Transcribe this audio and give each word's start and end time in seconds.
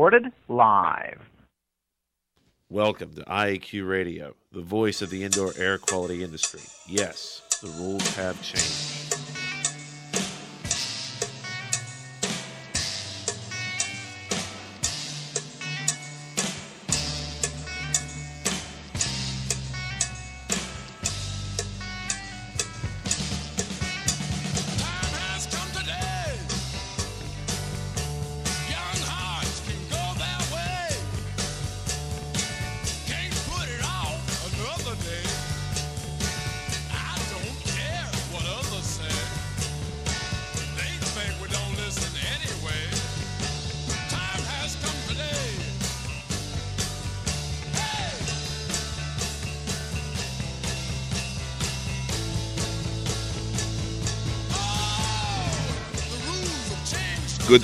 recorded 0.00 0.32
live. 0.48 1.20
Welcome 2.70 3.12
to 3.16 3.22
IAQ 3.24 3.86
Radio, 3.86 4.34
the 4.50 4.62
voice 4.62 5.02
of 5.02 5.10
the 5.10 5.22
indoor 5.24 5.52
air 5.58 5.76
quality 5.76 6.24
industry. 6.24 6.62
Yes, 6.86 7.42
the 7.60 7.68
rules 7.68 8.16
have 8.16 8.42
changed. 8.42 9.09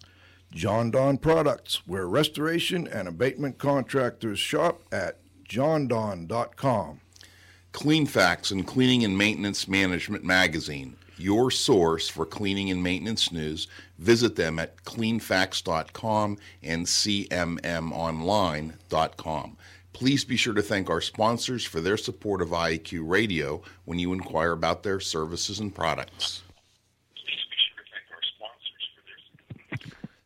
Jon-Don 0.53 1.19
Products, 1.19 1.87
where 1.87 2.09
restoration 2.09 2.89
and 2.89 3.07
abatement 3.07 3.59
contractors 3.59 4.41
shop 4.41 4.81
at 4.91 5.21
jondon.com. 5.49 7.01
Clean 7.71 8.07
Facts 8.07 8.51
and 8.51 8.67
Cleaning 8.67 9.05
and 9.05 9.17
Maintenance 9.17 9.69
Management 9.69 10.25
Magazine, 10.25 10.97
your 11.17 11.51
source 11.51 12.09
for 12.09 12.27
cleaning 12.27 12.71
and 12.71 12.83
maintenance 12.83 13.31
news. 13.33 13.67
Visit 13.99 14.37
them 14.37 14.59
at 14.59 14.77
cleanfacts.com 14.85 16.39
and 16.63 16.87
cmmonline.com. 16.87 17.57
Please 19.93 20.25
be 20.25 20.37
sure 20.37 20.55
to 20.55 20.63
thank 20.63 20.91
our 20.91 21.01
sponsors 21.01 21.65
for 21.65 21.81
their 21.81 21.97
support 21.97 22.43
of 22.43 22.49
IEQ 22.49 23.09
Radio 23.09 23.63
when 23.85 23.99
you 23.99 24.13
inquire 24.13 24.53
about 24.53 24.83
their 24.83 24.99
services 24.99 25.61
and 25.61 25.73
products. 25.75 26.43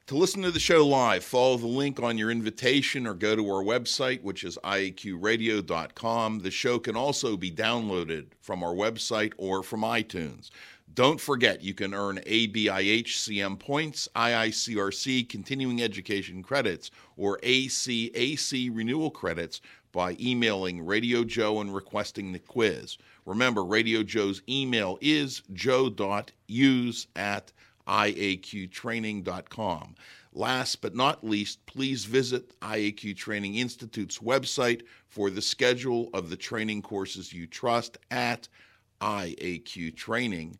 To 0.08 0.16
listen 0.16 0.40
to 0.40 0.50
the 0.50 0.58
show 0.58 0.86
live, 0.86 1.22
follow 1.22 1.58
the 1.58 1.66
link 1.66 2.00
on 2.02 2.16
your 2.16 2.30
invitation 2.30 3.06
or 3.06 3.12
go 3.12 3.36
to 3.36 3.46
our 3.50 3.62
website, 3.62 4.22
which 4.22 4.42
is 4.42 4.56
iaqradio.com. 4.64 6.38
The 6.38 6.50
show 6.50 6.78
can 6.78 6.96
also 6.96 7.36
be 7.36 7.50
downloaded 7.50 8.28
from 8.40 8.62
our 8.62 8.72
website 8.72 9.34
or 9.36 9.62
from 9.62 9.82
iTunes. 9.82 10.48
Don't 10.98 11.20
forget, 11.20 11.62
you 11.62 11.74
can 11.74 11.94
earn 11.94 12.18
ABIHCM 12.26 13.60
points, 13.60 14.08
IICRC 14.16 15.28
continuing 15.28 15.80
education 15.80 16.42
credits, 16.42 16.90
or 17.16 17.38
ACAC 17.44 18.68
renewal 18.74 19.12
credits 19.12 19.60
by 19.92 20.16
emailing 20.18 20.84
Radio 20.84 21.22
Joe 21.22 21.60
and 21.60 21.72
requesting 21.72 22.32
the 22.32 22.40
quiz. 22.40 22.98
Remember, 23.26 23.64
Radio 23.64 24.02
Joe's 24.02 24.42
email 24.48 24.98
is 25.00 25.42
joe.hughes 25.52 27.06
at 27.14 27.52
iaqtraining.com. 27.86 29.94
Last 30.32 30.80
but 30.80 30.96
not 30.96 31.24
least, 31.24 31.64
please 31.66 32.06
visit 32.06 32.58
IAQ 32.58 33.16
Training 33.16 33.54
Institute's 33.54 34.18
website 34.18 34.82
for 35.06 35.30
the 35.30 35.42
schedule 35.42 36.10
of 36.12 36.28
the 36.28 36.36
training 36.36 36.82
courses 36.82 37.32
you 37.32 37.46
trust 37.46 37.98
at 38.10 38.48
iaqtraining.com. 39.00 40.58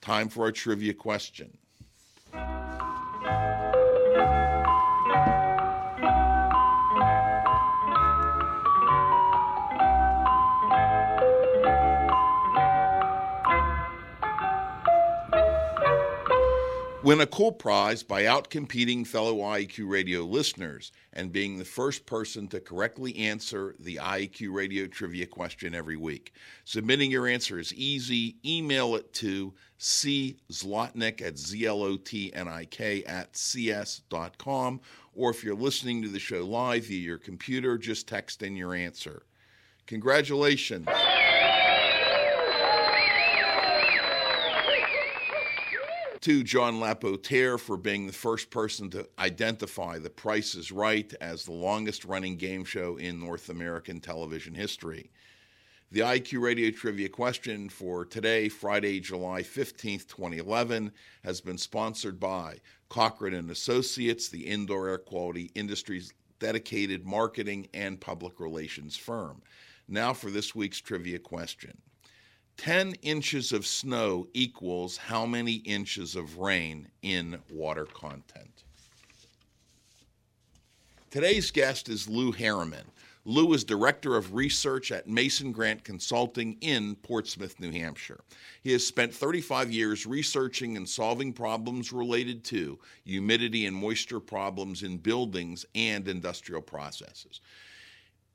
Time 0.00 0.28
for 0.28 0.44
our 0.44 0.52
trivia 0.52 0.94
question. 0.94 1.56
Win 17.08 17.22
a 17.22 17.26
cool 17.26 17.52
prize 17.52 18.02
by 18.02 18.24
outcompeting 18.24 19.06
fellow 19.06 19.36
IEQ 19.36 19.88
radio 19.88 20.24
listeners 20.24 20.92
and 21.14 21.32
being 21.32 21.56
the 21.56 21.64
first 21.64 22.04
person 22.04 22.46
to 22.48 22.60
correctly 22.60 23.16
answer 23.16 23.74
the 23.78 23.96
IEQ 23.96 24.52
radio 24.52 24.86
trivia 24.86 25.24
question 25.24 25.74
every 25.74 25.96
week. 25.96 26.34
Submitting 26.66 27.10
your 27.10 27.26
answer 27.26 27.58
is 27.58 27.72
easy. 27.72 28.36
Email 28.44 28.94
it 28.94 29.10
to 29.14 29.54
czlotnik 29.80 31.22
at 31.22 31.36
zlotnik 31.36 33.08
at 33.08 33.34
cs.com. 33.34 34.80
Or 35.14 35.30
if 35.30 35.42
you're 35.42 35.54
listening 35.54 36.02
to 36.02 36.08
the 36.08 36.18
show 36.18 36.44
live 36.44 36.84
via 36.84 36.98
your 36.98 37.16
computer, 37.16 37.78
just 37.78 38.06
text 38.06 38.42
in 38.42 38.54
your 38.54 38.74
answer. 38.74 39.22
Congratulations. 39.86 40.86
To 46.20 46.42
John 46.42 46.80
Lapotaire 46.80 47.58
for 47.58 47.76
being 47.76 48.06
the 48.06 48.12
first 48.12 48.50
person 48.50 48.90
to 48.90 49.08
identify 49.18 49.98
The 49.98 50.10
Price 50.10 50.54
is 50.54 50.72
Right 50.72 51.12
as 51.20 51.44
the 51.44 51.52
longest 51.52 52.04
running 52.04 52.36
game 52.36 52.64
show 52.64 52.96
in 52.96 53.20
North 53.20 53.48
American 53.48 54.00
television 54.00 54.54
history. 54.54 55.10
The 55.92 56.00
IQ 56.00 56.42
Radio 56.42 56.70
Trivia 56.70 57.08
question 57.08 57.68
for 57.68 58.04
today, 58.04 58.48
Friday, 58.48 59.00
July 59.00 59.42
15th, 59.42 60.08
2011, 60.08 60.92
has 61.22 61.40
been 61.40 61.56
sponsored 61.56 62.18
by 62.18 62.58
Cochrane 62.88 63.34
and 63.34 63.50
Associates, 63.50 64.28
the 64.28 64.46
indoor 64.46 64.88
air 64.88 64.98
quality 64.98 65.50
industry's 65.54 66.12
dedicated 66.40 67.06
marketing 67.06 67.68
and 67.72 68.00
public 68.00 68.40
relations 68.40 68.96
firm. 68.96 69.40
Now 69.86 70.12
for 70.12 70.30
this 70.30 70.54
week's 70.54 70.80
trivia 70.80 71.20
question. 71.20 71.78
10 72.58 72.94
inches 73.02 73.52
of 73.52 73.64
snow 73.64 74.26
equals 74.34 74.96
how 74.96 75.24
many 75.24 75.54
inches 75.54 76.16
of 76.16 76.38
rain 76.38 76.88
in 77.02 77.38
water 77.52 77.86
content? 77.86 78.64
Today's 81.10 81.52
guest 81.52 81.88
is 81.88 82.08
Lew 82.08 82.32
Harriman. 82.32 82.84
Lew 83.24 83.52
is 83.52 83.62
Director 83.62 84.16
of 84.16 84.34
Research 84.34 84.90
at 84.90 85.08
Mason 85.08 85.52
Grant 85.52 85.84
Consulting 85.84 86.56
in 86.60 86.96
Portsmouth, 86.96 87.60
New 87.60 87.70
Hampshire. 87.70 88.20
He 88.62 88.72
has 88.72 88.84
spent 88.84 89.14
35 89.14 89.70
years 89.70 90.04
researching 90.04 90.76
and 90.76 90.88
solving 90.88 91.32
problems 91.32 91.92
related 91.92 92.42
to 92.44 92.78
humidity 93.04 93.66
and 93.66 93.76
moisture 93.76 94.20
problems 94.20 94.82
in 94.82 94.96
buildings 94.96 95.64
and 95.74 96.08
industrial 96.08 96.62
processes. 96.62 97.40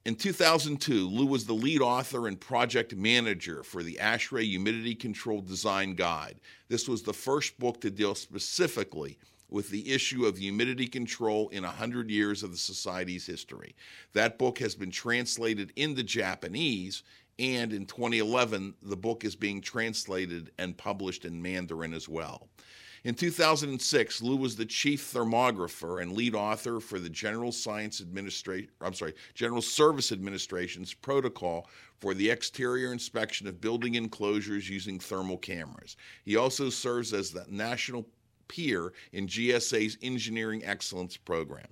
In 0.06 0.16
2002, 0.16 1.08
Lew 1.08 1.26
was 1.26 1.46
the 1.46 1.54
lead 1.54 1.80
author 1.80 2.28
and 2.28 2.38
project 2.38 2.94
manager 2.94 3.64
for 3.64 3.84
the 3.84 3.98
ASHRAE 4.02 4.44
Humidity 4.44 4.96
Control 4.96 5.40
Design 5.40 5.96
Guide. 5.96 6.42
This 6.68 6.90
was 6.90 7.04
the 7.04 7.14
first 7.14 7.58
book 7.58 7.80
to 7.80 7.90
deal 7.90 8.14
specifically 8.14 9.18
with 9.50 9.70
the 9.70 9.94
issue 9.94 10.26
of 10.26 10.38
humidity 10.38 10.88
control 10.88 11.48
in 11.50 11.64
100 11.64 12.10
years 12.10 12.44
of 12.44 12.52
the 12.52 12.58
Society's 12.58 13.26
history. 13.26 13.78
That 14.12 14.38
book 14.38 14.60
has 14.60 14.76
been 14.76 14.92
translated 14.92 15.72
into 15.78 16.04
Japanese, 16.04 17.04
and 17.40 17.72
in 17.72 17.86
2011, 17.86 18.74
the 18.82 18.98
book 18.98 19.24
is 19.24 19.38
being 19.38 19.62
translated 19.62 20.52
and 20.58 20.76
published 20.76 21.24
in 21.24 21.42
Mandarin 21.42 21.94
as 21.94 22.10
well. 22.10 22.50
In 23.04 23.16
2006, 23.16 24.22
Lew 24.22 24.38
was 24.38 24.56
the 24.56 24.66
chief 24.66 25.14
thermographer 25.14 26.02
and 26.02 26.14
lead 26.14 26.36
author 26.36 26.80
for 26.80 27.00
the 27.00 27.10
General 27.10 27.52
Science 27.52 28.00
Administration, 28.00 28.70
I'm 28.80 28.94
sorry, 28.94 29.14
General 29.34 29.62
Service 29.62 30.14
Administration's 30.14 30.94
protocol 30.94 31.68
for 32.00 32.14
the 32.14 32.30
exterior 32.30 32.94
inspection 32.94 33.46
of 33.46 33.60
building 33.60 33.96
enclosures 33.96 34.70
using 34.70 35.00
thermal 35.00 35.38
cameras. 35.38 35.98
He 36.24 36.38
also 36.38 36.70
serves 36.70 37.12
as 37.12 37.32
the 37.32 37.46
national 37.50 38.08
peer 38.48 38.94
in 39.12 39.28
GSA's 39.28 39.98
Engineering 40.02 40.64
Excellence 40.64 41.18
Program. 41.18 41.68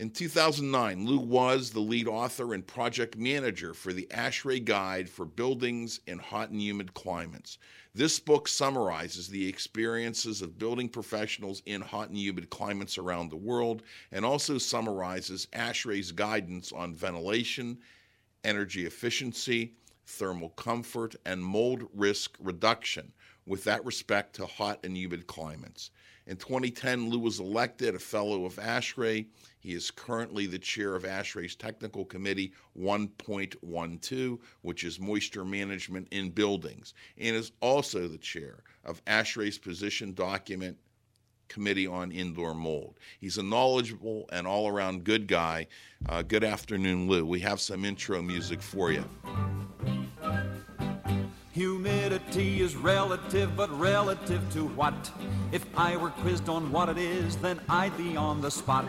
In 0.00 0.08
2009, 0.08 1.04
Lew 1.04 1.18
was 1.18 1.72
the 1.72 1.80
lead 1.80 2.08
author 2.08 2.54
and 2.54 2.66
project 2.66 3.18
manager 3.18 3.74
for 3.74 3.92
the 3.92 4.06
ASHRAE 4.10 4.64
Guide 4.64 5.10
for 5.10 5.26
Buildings 5.26 6.00
in 6.06 6.18
Hot 6.18 6.48
and 6.48 6.62
Humid 6.62 6.94
Climates. 6.94 7.58
This 7.94 8.18
book 8.18 8.48
summarizes 8.48 9.28
the 9.28 9.46
experiences 9.46 10.40
of 10.40 10.58
building 10.58 10.88
professionals 10.88 11.60
in 11.66 11.82
hot 11.82 12.08
and 12.08 12.16
humid 12.16 12.48
climates 12.48 12.96
around 12.96 13.28
the 13.28 13.36
world 13.36 13.82
and 14.10 14.24
also 14.24 14.56
summarizes 14.56 15.46
ASHRAE's 15.52 16.12
guidance 16.12 16.72
on 16.72 16.94
ventilation, 16.94 17.76
energy 18.42 18.86
efficiency, 18.86 19.74
thermal 20.06 20.48
comfort, 20.48 21.14
and 21.26 21.44
mold 21.44 21.86
risk 21.92 22.38
reduction 22.40 23.12
with 23.44 23.64
that 23.64 23.84
respect 23.84 24.34
to 24.36 24.46
hot 24.46 24.80
and 24.82 24.96
humid 24.96 25.26
climates. 25.26 25.90
In 26.30 26.36
2010, 26.36 27.10
Lew 27.10 27.18
was 27.18 27.40
elected 27.40 27.96
a 27.96 27.98
fellow 27.98 28.44
of 28.44 28.54
ASHRAE. 28.54 29.26
He 29.58 29.72
is 29.72 29.90
currently 29.90 30.46
the 30.46 30.60
chair 30.60 30.94
of 30.94 31.02
ASHRAE's 31.02 31.56
Technical 31.56 32.04
Committee 32.04 32.52
1.12, 32.78 34.38
which 34.62 34.84
is 34.84 35.00
moisture 35.00 35.44
management 35.44 36.06
in 36.12 36.30
buildings, 36.30 36.94
and 37.18 37.34
is 37.34 37.50
also 37.60 38.06
the 38.06 38.16
chair 38.16 38.62
of 38.84 39.04
ASHRAE's 39.06 39.58
position 39.58 40.14
document 40.14 40.78
Committee 41.48 41.88
on 41.88 42.12
Indoor 42.12 42.54
Mold. 42.54 43.00
He's 43.18 43.38
a 43.38 43.42
knowledgeable 43.42 44.28
and 44.30 44.46
all 44.46 44.68
around 44.68 45.02
good 45.02 45.26
guy. 45.26 45.66
Uh, 46.08 46.22
good 46.22 46.44
afternoon, 46.44 47.08
Lew. 47.08 47.26
We 47.26 47.40
have 47.40 47.60
some 47.60 47.84
intro 47.84 48.22
music 48.22 48.62
for 48.62 48.92
you. 48.92 49.04
Humidity 52.30 52.62
is 52.62 52.76
relative, 52.76 53.56
but 53.56 53.76
relative 53.76 54.40
to 54.52 54.64
what? 54.64 55.10
If 55.50 55.66
I 55.76 55.96
were 55.96 56.10
quizzed 56.10 56.48
on 56.48 56.70
what 56.70 56.88
it 56.88 56.96
is, 56.96 57.34
then 57.34 57.60
I'd 57.68 57.96
be 57.96 58.16
on 58.16 58.40
the 58.40 58.52
spot. 58.52 58.86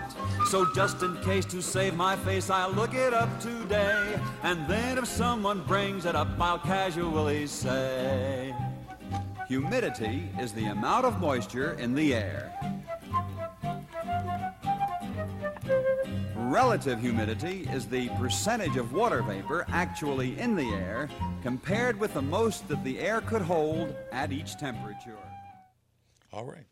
So 0.50 0.72
just 0.76 1.02
in 1.02 1.18
case 1.24 1.46
to 1.46 1.60
save 1.60 1.96
my 1.96 2.16
face, 2.18 2.52
I'll 2.52 2.72
look 2.72 2.94
it 2.94 3.16
up 3.16 3.30
today. 3.40 4.20
And 4.44 4.68
then 4.68 5.00
if 5.00 5.08
someone 5.08 5.64
brings 5.64 6.06
it 6.06 6.16
up, 6.16 6.28
I'll 6.40 6.60
casually 6.60 7.48
say 7.48 8.54
Humidity 9.48 10.30
is 10.40 10.54
the 10.54 10.66
amount 10.66 11.06
of 11.06 11.20
moisture 11.20 11.74
in 11.80 11.96
the 11.96 12.14
air. 12.14 12.54
Relative 16.51 17.00
humidity 17.00 17.65
is 17.71 17.88
the 17.88 18.09
percentage 18.19 18.75
of 18.75 18.92
water 18.92 19.21
vapor 19.24 19.65
actually 19.69 20.38
in 20.38 20.53
the 20.53 20.69
air 20.74 21.07
compared 21.42 21.98
with 21.98 22.13
the 22.13 22.21
most 22.21 22.68
that 22.68 22.83
the 22.83 23.00
air 23.00 23.21
could 23.21 23.42
hold 23.42 23.95
at 24.12 24.33
each 24.33 24.57
temperature. 24.57 25.15
All 26.33 26.44
right. 26.44 26.65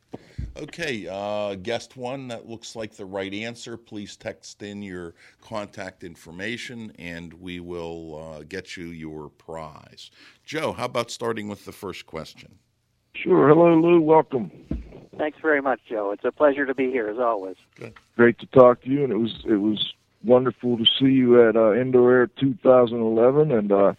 Okay, 0.57 1.07
uh, 1.09 1.55
guest 1.55 1.95
one, 1.95 2.27
that 2.27 2.45
looks 2.45 2.75
like 2.75 2.91
the 2.93 3.05
right 3.05 3.33
answer. 3.33 3.77
Please 3.77 4.17
text 4.17 4.63
in 4.63 4.81
your 4.81 5.15
contact 5.39 6.03
information 6.03 6.91
and 6.99 7.33
we 7.35 7.61
will 7.61 8.35
uh, 8.35 8.43
get 8.49 8.75
you 8.75 8.87
your 8.87 9.29
prize. 9.29 10.11
Joe, 10.43 10.73
how 10.73 10.85
about 10.87 11.09
starting 11.09 11.47
with 11.47 11.63
the 11.63 11.71
first 11.71 12.05
question? 12.05 12.59
Sure. 13.15 13.47
Hello, 13.47 13.79
Lew. 13.79 14.01
Welcome. 14.01 14.51
Thanks 15.19 15.37
very 15.41 15.61
much, 15.61 15.81
Joe. 15.89 16.11
It's 16.11 16.23
a 16.23 16.31
pleasure 16.31 16.65
to 16.65 16.73
be 16.73 16.91
here 16.91 17.09
as 17.09 17.19
always. 17.19 17.57
Great 18.15 18.39
to 18.39 18.45
talk 18.45 18.81
to 18.83 18.89
you, 18.89 19.03
and 19.03 19.11
it 19.11 19.17
was 19.17 19.43
it 19.45 19.57
was 19.57 19.93
wonderful 20.23 20.77
to 20.77 20.85
see 20.97 21.11
you 21.11 21.45
at 21.47 21.57
uh, 21.57 21.73
Indoor 21.73 22.13
Air 22.13 22.27
2011. 22.39 23.51
And 23.51 23.69
uh, 23.69 23.93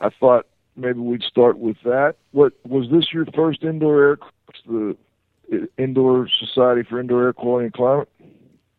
I 0.00 0.08
thought 0.08 0.46
maybe 0.74 0.98
we'd 0.98 1.24
start 1.24 1.58
with 1.58 1.76
that. 1.84 2.16
What 2.30 2.54
was 2.66 2.88
this 2.90 3.12
your 3.12 3.26
first 3.26 3.62
indoor 3.62 4.02
air? 4.02 4.18
The 4.66 4.96
Indoor 5.76 6.26
Society 6.40 6.84
for 6.88 6.98
Indoor 6.98 7.24
Air 7.24 7.32
Quality 7.34 7.66
and 7.66 7.74
Climate. 7.74 8.08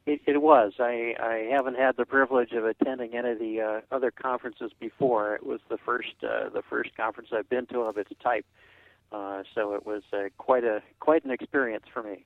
It, 0.08 0.22
it 0.26 0.42
was. 0.42 0.74
I, 0.80 1.14
I 1.20 1.48
haven't 1.52 1.78
had 1.78 1.96
the 1.96 2.06
privilege 2.06 2.54
of 2.54 2.66
attending 2.66 3.14
any 3.14 3.30
of 3.30 3.40
the 3.40 3.62
uh, 3.62 3.96
other 3.96 4.10
conferences 4.10 4.72
before. 4.80 5.36
It 5.36 5.46
was 5.46 5.60
the 5.70 5.78
first 5.78 6.16
uh, 6.24 6.50
the 6.50 6.64
first 6.68 6.98
conference 6.98 7.30
I've 7.32 7.50
been 7.50 7.68
to 7.68 7.82
of 7.82 8.00
its 8.00 8.12
type. 8.24 8.46
Uh, 8.50 8.73
so 9.56 9.74
it 9.74 9.86
was 9.86 10.04
uh, 10.12 10.30
quite 10.38 10.64
a 10.64 10.82
quite 11.00 11.24
an 11.26 11.32
experience 11.32 11.86
for 11.94 12.04
me. 12.04 12.26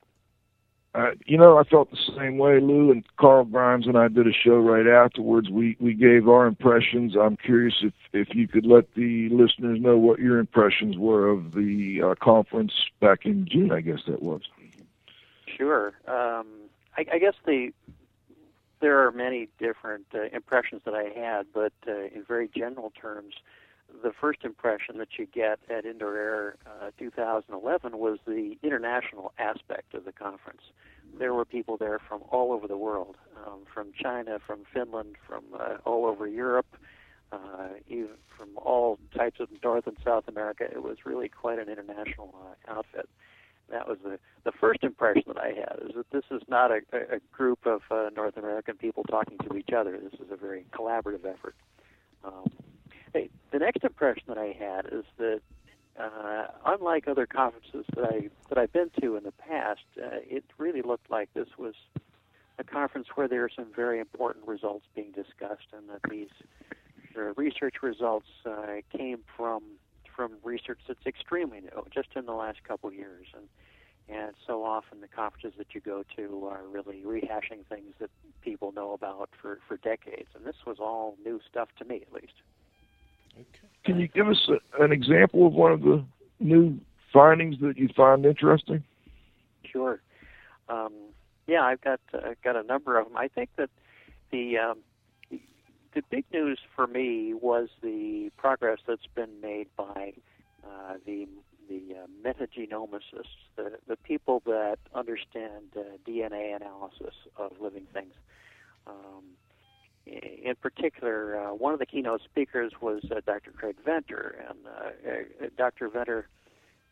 Uh, 0.94 1.10
you 1.26 1.36
know, 1.36 1.58
I 1.58 1.64
felt 1.64 1.90
the 1.90 1.98
same 2.16 2.38
way. 2.38 2.60
Lew 2.60 2.90
and 2.90 3.04
Carl 3.18 3.44
Grimes 3.44 3.86
and 3.86 3.96
I 3.96 4.08
did 4.08 4.26
a 4.26 4.32
show 4.32 4.56
right 4.56 4.86
afterwards. 4.86 5.50
We 5.50 5.76
we 5.78 5.94
gave 5.94 6.28
our 6.28 6.46
impressions. 6.46 7.14
I'm 7.14 7.36
curious 7.36 7.74
if 7.82 7.92
if 8.12 8.34
you 8.34 8.48
could 8.48 8.64
let 8.64 8.94
the 8.94 9.28
listeners 9.28 9.80
know 9.80 9.98
what 9.98 10.18
your 10.18 10.38
impressions 10.38 10.96
were 10.96 11.28
of 11.28 11.52
the 11.52 12.00
uh, 12.02 12.14
conference 12.24 12.72
back 13.00 13.26
in 13.26 13.46
June. 13.50 13.70
I 13.70 13.82
guess 13.82 14.00
that 14.08 14.22
was. 14.22 14.42
Sure. 15.56 15.88
Um, 16.06 16.46
I, 16.96 17.04
I 17.12 17.18
guess 17.18 17.34
the 17.44 17.72
there 18.80 19.04
are 19.06 19.12
many 19.12 19.48
different 19.58 20.06
uh, 20.14 20.24
impressions 20.32 20.82
that 20.84 20.94
I 20.94 21.10
had, 21.18 21.46
but 21.52 21.72
uh, 21.86 22.04
in 22.14 22.24
very 22.26 22.48
general 22.48 22.92
terms, 23.00 23.34
the 24.02 24.12
first 24.12 24.44
impression 24.44 24.98
that 24.98 25.18
you 25.18 25.26
get 25.26 25.58
at 25.68 25.84
Indoor 25.84 26.16
Air 26.16 26.56
uh, 26.66 26.90
2011 26.98 27.98
was 27.98 28.18
the 28.26 28.56
international 28.62 29.32
aspect 29.38 29.94
of 29.94 30.04
the 30.04 30.12
conference. 30.12 30.62
There 31.18 31.34
were 31.34 31.44
people 31.44 31.76
there 31.76 31.98
from 31.98 32.22
all 32.30 32.52
over 32.52 32.68
the 32.68 32.76
world, 32.76 33.16
um, 33.46 33.60
from 33.72 33.92
China, 34.00 34.38
from 34.46 34.60
Finland, 34.72 35.16
from 35.26 35.44
uh, 35.58 35.78
all 35.84 36.06
over 36.06 36.26
Europe, 36.26 36.76
uh, 37.32 37.68
even 37.88 38.10
from 38.36 38.50
all 38.56 38.98
types 39.16 39.40
of 39.40 39.48
North 39.62 39.86
and 39.86 39.96
South 40.04 40.28
America. 40.28 40.64
It 40.64 40.82
was 40.82 40.98
really 41.04 41.28
quite 41.28 41.58
an 41.58 41.68
international 41.68 42.34
uh, 42.40 42.72
outfit. 42.78 43.08
That 43.70 43.86
was 43.86 43.98
the 44.02 44.18
the 44.44 44.52
first 44.52 44.82
impression 44.82 45.24
that 45.26 45.38
I 45.38 45.48
had 45.48 45.78
is 45.88 45.94
that 45.94 46.10
this 46.10 46.24
is 46.30 46.42
not 46.48 46.70
a, 46.70 46.80
a 46.92 47.18
group 47.32 47.66
of 47.66 47.82
uh, 47.90 48.08
North 48.16 48.36
American 48.38 48.76
people 48.76 49.04
talking 49.04 49.36
to 49.46 49.56
each 49.56 49.72
other. 49.76 49.98
This 49.98 50.18
is 50.20 50.30
a 50.30 50.36
very 50.36 50.64
collaborative 50.72 51.26
effort. 51.26 51.54
Um, 52.24 52.50
The 53.12 53.58
next 53.58 53.82
impression 53.84 54.24
that 54.28 54.38
I 54.38 54.56
had 54.58 54.86
is 54.92 55.04
that 55.16 55.40
uh, 55.98 56.46
unlike 56.64 57.08
other 57.08 57.26
conferences 57.26 57.84
that 57.96 58.04
I 58.04 58.28
that 58.48 58.58
I've 58.58 58.72
been 58.72 58.90
to 59.00 59.16
in 59.16 59.24
the 59.24 59.32
past, 59.32 59.80
uh, 59.96 60.20
it 60.22 60.44
really 60.58 60.82
looked 60.82 61.10
like 61.10 61.32
this 61.34 61.48
was 61.58 61.74
a 62.58 62.64
conference 62.64 63.08
where 63.14 63.28
there 63.28 63.44
are 63.44 63.50
some 63.54 63.66
very 63.74 63.98
important 63.98 64.46
results 64.46 64.86
being 64.94 65.12
discussed, 65.12 65.66
and 65.72 65.88
that 65.88 66.00
these 66.10 66.28
research 67.36 67.76
results 67.82 68.28
uh, 68.46 68.76
came 68.96 69.20
from 69.36 69.62
from 70.14 70.32
research 70.42 70.80
that's 70.86 71.06
extremely 71.06 71.60
new, 71.60 71.86
just 71.92 72.08
in 72.16 72.26
the 72.26 72.32
last 72.32 72.62
couple 72.64 72.92
years, 72.92 73.26
and 73.34 73.48
and 74.08 74.34
so 74.46 74.64
often 74.64 75.00
the 75.00 75.08
conferences 75.08 75.52
that 75.58 75.74
you 75.74 75.80
go 75.80 76.04
to 76.16 76.46
are 76.46 76.62
really 76.70 77.02
rehashing 77.04 77.64
things 77.68 77.94
that 77.98 78.10
people 78.40 78.72
know 78.72 78.92
about 78.92 79.30
for 79.40 79.58
for 79.66 79.76
decades, 79.78 80.28
and 80.34 80.44
this 80.44 80.66
was 80.66 80.78
all 80.78 81.16
new 81.24 81.40
stuff 81.50 81.68
to 81.78 81.84
me, 81.84 82.02
at 82.06 82.12
least. 82.12 82.34
Okay. 83.38 83.68
Can 83.84 84.00
you 84.00 84.08
give 84.08 84.28
us 84.28 84.48
a, 84.48 84.82
an 84.82 84.92
example 84.92 85.46
of 85.46 85.52
one 85.52 85.72
of 85.72 85.82
the 85.82 86.04
new 86.40 86.78
findings 87.12 87.56
that 87.60 87.78
you 87.78 87.88
find 87.96 88.24
interesting? 88.26 88.82
Sure. 89.64 90.00
Um, 90.68 90.92
yeah, 91.46 91.62
I've 91.62 91.80
got 91.80 92.00
uh, 92.12 92.34
got 92.44 92.56
a 92.56 92.62
number 92.62 92.98
of 92.98 93.06
them. 93.06 93.16
I 93.16 93.28
think 93.28 93.50
that 93.56 93.70
the 94.30 94.58
um, 94.58 94.78
the 95.30 96.02
big 96.10 96.24
news 96.32 96.58
for 96.76 96.86
me 96.86 97.32
was 97.34 97.68
the 97.82 98.30
progress 98.36 98.78
that's 98.86 99.06
been 99.14 99.40
made 99.40 99.68
by 99.76 100.12
uh, 100.64 100.94
the 101.06 101.26
the 101.68 101.96
uh, 102.02 102.06
metagenomicists, 102.24 103.38
the 103.56 103.78
the 103.86 103.96
people 103.96 104.42
that 104.44 104.78
understand 104.94 105.72
uh, 105.76 105.80
DNA 106.06 106.54
analysis 106.54 107.14
of 107.36 107.52
living 107.60 107.86
things. 107.92 108.12
Um, 108.86 109.24
in 110.08 110.54
particular, 110.56 111.38
uh, 111.38 111.54
one 111.54 111.72
of 111.72 111.78
the 111.78 111.86
keynote 111.86 112.22
speakers 112.22 112.72
was 112.80 113.02
uh, 113.10 113.20
Dr. 113.26 113.52
Craig 113.52 113.76
Venter, 113.84 114.44
and 114.48 114.58
uh, 114.66 115.44
uh, 115.44 115.48
Dr. 115.56 115.88
Venter, 115.88 116.28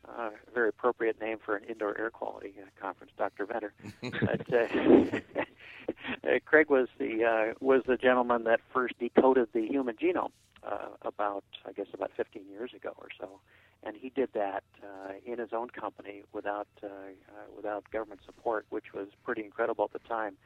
uh, 0.07 0.31
a 0.31 0.55
very 0.55 0.69
appropriate 0.69 1.21
name 1.21 1.39
for 1.45 1.57
an 1.57 1.65
indoor 1.65 1.99
air 1.99 2.11
quality 2.11 2.55
conference, 2.81 3.13
Dr. 3.17 3.47
Venter. 3.47 3.73
but, 4.03 4.47
Craig 6.45 6.71
was 6.71 6.89
the 6.99 7.25
uh, 7.25 7.55
was 7.61 7.83
the 7.87 7.97
gentleman 7.97 8.45
that 8.45 8.61
first 8.73 8.99
decoded 8.99 9.49
the 9.53 9.67
human 9.67 9.97
genome 9.97 10.31
uh, 10.67 10.89
about, 11.03 11.45
I 11.67 11.73
guess, 11.73 11.87
about 11.93 12.11
15 12.17 12.43
years 12.49 12.73
ago 12.75 12.93
or 12.99 13.09
so, 13.19 13.41
and 13.83 13.97
he 13.97 14.11
did 14.11 14.31
that 14.35 14.65
uh, 14.83 15.13
in 15.25 15.39
his 15.39 15.53
own 15.53 15.71
company 15.71 16.23
without 16.33 16.69
uh, 16.83 16.87
uh, 16.87 17.47
without 17.57 17.91
government 17.91 18.21
support, 18.25 18.67
which 18.71 18.93
was 18.95 19.09
pretty 19.25 19.45
incredible 19.45 19.85
at 19.85 19.93
the 19.93 20.09
time. 20.09 20.37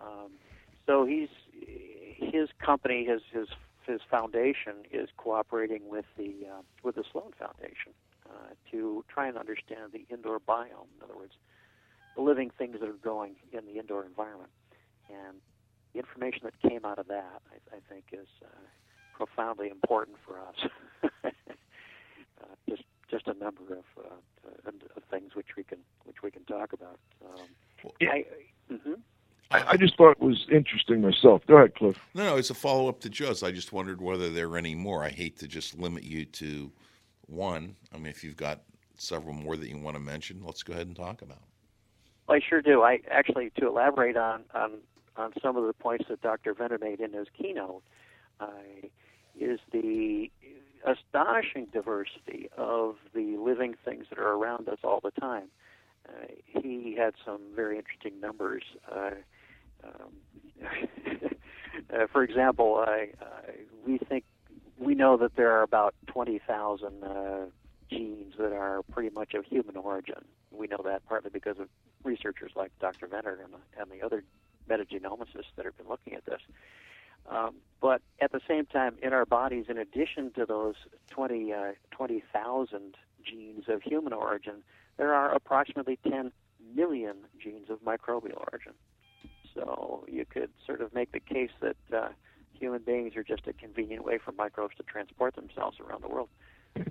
Um, 0.00 0.32
so 0.86 1.04
he's 1.04 1.28
his 2.20 2.48
company, 2.64 3.04
his 3.04 3.22
his 3.32 3.48
his 3.86 4.00
foundation 4.10 4.84
is 4.92 5.08
cooperating 5.16 5.88
with 5.88 6.04
the 6.16 6.46
uh, 6.50 6.62
with 6.82 6.96
the 6.96 7.04
Sloan 7.10 7.32
Foundation 7.38 7.92
uh, 8.28 8.54
to 8.70 9.04
try 9.08 9.26
and 9.26 9.36
understand 9.36 9.92
the 9.92 10.06
indoor 10.10 10.38
biome. 10.38 10.90
In 10.96 11.02
other 11.02 11.16
words, 11.16 11.32
the 12.16 12.22
living 12.22 12.50
things 12.56 12.76
that 12.80 12.88
are 12.88 12.92
growing 12.92 13.36
in 13.52 13.66
the 13.66 13.78
indoor 13.78 14.04
environment, 14.04 14.50
and 15.08 15.38
the 15.92 15.98
information 15.98 16.42
that 16.44 16.70
came 16.70 16.84
out 16.84 16.98
of 16.98 17.08
that, 17.08 17.42
I, 17.50 17.76
I 17.76 17.80
think, 17.88 18.04
is 18.12 18.28
uh, 18.42 18.46
profoundly 19.16 19.70
important 19.70 20.18
for 20.26 20.38
us. 20.38 20.70
uh, 21.24 21.28
just 22.68 22.82
just 23.10 23.26
a 23.26 23.34
number 23.34 23.62
of, 23.72 23.84
uh, 23.98 24.68
of 24.68 25.02
things 25.10 25.34
which 25.34 25.56
we 25.56 25.64
can 25.64 25.78
which 26.04 26.22
we 26.22 26.30
can 26.30 26.44
talk 26.44 26.72
about. 26.72 26.98
Um, 27.24 27.46
yeah. 27.98 28.10
I, 28.10 28.24
mm-hmm. 28.70 28.94
I, 29.50 29.70
I 29.70 29.76
just 29.76 29.96
thought 29.96 30.12
it 30.12 30.20
was 30.20 30.46
interesting 30.50 31.00
myself. 31.00 31.42
Go 31.46 31.56
ahead, 31.56 31.74
Cliff. 31.74 31.96
No, 32.14 32.24
no, 32.24 32.36
it's 32.36 32.50
a 32.50 32.54
follow 32.54 32.88
up 32.88 33.00
to 33.00 33.10
Joe's. 33.10 33.42
I 33.42 33.50
just 33.50 33.72
wondered 33.72 34.00
whether 34.00 34.30
there 34.30 34.48
are 34.48 34.56
any 34.56 34.74
more. 34.74 35.02
I 35.02 35.10
hate 35.10 35.38
to 35.38 35.48
just 35.48 35.78
limit 35.78 36.04
you 36.04 36.24
to 36.24 36.70
one. 37.26 37.76
I 37.92 37.96
mean, 37.96 38.06
if 38.06 38.22
you've 38.22 38.36
got 38.36 38.60
several 38.96 39.34
more 39.34 39.56
that 39.56 39.68
you 39.68 39.78
want 39.78 39.96
to 39.96 40.00
mention, 40.00 40.42
let's 40.44 40.62
go 40.62 40.72
ahead 40.72 40.86
and 40.86 40.94
talk 40.94 41.22
about. 41.22 41.42
Well, 42.28 42.36
I 42.36 42.40
sure 42.46 42.62
do. 42.62 42.82
I 42.82 43.00
actually 43.10 43.50
to 43.58 43.66
elaborate 43.66 44.16
on 44.16 44.44
on, 44.54 44.78
on 45.16 45.32
some 45.42 45.56
of 45.56 45.66
the 45.66 45.72
points 45.72 46.04
that 46.08 46.22
Dr. 46.22 46.54
Venter 46.54 46.78
made 46.78 47.00
in 47.00 47.12
his 47.12 47.26
keynote 47.36 47.82
uh, 48.38 48.46
is 49.38 49.58
the 49.72 50.30
astonishing 50.86 51.66
diversity 51.72 52.48
of 52.56 52.96
the 53.14 53.36
living 53.36 53.74
things 53.84 54.06
that 54.10 54.18
are 54.18 54.32
around 54.32 54.68
us 54.68 54.78
all 54.84 55.00
the 55.02 55.10
time. 55.10 55.48
Uh, 56.08 56.26
he 56.46 56.96
had 56.96 57.14
some 57.24 57.40
very 57.54 57.76
interesting 57.76 58.20
numbers. 58.20 58.62
Uh, 58.90 59.10
um, 59.84 60.12
uh, 61.94 62.06
for 62.12 62.22
example, 62.22 62.84
I, 62.86 63.10
we 63.86 63.98
think 63.98 64.24
we 64.78 64.94
know 64.94 65.16
that 65.18 65.36
there 65.36 65.52
are 65.52 65.62
about 65.62 65.94
20,000 66.06 67.04
uh, 67.04 67.46
genes 67.90 68.34
that 68.38 68.52
are 68.52 68.82
pretty 68.90 69.10
much 69.10 69.34
of 69.34 69.44
human 69.44 69.76
origin. 69.76 70.24
We 70.50 70.66
know 70.66 70.80
that 70.84 71.04
partly 71.06 71.30
because 71.30 71.58
of 71.58 71.68
researchers 72.02 72.52
like 72.56 72.72
Dr. 72.80 73.06
Venter 73.06 73.38
and 73.42 73.52
the, 73.52 73.80
and 73.80 73.90
the 73.90 74.04
other 74.04 74.24
metagenomicists 74.68 75.52
that 75.56 75.64
have 75.64 75.76
been 75.76 75.88
looking 75.88 76.14
at 76.14 76.24
this. 76.24 76.40
Um, 77.28 77.56
but 77.80 78.00
at 78.20 78.32
the 78.32 78.40
same 78.48 78.66
time, 78.66 78.96
in 79.02 79.12
our 79.12 79.26
bodies, 79.26 79.66
in 79.68 79.76
addition 79.78 80.32
to 80.32 80.46
those 80.46 80.74
20, 81.10 81.52
uh, 81.52 81.72
20,000 81.90 82.96
genes 83.24 83.64
of 83.68 83.82
human 83.82 84.12
origin, 84.12 84.62
there 84.96 85.14
are 85.14 85.34
approximately 85.34 85.98
10 86.08 86.32
million 86.74 87.16
genes 87.42 87.68
of 87.68 87.80
microbial 87.80 88.42
origin. 88.50 88.72
So 89.60 90.04
you 90.08 90.24
could 90.24 90.50
sort 90.66 90.80
of 90.80 90.94
make 90.94 91.12
the 91.12 91.20
case 91.20 91.50
that 91.60 91.76
uh, 91.94 92.08
human 92.58 92.82
beings 92.82 93.14
are 93.16 93.22
just 93.22 93.46
a 93.46 93.52
convenient 93.52 94.04
way 94.04 94.18
for 94.18 94.32
microbes 94.32 94.74
to 94.78 94.82
transport 94.82 95.36
themselves 95.36 95.78
around 95.80 96.02
the 96.02 96.08
world. 96.08 96.28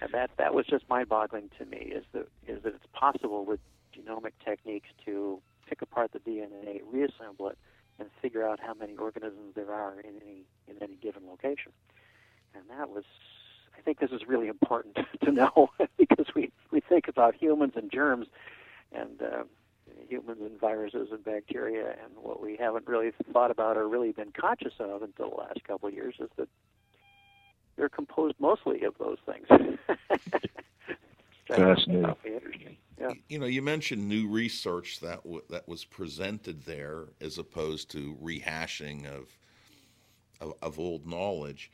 And 0.00 0.10
that 0.14 0.30
that 0.36 0.52
was 0.52 0.66
just 0.66 0.88
mind-boggling 0.88 1.50
to 1.58 1.64
me. 1.64 1.92
Is 1.94 2.04
that 2.12 2.26
is 2.48 2.60
that 2.64 2.74
it's 2.74 2.86
possible 2.92 3.44
with 3.44 3.60
genomic 3.96 4.32
techniques 4.44 4.88
to 5.04 5.40
pick 5.68 5.80
apart 5.80 6.10
the 6.12 6.18
DNA, 6.18 6.80
reassemble 6.90 7.48
it, 7.48 7.58
and 8.00 8.08
figure 8.20 8.46
out 8.46 8.58
how 8.58 8.74
many 8.74 8.96
organisms 8.96 9.54
there 9.54 9.72
are 9.72 10.00
in 10.00 10.16
any 10.20 10.44
in 10.66 10.82
any 10.82 10.96
given 10.96 11.22
location. 11.28 11.70
And 12.52 12.64
that 12.68 12.90
was, 12.90 13.04
I 13.78 13.80
think, 13.80 14.00
this 14.00 14.10
is 14.10 14.22
really 14.26 14.48
important 14.48 14.98
to 15.24 15.30
know 15.30 15.70
because 15.96 16.26
we 16.34 16.50
we 16.72 16.80
think 16.80 17.06
about 17.06 17.36
humans 17.36 17.74
and 17.76 17.88
germs, 17.88 18.26
and 18.90 19.22
uh, 19.22 19.44
humans 20.08 20.40
and 20.42 20.58
viruses 20.60 21.08
and 21.10 21.24
bacteria. 21.24 21.90
And 22.02 22.12
what 22.16 22.42
we 22.42 22.56
haven't 22.56 22.86
really 22.86 23.12
thought 23.32 23.50
about 23.50 23.76
or 23.76 23.88
really 23.88 24.12
been 24.12 24.32
conscious 24.32 24.74
of 24.78 25.02
until 25.02 25.30
the 25.30 25.36
last 25.36 25.64
couple 25.64 25.88
of 25.88 25.94
years 25.94 26.14
is 26.18 26.28
that 26.36 26.48
they're 27.76 27.88
composed 27.88 28.36
mostly 28.38 28.82
of 28.82 28.94
those 28.98 29.18
things. 29.26 29.46
Fascinating. 31.48 32.76
Yeah. 33.00 33.12
You 33.28 33.38
know, 33.38 33.46
you 33.46 33.62
mentioned 33.62 34.08
new 34.08 34.28
research 34.28 35.00
that 35.00 35.24
w- 35.24 35.42
that 35.50 35.66
was 35.66 35.84
presented 35.84 36.64
there, 36.64 37.06
as 37.20 37.38
opposed 37.38 37.90
to 37.92 38.16
rehashing 38.22 39.06
of, 39.06 39.36
of 40.40 40.52
of 40.62 40.78
old 40.78 41.06
knowledge. 41.06 41.70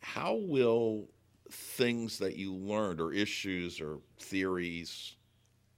How 0.00 0.34
will 0.34 1.08
things 1.50 2.18
that 2.18 2.36
you 2.36 2.54
learned, 2.54 3.00
or 3.00 3.12
issues, 3.12 3.80
or 3.80 4.00
theories 4.18 5.16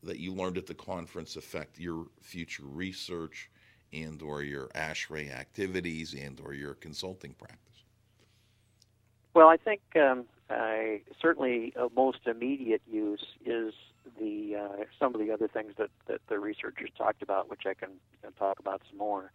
that 0.03 0.19
you 0.19 0.33
learned 0.33 0.59
at 0.59 0.67
the 0.67 0.75
conference 0.75 1.37
affect 1.37 1.79
your 1.79 2.07
future 2.21 2.65
research 2.65 3.51
and 3.93 4.23
or 4.23 4.43
your 4.43 4.69
ASHRAE 4.69 5.31
activities 5.31 6.15
and 6.15 6.41
or 6.41 6.55
your 6.55 6.75
consulting 6.75 7.35
practice? 7.35 7.85
Well, 9.35 9.49
I 9.49 9.57
think 9.57 9.81
um, 9.97 10.25
I, 10.49 11.03
certainly 11.21 11.73
uh, 11.77 11.89
most 11.95 12.27
immediate 12.27 12.83
use 12.91 13.25
is 13.45 13.75
the 14.19 14.57
uh, 14.57 14.85
some 14.99 15.15
of 15.15 15.21
the 15.21 15.31
other 15.31 15.47
things 15.47 15.75
that, 15.79 15.91
that 16.07 16.21
the 16.29 16.39
researchers 16.39 16.91
talked 16.97 17.23
about, 17.23 17.49
which 17.49 17.63
I 17.67 17.75
can, 17.75 17.91
talk 18.39 18.59
about 18.59 18.81
some 18.89 18.99
more. 18.99 19.33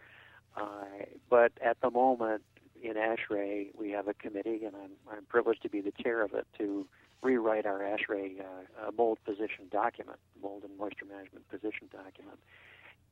Uh, 0.57 1.05
but 1.29 1.51
at 1.63 1.79
the 1.81 1.91
moment 1.91 2.41
in 2.81 2.93
ASHRAE 2.93 3.69
we 3.77 3.91
have 3.91 4.07
a 4.07 4.13
committee, 4.13 4.63
and 4.65 4.75
I'm, 4.75 4.91
I'm 5.17 5.25
privileged 5.25 5.61
to 5.63 5.69
be 5.69 5.81
the 5.81 5.91
chair 5.91 6.21
of 6.23 6.33
it, 6.33 6.47
to 6.57 6.87
rewrite 7.25 7.65
our 7.65 7.79
ASHRAE 7.79 8.39
uh, 8.39 8.91
mold 8.95 9.17
position 9.25 9.65
document, 9.71 10.19
mold 10.41 10.63
and 10.63 10.77
moisture 10.77 11.05
management 11.05 11.49
position 11.49 11.89
document. 11.91 12.39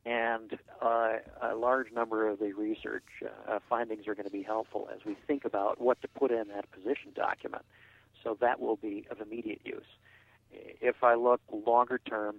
And 0.05 0.59
uh, 0.81 1.13
a 1.41 1.55
large 1.55 1.91
number 1.91 2.27
of 2.27 2.39
the 2.39 2.53
research 2.53 3.05
uh, 3.23 3.59
findings 3.69 4.07
are 4.07 4.15
going 4.15 4.25
to 4.25 4.31
be 4.31 4.43
helpful 4.43 4.89
as 4.93 4.99
we 5.05 5.15
think 5.27 5.45
about 5.45 5.81
what 5.81 6.01
to 6.01 6.07
put 6.07 6.29
in 6.31 6.49
that 6.49 6.69
position 6.71 7.11
document. 7.15 7.63
So 8.23 8.37
that 8.39 8.59
will 8.59 8.75
be 8.75 9.05
of 9.09 9.19
immediate 9.19 9.61
use. 9.63 9.85
If 10.51 11.03
I 11.03 11.15
look 11.15 11.41
longer 11.65 11.99
term, 12.05 12.35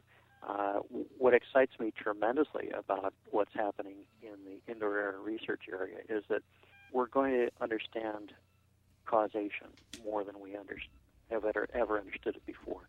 uh, 0.46 0.80
what 1.18 1.34
excites 1.34 1.72
me 1.80 1.92
tremendously 1.96 2.70
about 2.70 3.14
what's 3.30 3.54
happening 3.54 3.96
in 4.22 4.36
the 4.44 4.72
indoor 4.72 4.98
air 4.98 5.16
research 5.22 5.62
area 5.72 5.98
is 6.08 6.22
that 6.28 6.42
we're 6.92 7.06
going 7.06 7.32
to 7.32 7.50
understand 7.60 8.32
causation 9.06 9.68
more 10.04 10.22
than 10.22 10.38
we 10.38 10.54
under, 10.54 10.76
have 11.30 11.44
ever, 11.44 11.68
ever 11.74 11.98
understood 11.98 12.36
it 12.36 12.46
before. 12.46 12.82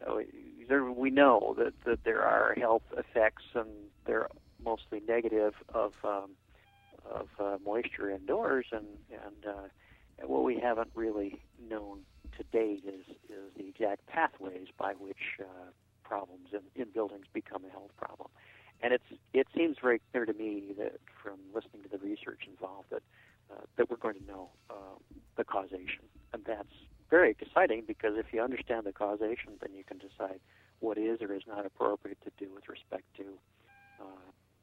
So 0.00 0.22
there, 0.68 0.84
we 0.84 1.10
know 1.10 1.54
that, 1.58 1.72
that 1.84 2.04
there 2.04 2.22
are 2.22 2.54
health 2.54 2.82
effects, 2.96 3.44
and 3.54 3.68
they're 4.06 4.28
mostly 4.64 5.00
negative 5.06 5.54
of 5.74 5.92
um, 6.04 6.30
of 7.10 7.28
uh, 7.40 7.56
moisture 7.64 8.10
indoors, 8.10 8.66
and 8.72 8.86
and 9.10 9.54
uh, 9.54 10.26
what 10.26 10.44
we 10.44 10.58
haven't 10.58 10.90
really 10.94 11.40
known 11.68 12.00
to 12.36 12.44
date 12.52 12.84
is 12.86 13.04
is 13.28 13.52
the 13.56 13.68
exact 13.68 14.06
pathways 14.06 14.68
by 14.78 14.92
which 14.92 15.40
uh, 15.40 15.44
problems 16.04 16.48
in, 16.52 16.80
in 16.80 16.88
buildings 16.90 17.26
become 17.32 17.64
a 17.64 17.70
health 17.70 17.90
problem. 17.96 18.28
And 18.82 18.92
it's 18.92 19.04
it 19.32 19.46
seems 19.56 19.76
very 19.80 20.00
clear 20.12 20.24
to 20.26 20.32
me 20.32 20.74
that 20.78 21.00
from 21.22 21.38
listening 21.54 21.82
to 21.82 21.88
the 21.88 21.98
research 21.98 22.42
involved 22.48 22.90
that 22.90 23.02
uh, 23.50 23.64
that 23.76 23.90
we're 23.90 23.96
going 23.96 24.14
to 24.20 24.26
know 24.26 24.50
um, 24.70 25.00
the 25.36 25.44
causation, 25.44 26.04
and 26.32 26.44
that's 26.44 26.74
very 27.10 27.30
exciting 27.30 27.84
because 27.86 28.14
if 28.16 28.26
you 28.32 28.42
understand 28.42 28.86
the 28.86 28.92
causation, 28.92 29.52
then 29.60 29.70
you 29.74 29.84
can 29.84 29.98
decide 29.98 30.40
what 30.80 30.98
is 30.98 31.20
or 31.20 31.34
is 31.34 31.42
not 31.46 31.66
appropriate 31.66 32.18
to 32.24 32.30
do 32.38 32.52
with 32.52 32.68
respect 32.68 33.04
to 33.16 33.24
uh, 34.00 34.04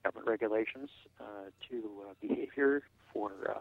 government 0.04 0.30
regulations, 0.30 0.90
uh, 1.20 1.50
to 1.70 1.90
uh, 2.08 2.14
behavior 2.22 2.84
for 3.12 3.32
uh, 3.50 3.60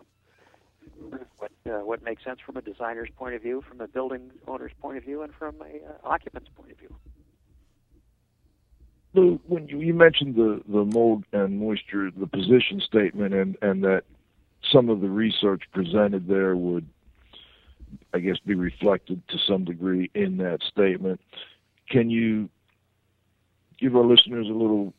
what 1.39 1.51
uh, 1.67 1.79
what 1.79 2.03
makes 2.03 2.23
sense 2.23 2.39
from 2.45 2.57
a 2.57 2.63
designer's 2.63 3.09
point 3.17 3.35
of 3.35 3.43
view, 3.43 3.63
from 3.67 3.81
a 3.81 3.89
building 3.89 4.31
owner's 4.47 4.73
point 4.81 4.99
of 4.99 5.05
view, 5.05 5.23
and 5.23 5.33
from 5.35 5.57
a 5.63 5.89
uh, 5.89 5.93
occupant's 6.05 6.51
point 6.55 6.71
of 6.71 6.79
view. 6.79 6.95
Lew, 9.15 9.41
when 9.47 9.67
you, 9.69 9.79
you 9.79 9.95
mentioned 9.95 10.35
the, 10.35 10.61
the 10.69 10.85
mold 10.85 11.25
and 11.33 11.59
moisture, 11.59 12.11
the 12.11 12.27
position 12.27 12.83
statement, 12.85 13.33
and, 13.33 13.57
and 13.63 13.85
that 13.85 14.03
some 14.73 14.89
of 14.89 15.01
the 15.01 15.09
research 15.09 15.63
presented 15.73 16.27
there 16.27 16.57
would 16.57 16.87
I 18.13 18.19
guess, 18.19 18.39
be 18.39 18.55
reflected 18.55 19.23
to 19.29 19.39
some 19.39 19.65
degree 19.65 20.11
in 20.15 20.37
that 20.39 20.61
statement. 20.63 21.21
Can 21.91 22.11
you 22.11 22.49
give 23.79 23.97
our 23.97 24.05
listeners 24.05 24.47
a 24.49 24.53
little 24.53 24.93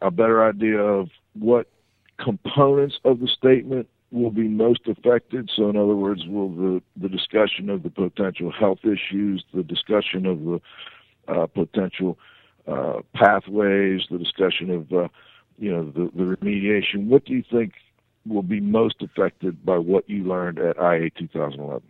a 0.00 0.10
better 0.10 0.44
idea 0.44 0.78
of 0.78 1.08
what 1.34 1.68
components 2.18 2.98
of 3.04 3.20
the 3.20 3.28
statement 3.28 3.88
will 4.10 4.30
be 4.30 4.48
most 4.48 4.86
affected? 4.86 5.50
So, 5.54 5.70
in 5.70 5.76
other 5.76 5.96
words, 5.96 6.22
will 6.26 6.50
the, 6.50 6.82
the 6.96 7.08
discussion 7.08 7.70
of 7.70 7.82
the 7.82 7.90
potential 7.90 8.52
health 8.52 8.80
issues, 8.84 9.44
the 9.54 9.62
discussion 9.62 10.26
of 10.26 10.40
the 10.44 10.60
uh, 11.28 11.46
potential 11.46 12.18
uh, 12.66 13.00
pathways, 13.14 14.02
the 14.10 14.18
discussion 14.18 14.70
of 14.70 14.92
uh, 14.92 15.08
you 15.58 15.72
know 15.72 15.84
the, 15.84 16.10
the 16.14 16.36
remediation. 16.36 17.06
What 17.06 17.24
do 17.24 17.32
you 17.32 17.44
think 17.50 17.72
will 18.26 18.42
be 18.42 18.60
most 18.60 18.96
affected 19.02 19.64
by 19.64 19.78
what 19.78 20.08
you 20.08 20.24
learned 20.24 20.58
at 20.58 20.76
IA 20.76 21.10
2011? 21.10 21.82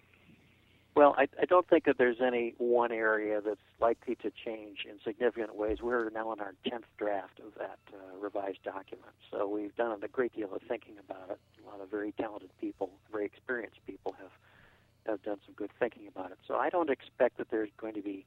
Well, 0.95 1.15
I, 1.17 1.27
I 1.41 1.47
don't 1.47 1.67
think 1.67 1.85
that 1.85 1.97
there's 1.97 2.21
any 2.21 2.55
one 2.59 2.93
area 2.93 3.41
that's 3.41 3.61
likely 3.81 4.15
to 4.17 4.31
change 4.31 4.87
in 4.89 5.01
significant 5.03 5.57
ways. 5.57 5.79
We're 5.81 6.11
now 6.11 6.33
in 6.33 6.41
our 6.41 6.55
10th 6.67 6.85
draft 6.99 7.41
of 7.41 7.55
that 7.59 7.79
uh, 7.95 8.19
revised 8.21 8.63
document, 8.63 9.13
so 9.31 9.49
we've 9.49 9.75
done 9.75 10.03
a 10.03 10.09
great 10.09 10.35
deal 10.37 10.53
of 10.55 10.61
thinking 10.69 10.97
about 10.99 11.31
it. 11.31 11.39
A 11.65 11.71
lot 11.71 11.81
of 11.81 11.91
very 11.91 12.13
talented 12.13 12.51
people, 12.61 12.91
very 13.11 13.25
experienced 13.25 13.79
people 13.87 14.15
have 14.21 14.31
have 15.07 15.23
done 15.23 15.39
some 15.45 15.55
good 15.55 15.71
thinking 15.81 16.07
about 16.07 16.31
it. 16.31 16.39
So 16.47 16.57
I 16.57 16.69
don't 16.69 16.91
expect 16.91 17.39
that 17.39 17.51
there's 17.51 17.71
going 17.77 17.95
to 17.95 18.03
be 18.03 18.25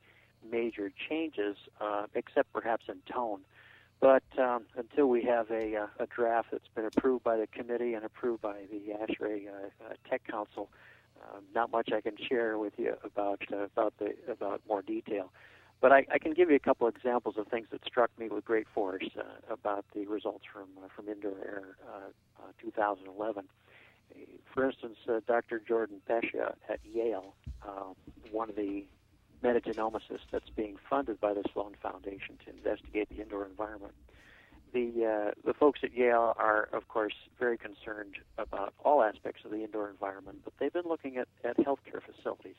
major 0.51 0.91
changes, 1.09 1.55
uh, 1.79 2.07
except 2.13 2.51
perhaps 2.51 2.85
in 2.89 2.97
tone. 3.11 3.41
But 4.01 4.23
um, 4.37 4.63
until 4.75 5.07
we 5.07 5.23
have 5.23 5.49
a, 5.51 5.75
uh, 5.75 5.87
a 5.99 6.05
draft 6.07 6.49
that's 6.51 6.67
been 6.75 6.85
approved 6.85 7.23
by 7.23 7.37
the 7.37 7.47
committee 7.47 7.93
and 7.93 8.03
approved 8.03 8.41
by 8.41 8.63
the 8.69 8.93
ASHRAE 8.93 9.47
uh, 9.47 9.51
uh, 9.85 9.93
Tech 10.09 10.23
Council, 10.27 10.69
not 11.53 11.71
much 11.71 11.89
I 11.93 12.01
can 12.01 12.15
share 12.17 12.57
with 12.57 12.73
you 12.77 12.95
about 13.03 13.41
uh, 13.51 13.63
about 13.63 13.93
the 13.99 14.13
about 14.29 14.61
more 14.67 14.81
detail. 14.81 15.31
But 15.81 15.91
I, 15.91 16.05
I, 16.11 16.19
can 16.19 16.33
give 16.33 16.49
you 16.49 16.55
a 16.55 16.59
couple 16.59 16.87
examples 16.87 17.35
of 17.37 17.47
things 17.47 17.67
that 17.71 17.83
struck 17.85 18.09
me 18.17 18.29
with 18.29 18.45
great 18.45 18.65
force 18.73 19.03
uh, 19.19 19.53
about 19.53 19.85
the 19.93 20.05
results 20.07 20.45
from 20.51 20.67
from 20.95 21.09
Indoor 21.09 21.37
Air 21.39 21.75
2011. 22.61 23.45
For 24.53 24.65
instance, 24.65 24.97
Dr. 25.27 25.59
Jordan 25.59 26.01
Peccia 26.09 26.55
at 26.69 26.79
Yale, 26.85 27.33
um, 27.67 27.95
one 28.31 28.49
of 28.49 28.55
the 28.55 28.85
metagenomicists 29.43 30.27
that's 30.31 30.49
being 30.49 30.77
funded 30.89 31.19
by 31.19 31.33
the 31.33 31.43
Sloan 31.53 31.75
Foundation 31.81 32.37
to 32.45 32.51
investigate 32.51 33.09
the 33.09 33.21
indoor 33.21 33.45
environment. 33.45 33.93
The 34.75 35.05
uh, 35.05 35.31
the 35.45 35.53
folks 35.53 35.79
at 35.83 35.93
Yale 35.93 36.35
are, 36.37 36.67
of 36.73 36.89
course, 36.89 37.13
very 37.39 37.57
concerned 37.57 38.15
about 38.37 38.73
all 38.83 39.01
aspects 39.01 39.45
of 39.45 39.51
the 39.51 39.63
indoor 39.63 39.89
environment, 39.89 40.39
but 40.43 40.51
they've 40.59 40.73
been 40.73 40.89
looking 40.89 41.15
at, 41.15 41.29
at 41.45 41.55
healthcare 41.55 42.01
facilities 42.03 42.57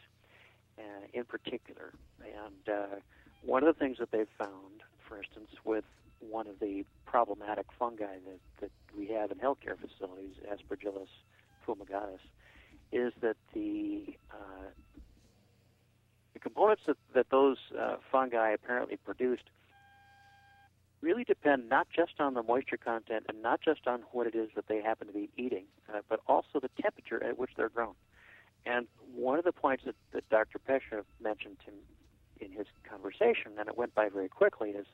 uh, 0.78 0.82
in 1.12 1.26
particular. 1.26 1.92
And 2.24 2.74
uh, 2.74 2.96
one 3.44 3.62
of 3.62 3.66
the 3.66 3.78
things 3.78 3.98
that 3.98 4.12
they've 4.12 4.34
found, 4.38 4.80
for 5.06 5.18
instance, 5.18 5.50
with 5.62 5.84
one 6.20 6.46
of 6.46 6.58
the 6.58 6.86
problematic 7.04 7.66
fungi 7.78 8.16
that, 8.24 8.40
that 8.62 8.70
we 8.96 9.08
have 9.08 9.30
in 9.30 9.36
healthcare 9.36 9.76
facilities, 9.78 10.36
Aspergillus 10.50 11.12
fumigatus, 11.68 12.24
is 12.92 13.12
that 13.20 13.36
the 13.52 14.16
uh, 14.30 14.70
the 16.32 16.38
components 16.40 16.84
that, 16.86 16.96
that 17.12 17.28
those 17.28 17.58
uh, 17.78 17.96
fungi 18.10 18.52
apparently 18.52 18.96
produced 18.96 19.50
really 21.00 21.24
depend 21.24 21.68
not 21.68 21.88
just 21.94 22.20
on 22.20 22.34
the 22.34 22.42
moisture 22.42 22.76
content 22.76 23.26
and 23.28 23.42
not 23.42 23.60
just 23.60 23.86
on 23.86 24.02
what 24.12 24.26
it 24.26 24.34
is 24.34 24.48
that 24.56 24.66
they 24.68 24.80
happen 24.80 25.06
to 25.06 25.12
be 25.12 25.28
eating, 25.36 25.64
uh, 25.92 26.00
but 26.08 26.20
also 26.26 26.60
the 26.60 26.70
temperature 26.80 27.22
at 27.22 27.38
which 27.38 27.50
they're 27.56 27.68
grown. 27.68 27.94
And 28.64 28.86
one 29.14 29.38
of 29.38 29.44
the 29.44 29.52
points 29.52 29.84
that, 29.84 29.94
that 30.12 30.28
Dr. 30.28 30.58
Peccia 30.58 31.04
mentioned 31.22 31.58
to, 31.66 32.44
in 32.44 32.50
his 32.50 32.66
conversation, 32.88 33.52
and 33.58 33.68
it 33.68 33.78
went 33.78 33.94
by 33.94 34.08
very 34.08 34.28
quickly, 34.28 34.70
is 34.70 34.86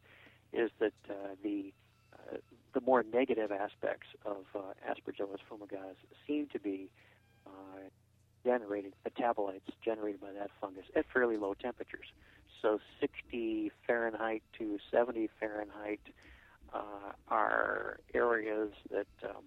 is 0.53 0.71
that 0.81 0.93
uh, 1.09 1.15
the 1.43 1.73
uh, 2.13 2.37
the 2.75 2.81
more 2.83 3.03
negative 3.03 3.51
aspects 3.51 4.09
of 4.27 4.45
uh, 4.55 4.59
Aspergillus 4.87 5.39
fumigatus 5.51 5.97
seem 6.27 6.47
to 6.53 6.59
be 6.59 6.91
uh, 7.47 7.51
generated, 8.45 8.95
metabolites 9.07 9.61
generated 9.85 10.21
by 10.21 10.33
that 10.33 10.51
fungus 10.61 10.85
at 10.95 11.07
fairly 11.13 11.37
low 11.37 11.55
temperatures. 11.55 12.07
So 12.63 12.79
60 13.01 13.73
Fahrenheit 13.87 14.43
to 14.59 14.79
70 14.91 15.29
Fahrenheit 15.41 16.01
uh, 16.73 17.13
are 17.29 17.99
areas 18.15 18.71
that, 18.91 19.09
um, 19.25 19.43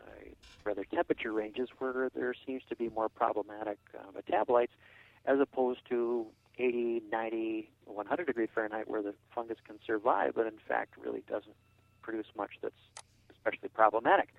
uh, 0.00 0.30
rather 0.64 0.84
temperature 0.84 1.30
ranges 1.32 1.68
where 1.78 2.10
there 2.14 2.34
seems 2.46 2.62
to 2.70 2.76
be 2.76 2.88
more 2.88 3.10
problematic 3.10 3.78
uh, 3.96 4.10
metabolites 4.18 4.72
as 5.26 5.38
opposed 5.40 5.80
to 5.90 6.26
80, 6.58 7.02
90, 7.12 7.70
100 7.84 8.26
degree 8.26 8.48
Fahrenheit 8.52 8.88
where 8.88 9.02
the 9.02 9.14
fungus 9.34 9.58
can 9.66 9.78
survive, 9.86 10.32
but 10.34 10.46
in 10.46 10.58
fact 10.66 10.94
really 10.96 11.22
doesn't 11.28 11.56
produce 12.02 12.26
much 12.36 12.52
that's 12.62 12.74
especially 13.30 13.68
problematic. 13.68 14.30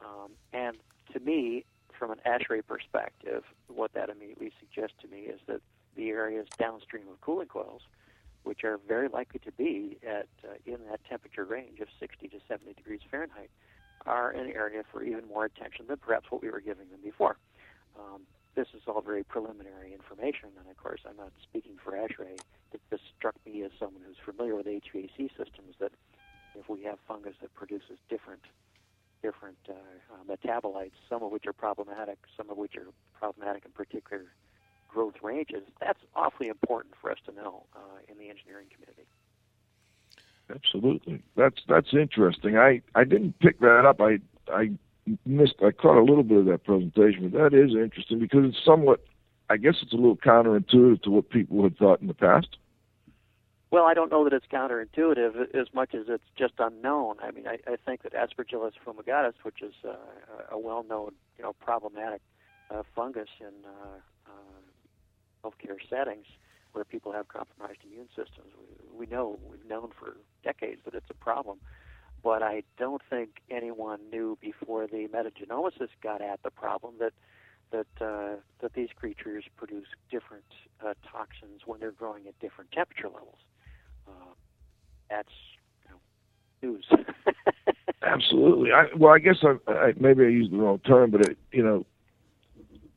Um, 0.00 0.32
and 0.52 0.76
to 1.12 1.20
me, 1.20 1.64
from 1.98 2.12
an 2.12 2.20
ASHRAE 2.24 2.64
perspective, 2.66 3.42
what 3.66 3.92
that 3.92 4.08
immediately 4.08 4.52
suggests 4.60 4.96
to 5.02 5.08
me 5.08 5.22
is 5.22 5.40
that 5.46 5.60
the 5.96 6.10
areas 6.10 6.46
downstream 6.58 7.08
of 7.08 7.20
cooling 7.20 7.48
coils, 7.48 7.82
which 8.44 8.64
are 8.64 8.78
very 8.86 9.08
likely 9.08 9.40
to 9.40 9.52
be 9.52 9.98
at 10.06 10.28
uh, 10.44 10.54
in 10.66 10.78
that 10.90 11.00
temperature 11.08 11.44
range 11.44 11.80
of 11.80 11.88
60 12.00 12.28
to 12.28 12.36
70 12.48 12.74
degrees 12.74 13.00
Fahrenheit, 13.10 13.50
are 14.06 14.30
an 14.30 14.50
area 14.50 14.82
for 14.90 15.02
even 15.02 15.26
more 15.26 15.44
attention 15.44 15.86
than 15.88 15.96
perhaps 15.98 16.26
what 16.30 16.42
we 16.42 16.50
were 16.50 16.60
giving 16.60 16.88
them 16.90 17.00
before. 17.02 17.36
Um, 17.98 18.22
this 18.54 18.68
is 18.74 18.82
all 18.86 19.02
very 19.02 19.22
preliminary 19.22 19.92
information, 19.92 20.50
and 20.58 20.68
of 20.70 20.76
course, 20.76 21.00
I'm 21.08 21.16
not 21.16 21.32
speaking 21.42 21.76
for 21.82 21.92
ASHRAE. 21.92 22.40
It 22.72 22.80
just 22.90 23.02
struck 23.16 23.34
me 23.46 23.62
as 23.62 23.70
someone 23.78 24.02
who's 24.06 24.16
familiar 24.24 24.56
with 24.56 24.66
HVAC 24.66 25.30
systems 25.36 25.76
that 25.80 25.92
if 26.54 26.68
we 26.68 26.82
have 26.84 26.98
fungus 27.06 27.34
that 27.40 27.54
produces 27.54 27.98
different 28.08 28.42
different 29.22 29.58
uh, 29.68 29.72
uh, 29.72 30.22
metabolites, 30.30 30.92
some 31.08 31.24
of 31.24 31.32
which 31.32 31.44
are 31.46 31.52
problematic, 31.52 32.18
some 32.36 32.50
of 32.50 32.56
which 32.56 32.76
are 32.76 32.86
problematic 33.18 33.64
in 33.64 33.72
particular 33.72 34.26
growth 34.88 35.14
ranges. 35.22 35.62
That's 35.80 36.00
awfully 36.16 36.48
important 36.48 36.94
for 37.00 37.10
us 37.10 37.18
to 37.26 37.32
know 37.32 37.64
uh, 37.76 37.98
in 38.08 38.18
the 38.18 38.30
engineering 38.30 38.66
community. 38.72 39.06
Absolutely, 40.50 41.22
that's 41.36 41.60
that's 41.68 41.92
interesting. 41.92 42.56
I 42.56 42.80
I 42.94 43.04
didn't 43.04 43.38
pick 43.38 43.60
that 43.60 43.84
up. 43.84 44.00
I 44.00 44.18
I 44.50 44.70
missed. 45.26 45.56
I 45.62 45.70
caught 45.72 45.98
a 45.98 46.02
little 46.02 46.22
bit 46.22 46.38
of 46.38 46.46
that 46.46 46.64
presentation, 46.64 47.28
but 47.28 47.38
that 47.38 47.54
is 47.54 47.72
interesting 47.72 48.18
because 48.18 48.46
it's 48.46 48.64
somewhat. 48.64 49.04
I 49.50 49.56
guess 49.56 49.76
it's 49.82 49.92
a 49.92 49.96
little 49.96 50.16
counterintuitive 50.16 51.02
to 51.02 51.10
what 51.10 51.30
people 51.30 51.62
had 51.62 51.76
thought 51.76 52.00
in 52.00 52.06
the 52.06 52.14
past. 52.14 52.56
Well, 53.70 53.84
I 53.84 53.92
don't 53.92 54.10
know 54.10 54.24
that 54.24 54.32
it's 54.32 54.46
counterintuitive 54.46 55.54
as 55.54 55.68
much 55.74 55.94
as 55.94 56.04
it's 56.08 56.24
just 56.36 56.54
unknown. 56.58 57.16
I 57.22 57.30
mean, 57.30 57.46
I, 57.46 57.58
I 57.70 57.76
think 57.76 58.02
that 58.02 58.14
Aspergillus 58.14 58.72
fumigatus, 58.84 59.34
which 59.42 59.60
is 59.60 59.74
uh, 59.86 59.96
a 60.50 60.58
well-known, 60.58 61.12
you 61.36 61.44
know, 61.44 61.52
problematic 61.52 62.22
uh, 62.70 62.82
fungus 62.94 63.28
in 63.40 63.52
uh, 63.66 63.98
uh, 64.26 64.60
healthcare 65.44 65.78
settings 65.88 66.26
where 66.72 66.84
people 66.84 67.12
have 67.12 67.28
compromised 67.28 67.78
immune 67.84 68.08
systems, 68.08 68.52
we, 68.96 69.06
know 69.06 69.38
we've 69.50 69.64
known 69.68 69.90
for 69.98 70.16
decades 70.44 70.80
that 70.84 70.94
it's 70.94 71.10
a 71.10 71.14
problem. 71.14 71.58
But 72.22 72.42
I 72.42 72.62
don't 72.78 73.02
think 73.08 73.42
anyone 73.50 74.00
knew 74.10 74.36
before 74.40 74.86
the 74.86 75.08
metagenomicists 75.08 75.96
got 76.02 76.20
at 76.20 76.42
the 76.42 76.50
problem 76.50 76.94
that 76.98 77.12
that 77.70 77.86
uh, 78.00 78.36
that 78.60 78.72
these 78.74 78.88
creatures 78.96 79.44
produce 79.56 79.86
different 80.10 80.44
uh, 80.84 80.94
toxins 81.10 81.60
when 81.66 81.78
they're 81.80 81.92
growing 81.92 82.26
at 82.26 82.38
different 82.40 82.72
temperature 82.72 83.08
levels 83.08 83.38
uh, 84.08 84.34
that's 85.10 85.28
you 85.84 85.90
know, 85.90 86.74
news. 86.74 86.86
Absolutely. 88.02 88.72
I, 88.72 88.86
well, 88.96 89.12
I 89.12 89.18
guess 89.18 89.36
I, 89.42 89.70
I, 89.70 89.92
maybe 89.98 90.24
I 90.24 90.28
used 90.28 90.52
the 90.52 90.58
wrong 90.58 90.78
term, 90.80 91.10
but 91.10 91.22
it, 91.22 91.38
you 91.52 91.62
know, 91.62 91.86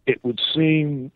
it 0.06 0.24
would 0.24 0.40
seem 0.54 1.12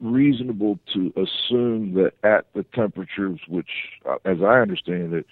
reasonable 0.00 0.78
to 0.94 1.12
assume 1.16 1.94
that 1.94 2.12
at 2.22 2.46
the 2.54 2.64
temperatures 2.74 3.40
which, 3.48 3.70
uh, 4.08 4.16
as 4.24 4.38
I 4.42 4.60
understand 4.60 5.12
it, 5.12 5.26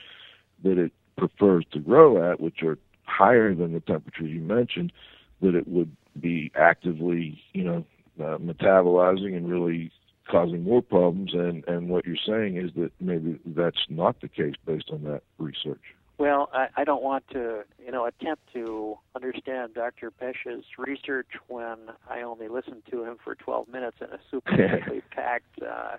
that 0.65 0.79
it 0.79 0.93
prefers 1.17 1.65
to 1.73 1.81
grow 1.81 2.31
at, 2.31 2.41
which 2.41 2.63
are 2.63 2.79
higher 3.05 3.55
than 3.55 3.73
the 3.73 3.81
temperatures 3.81 4.31
you 4.31 4.41
mentioned, 4.41 4.93
that 5.41 5.55
it 5.55 5.67
would 5.69 5.95
be 6.21 6.51
actively, 6.55 7.41
you 7.53 7.65
know, 7.65 7.85
uh, 8.21 8.39
metabolizing 8.39 9.37
and 9.37 9.49
really 9.49 9.91
causing 10.31 10.63
more 10.63 10.83
problems. 10.83 11.33
And, 11.33 11.65
and 11.67 11.89
what 11.89 12.05
you're 12.07 12.17
saying 12.27 12.57
is 12.57 12.71
that 12.77 12.91
maybe 13.01 13.39
that's 13.47 13.87
not 13.89 14.21
the 14.21 14.29
case 14.29 14.55
based 14.67 14.91
on 14.93 15.05
that 15.05 15.23
research. 15.39 15.81
Well, 16.19 16.51
I, 16.53 16.67
I 16.77 16.85
don't 16.85 17.03
want 17.03 17.29
to, 17.29 17.63
you 17.85 17.93
know, 17.93 18.05
attempt 18.05 18.53
to 18.53 18.99
understand 19.15 19.75
Dr. 19.75 20.11
Peccia's 20.11 20.65
research 20.77 21.29
when 21.47 21.77
I 22.11 22.23
only 22.23 22.49
listened 22.49 22.83
to 22.91 23.05
him 23.05 23.19
for 23.23 23.37
12 23.37 23.69
minutes 23.69 23.99
in 24.01 24.09
a 24.09 24.19
super 24.29 25.03
packed, 25.13 25.63
uh, 25.63 25.97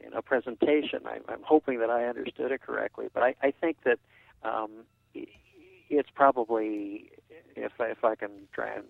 you 0.00 0.10
know, 0.10 0.22
presentation. 0.22 1.00
I, 1.04 1.18
I'm 1.28 1.42
hoping 1.42 1.80
that 1.80 1.90
I 1.90 2.04
understood 2.04 2.52
it 2.52 2.62
correctly, 2.62 3.08
but 3.12 3.24
I, 3.24 3.34
I 3.42 3.50
think 3.50 3.78
that 3.84 3.98
um, 4.44 4.70
it's 5.14 6.10
probably, 6.14 7.10
if 7.56 7.72
I, 7.80 7.86
if 7.86 8.04
I 8.04 8.14
can 8.14 8.30
try 8.52 8.68
and 8.74 8.84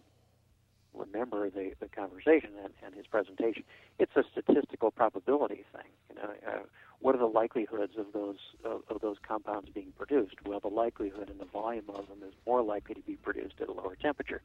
remember 0.94 1.20
remember 1.30 1.50
the, 1.50 1.72
the 1.80 1.88
conversation 1.88 2.50
and, 2.62 2.72
and 2.84 2.94
his 2.94 3.06
presentation. 3.06 3.62
It's 3.98 4.12
a 4.16 4.22
statistical 4.32 4.90
probability 4.90 5.64
thing. 5.72 5.90
You 6.08 6.16
know, 6.16 6.30
uh, 6.46 6.58
what 7.00 7.14
are 7.14 7.18
the 7.18 7.26
likelihoods 7.26 7.94
of 7.98 8.06
those 8.12 8.36
of, 8.64 8.82
of 8.88 9.00
those 9.00 9.16
compounds 9.26 9.70
being 9.74 9.92
produced? 9.96 10.36
Well, 10.44 10.60
the 10.60 10.68
likelihood 10.68 11.30
and 11.30 11.40
the 11.40 11.46
volume 11.46 11.88
of 11.88 12.08
them 12.08 12.22
is 12.26 12.34
more 12.46 12.62
likely 12.62 12.94
to 12.94 13.02
be 13.02 13.16
produced 13.16 13.54
at 13.60 13.68
a 13.68 13.72
lower 13.72 13.96
temperature. 13.96 14.42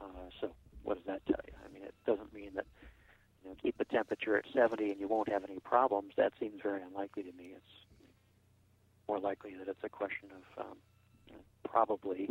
Uh, 0.00 0.30
so, 0.40 0.50
what 0.84 0.94
does 0.94 1.06
that 1.06 1.26
tell 1.26 1.40
you? 1.46 1.54
I 1.64 1.72
mean, 1.72 1.82
it 1.82 1.94
doesn't 2.06 2.32
mean 2.32 2.52
that 2.54 2.66
you 3.42 3.50
know 3.50 3.56
keep 3.60 3.76
the 3.78 3.84
temperature 3.84 4.36
at 4.36 4.44
70 4.52 4.90
and 4.90 5.00
you 5.00 5.08
won't 5.08 5.28
have 5.28 5.44
any 5.44 5.58
problems. 5.60 6.12
That 6.16 6.32
seems 6.38 6.60
very 6.62 6.82
unlikely 6.82 7.24
to 7.24 7.32
me. 7.32 7.52
It's 7.56 8.08
more 9.08 9.18
likely 9.18 9.54
that 9.56 9.68
it's 9.68 9.82
a 9.82 9.88
question 9.88 10.28
of 10.30 10.66
um, 10.66 10.76
probably 11.64 12.30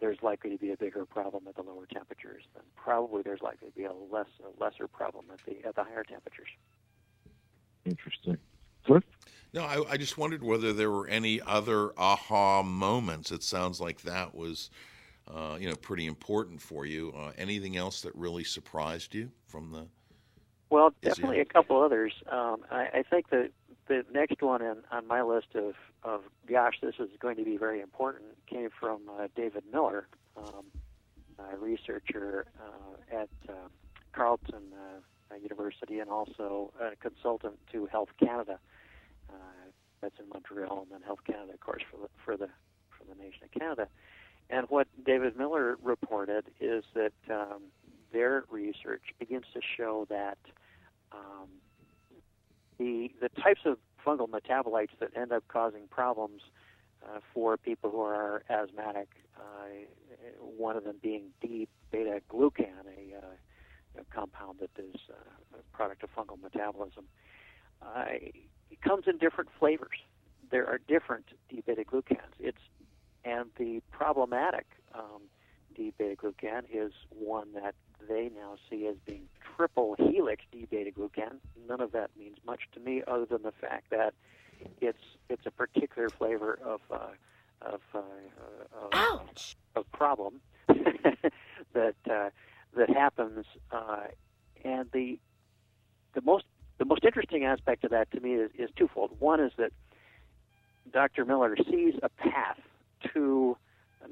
there's 0.00 0.18
likely 0.22 0.50
to 0.50 0.58
be 0.58 0.72
a 0.72 0.76
bigger 0.76 1.04
problem 1.04 1.44
at 1.48 1.56
the 1.56 1.62
lower 1.62 1.86
temperatures 1.86 2.42
than 2.54 2.62
probably 2.76 3.22
there's 3.22 3.42
likely 3.42 3.68
to 3.68 3.74
be 3.74 3.84
a 3.84 3.92
less 3.92 4.26
a 4.42 4.62
lesser 4.62 4.88
problem 4.88 5.26
at 5.32 5.38
the 5.46 5.66
at 5.66 5.74
the 5.74 5.84
higher 5.84 6.04
temperatures. 6.04 6.48
Interesting. 7.84 8.38
Cliff? 8.84 9.04
No, 9.52 9.62
I, 9.62 9.92
I 9.92 9.96
just 9.96 10.18
wondered 10.18 10.42
whether 10.42 10.72
there 10.72 10.90
were 10.90 11.06
any 11.06 11.40
other 11.40 11.92
aha 11.96 12.62
moments. 12.62 13.30
It 13.30 13.42
sounds 13.42 13.80
like 13.80 14.02
that 14.02 14.34
was, 14.34 14.70
uh, 15.32 15.56
you 15.60 15.68
know, 15.68 15.76
pretty 15.76 16.06
important 16.06 16.60
for 16.60 16.84
you. 16.84 17.14
Uh, 17.16 17.30
anything 17.38 17.76
else 17.76 18.02
that 18.02 18.14
really 18.16 18.44
surprised 18.44 19.14
you 19.14 19.30
from 19.46 19.70
the? 19.70 19.86
Well, 20.70 20.92
definitely 21.02 21.38
a 21.38 21.44
couple 21.44 21.80
others. 21.80 22.12
Um, 22.30 22.62
I, 22.68 22.88
I 22.92 23.02
think 23.08 23.30
that 23.30 23.50
the 23.86 24.04
next 24.12 24.42
one 24.42 24.60
in, 24.60 24.78
on 24.90 25.06
my 25.06 25.22
list 25.22 25.54
of, 25.54 25.74
of 26.02 26.22
gosh, 26.48 26.74
this 26.82 26.94
is 26.98 27.10
going 27.20 27.36
to 27.36 27.44
be 27.44 27.56
very 27.56 27.80
important 27.80 28.24
came 28.46 28.70
from 28.80 29.02
uh, 29.08 29.28
David 29.36 29.62
Miller, 29.72 30.08
um, 30.36 30.64
a 31.38 31.56
researcher 31.58 32.46
uh, 32.60 33.20
at 33.20 33.28
uh, 33.48 33.68
Carleton 34.12 34.72
uh, 34.72 35.00
University 35.42 35.98
and 36.00 36.10
also 36.10 36.72
a 36.80 36.96
consultant 36.96 37.58
to 37.72 37.86
Health 37.86 38.10
Canada. 38.18 38.58
Uh, 39.28 39.34
that's 40.00 40.18
in 40.18 40.28
Montreal, 40.28 40.82
and 40.82 40.90
then 40.90 41.02
Health 41.02 41.20
Canada, 41.26 41.54
of 41.54 41.60
course, 41.60 41.82
for 41.90 41.96
the 41.96 42.08
for 42.24 42.36
the 42.36 42.48
for 42.90 43.04
the 43.08 43.14
nation 43.14 43.42
of 43.44 43.50
Canada. 43.58 43.88
And 44.50 44.66
what 44.68 44.86
David 45.04 45.36
Miller 45.36 45.78
reported 45.82 46.44
is 46.60 46.84
that 46.94 47.12
um, 47.30 47.62
their 48.12 48.44
research 48.50 49.02
begins 49.18 49.46
to 49.54 49.60
show 49.76 50.06
that 50.10 50.38
um, 51.12 51.48
the 52.78 53.10
the 53.20 53.30
types 53.40 53.62
of 53.64 53.78
fungal 54.06 54.28
metabolites 54.28 54.90
that 55.00 55.16
end 55.16 55.32
up 55.32 55.44
causing 55.48 55.88
problems 55.88 56.42
uh, 57.02 57.20
for 57.32 57.56
people 57.56 57.90
who 57.90 58.00
are 58.00 58.42
asthmatic, 58.50 59.08
uh, 59.38 59.40
one 60.40 60.76
of 60.76 60.84
them 60.84 60.96
being 61.02 61.24
D-beta 61.40 62.20
glucan, 62.30 62.84
a, 62.86 63.16
uh, 63.16 63.30
compound 64.14 64.58
that 64.60 64.70
is 64.78 65.00
uh, 65.10 65.58
a 65.58 65.76
product 65.76 66.02
of 66.02 66.14
fungal 66.14 66.40
metabolism. 66.40 67.04
Uh, 67.82 68.04
it 68.70 68.80
comes 68.82 69.04
in 69.06 69.18
different 69.18 69.50
flavors. 69.58 69.98
There 70.50 70.66
are 70.66 70.78
different 70.78 71.26
D-beta 71.48 71.84
glucans. 71.84 72.34
It's 72.38 72.58
and 73.24 73.48
the 73.58 73.80
problematic 73.90 74.66
um, 74.94 75.22
D-beta 75.74 76.16
glucan 76.16 76.64
is 76.72 76.92
one 77.08 77.54
that 77.54 77.74
they 78.08 78.30
now 78.34 78.56
see 78.68 78.86
as 78.86 78.96
being 79.06 79.28
triple 79.56 79.96
helix 79.98 80.42
D-beta 80.52 80.90
glucan. 80.90 81.36
None 81.68 81.80
of 81.80 81.92
that 81.92 82.10
means 82.18 82.36
much 82.46 82.60
to 82.74 82.80
me, 82.80 83.02
other 83.06 83.24
than 83.24 83.42
the 83.42 83.52
fact 83.52 83.90
that 83.90 84.14
it's 84.80 84.98
it's 85.28 85.46
a 85.46 85.50
particular 85.50 86.10
flavor 86.10 86.58
of 86.64 86.80
uh, 86.90 86.98
of, 87.62 87.80
uh, 87.94 87.98
of, 88.82 88.90
of 89.74 89.92
problem 89.92 90.40
that 90.68 91.94
uh, 92.10 92.30
that 92.76 92.90
happens, 92.90 93.46
uh, 93.70 94.04
and 94.64 94.90
the 94.92 95.18
the 96.14 96.20
most 96.22 96.44
the 96.78 96.84
most 96.84 97.04
interesting 97.04 97.44
aspect 97.44 97.84
of 97.84 97.90
that 97.90 98.10
to 98.12 98.20
me 98.20 98.34
is, 98.34 98.50
is 98.58 98.70
twofold. 98.76 99.12
One 99.20 99.40
is 99.40 99.52
that 99.58 99.72
Dr. 100.92 101.24
Miller 101.24 101.56
sees 101.70 101.94
a 102.02 102.08
path 102.08 102.58
to 103.12 103.56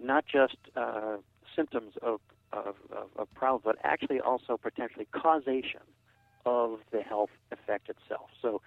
not 0.03 0.25
just 0.27 0.57
uh, 0.77 1.17
symptoms 1.55 1.95
of, 2.03 2.21
of, 2.53 2.77
of, 2.91 3.09
of 3.17 3.35
problem, 3.35 3.63
but 3.65 3.79
actually 3.85 4.21
also 4.21 4.57
potentially 4.57 5.07
causation 5.13 5.81
of 6.47 6.81
the 6.91 7.03
health 7.03 7.31
effect 7.51 7.89
itself. 7.89 8.31
So, 8.41 8.61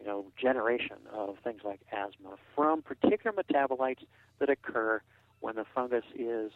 you 0.00 0.06
know, 0.06 0.26
generation 0.40 0.96
of 1.12 1.36
things 1.44 1.60
like 1.64 1.80
asthma 1.92 2.36
from 2.54 2.82
particular 2.82 3.36
metabolites 3.36 4.04
that 4.38 4.50
occur 4.50 5.00
when 5.40 5.56
the 5.56 5.64
fungus 5.74 6.04
is 6.14 6.52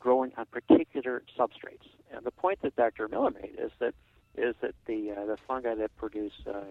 growing 0.00 0.32
on 0.36 0.46
particular 0.46 1.22
substrates. 1.38 1.86
And 2.12 2.24
the 2.24 2.30
point 2.30 2.60
that 2.62 2.74
Dr. 2.74 3.06
Miller 3.08 3.30
made 3.30 3.56
is 3.58 3.70
that 3.78 3.94
is 4.36 4.54
that 4.62 4.74
the 4.86 5.12
uh, 5.12 5.26
the 5.26 5.36
fungi 5.46 5.74
that 5.74 5.94
produce 5.96 6.32
uh, 6.46 6.64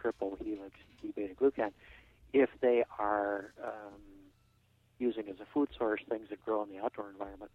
triple 0.00 0.36
helix 0.42 0.74
D 1.00 1.12
beta 1.14 1.34
glucan, 1.34 1.70
if 2.32 2.50
they 2.60 2.84
are 2.98 3.52
um, 3.62 4.00
using 4.98 5.28
as 5.28 5.36
a 5.40 5.46
food 5.52 5.68
source 5.76 6.00
things 6.08 6.28
that 6.30 6.44
grow 6.44 6.62
in 6.62 6.70
the 6.70 6.82
outdoor 6.82 7.08
environment, 7.10 7.50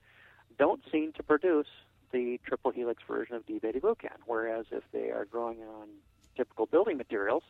don't 0.58 0.82
seem 0.92 1.12
to 1.14 1.24
produce 1.24 1.68
the 2.12 2.40
triple 2.46 2.72
helix 2.72 3.04
version 3.08 3.36
of 3.36 3.46
D 3.46 3.60
beta 3.60 3.80
glucan. 3.80 4.18
Whereas 4.26 4.66
if 4.72 4.84
they 4.92 5.12
are 5.12 5.26
growing 5.26 5.60
on 5.60 5.88
typical 6.36 6.66
building 6.66 6.98
materials, 6.98 7.44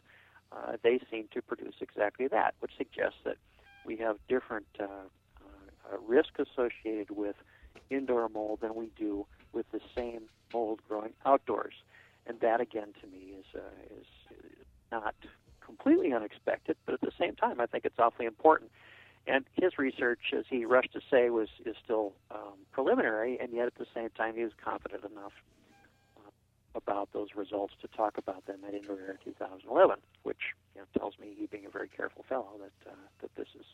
uh, 0.52 0.78
they 0.84 1.00
seem 1.10 1.28
to 1.34 1.42
produce 1.42 1.76
exactly 1.82 2.28
that, 2.28 2.56
which 2.60 2.72
suggests 2.78 3.20
that 3.24 3.38
we 3.86 3.98
have 3.98 4.18
different 4.28 4.68
uh, 4.80 5.08
uh, 5.92 5.98
risk 6.06 6.40
associated 6.40 7.12
with 7.12 7.36
indoor 7.90 8.30
mold 8.30 8.60
than 8.62 8.76
we 8.76 8.92
do 8.98 9.26
with 9.54 9.66
the 9.72 9.80
same 9.96 10.24
mold 10.54 10.80
growing 10.88 11.14
outdoors. 11.26 11.74
And 12.28 12.40
that, 12.42 12.62
again, 12.62 12.94
to 13.02 13.08
me, 13.08 13.34
is, 13.40 13.46
uh, 13.56 14.00
is 14.00 14.06
not 14.92 15.16
completely 15.66 16.14
unexpected, 16.14 16.78
but 16.86 16.94
at 16.94 17.02
the 17.02 17.12
same 17.20 17.36
time, 17.36 17.60
I 17.60 17.66
think 17.66 17.86
it's 17.86 17.98
awfully 17.98 18.26
important. 18.26 18.72
And 19.28 19.46
his 19.54 19.78
research, 19.78 20.34
as 20.38 20.46
he 20.50 20.66
rushed 20.66 20.94
to 20.94 21.02
say, 21.12 21.30
was 21.30 21.48
is 21.66 21.76
still 21.84 22.14
um, 22.32 22.58
preliminary, 22.72 23.40
and 23.40 23.54
yet 23.54 23.68
at 23.68 23.76
the 23.76 23.86
same 23.94 24.10
time, 24.18 24.36
he 24.36 24.44
was 24.44 24.54
confident 24.64 25.04
enough 25.04 25.34
uh, 26.18 26.30
about 26.76 27.10
those 27.14 27.30
results 27.36 27.74
to 27.82 27.88
talk 27.88 28.18
about 28.18 28.46
them 28.48 28.60
at 28.68 28.74
Indoor 28.74 28.98
Air 28.98 29.20
2011, 29.24 29.98
which 30.24 30.56
you 30.76 30.82
know, 30.82 30.88
tells 30.98 31.20
me 31.20 31.36
he 31.38 31.46
being 31.46 31.68
a 31.68 31.70
very 31.70 31.88
careful 31.88 32.26
fellow 32.28 32.54
that 32.60 32.92
uh, 32.92 32.96
that 33.22 33.36
this 33.36 33.48
is 33.60 33.66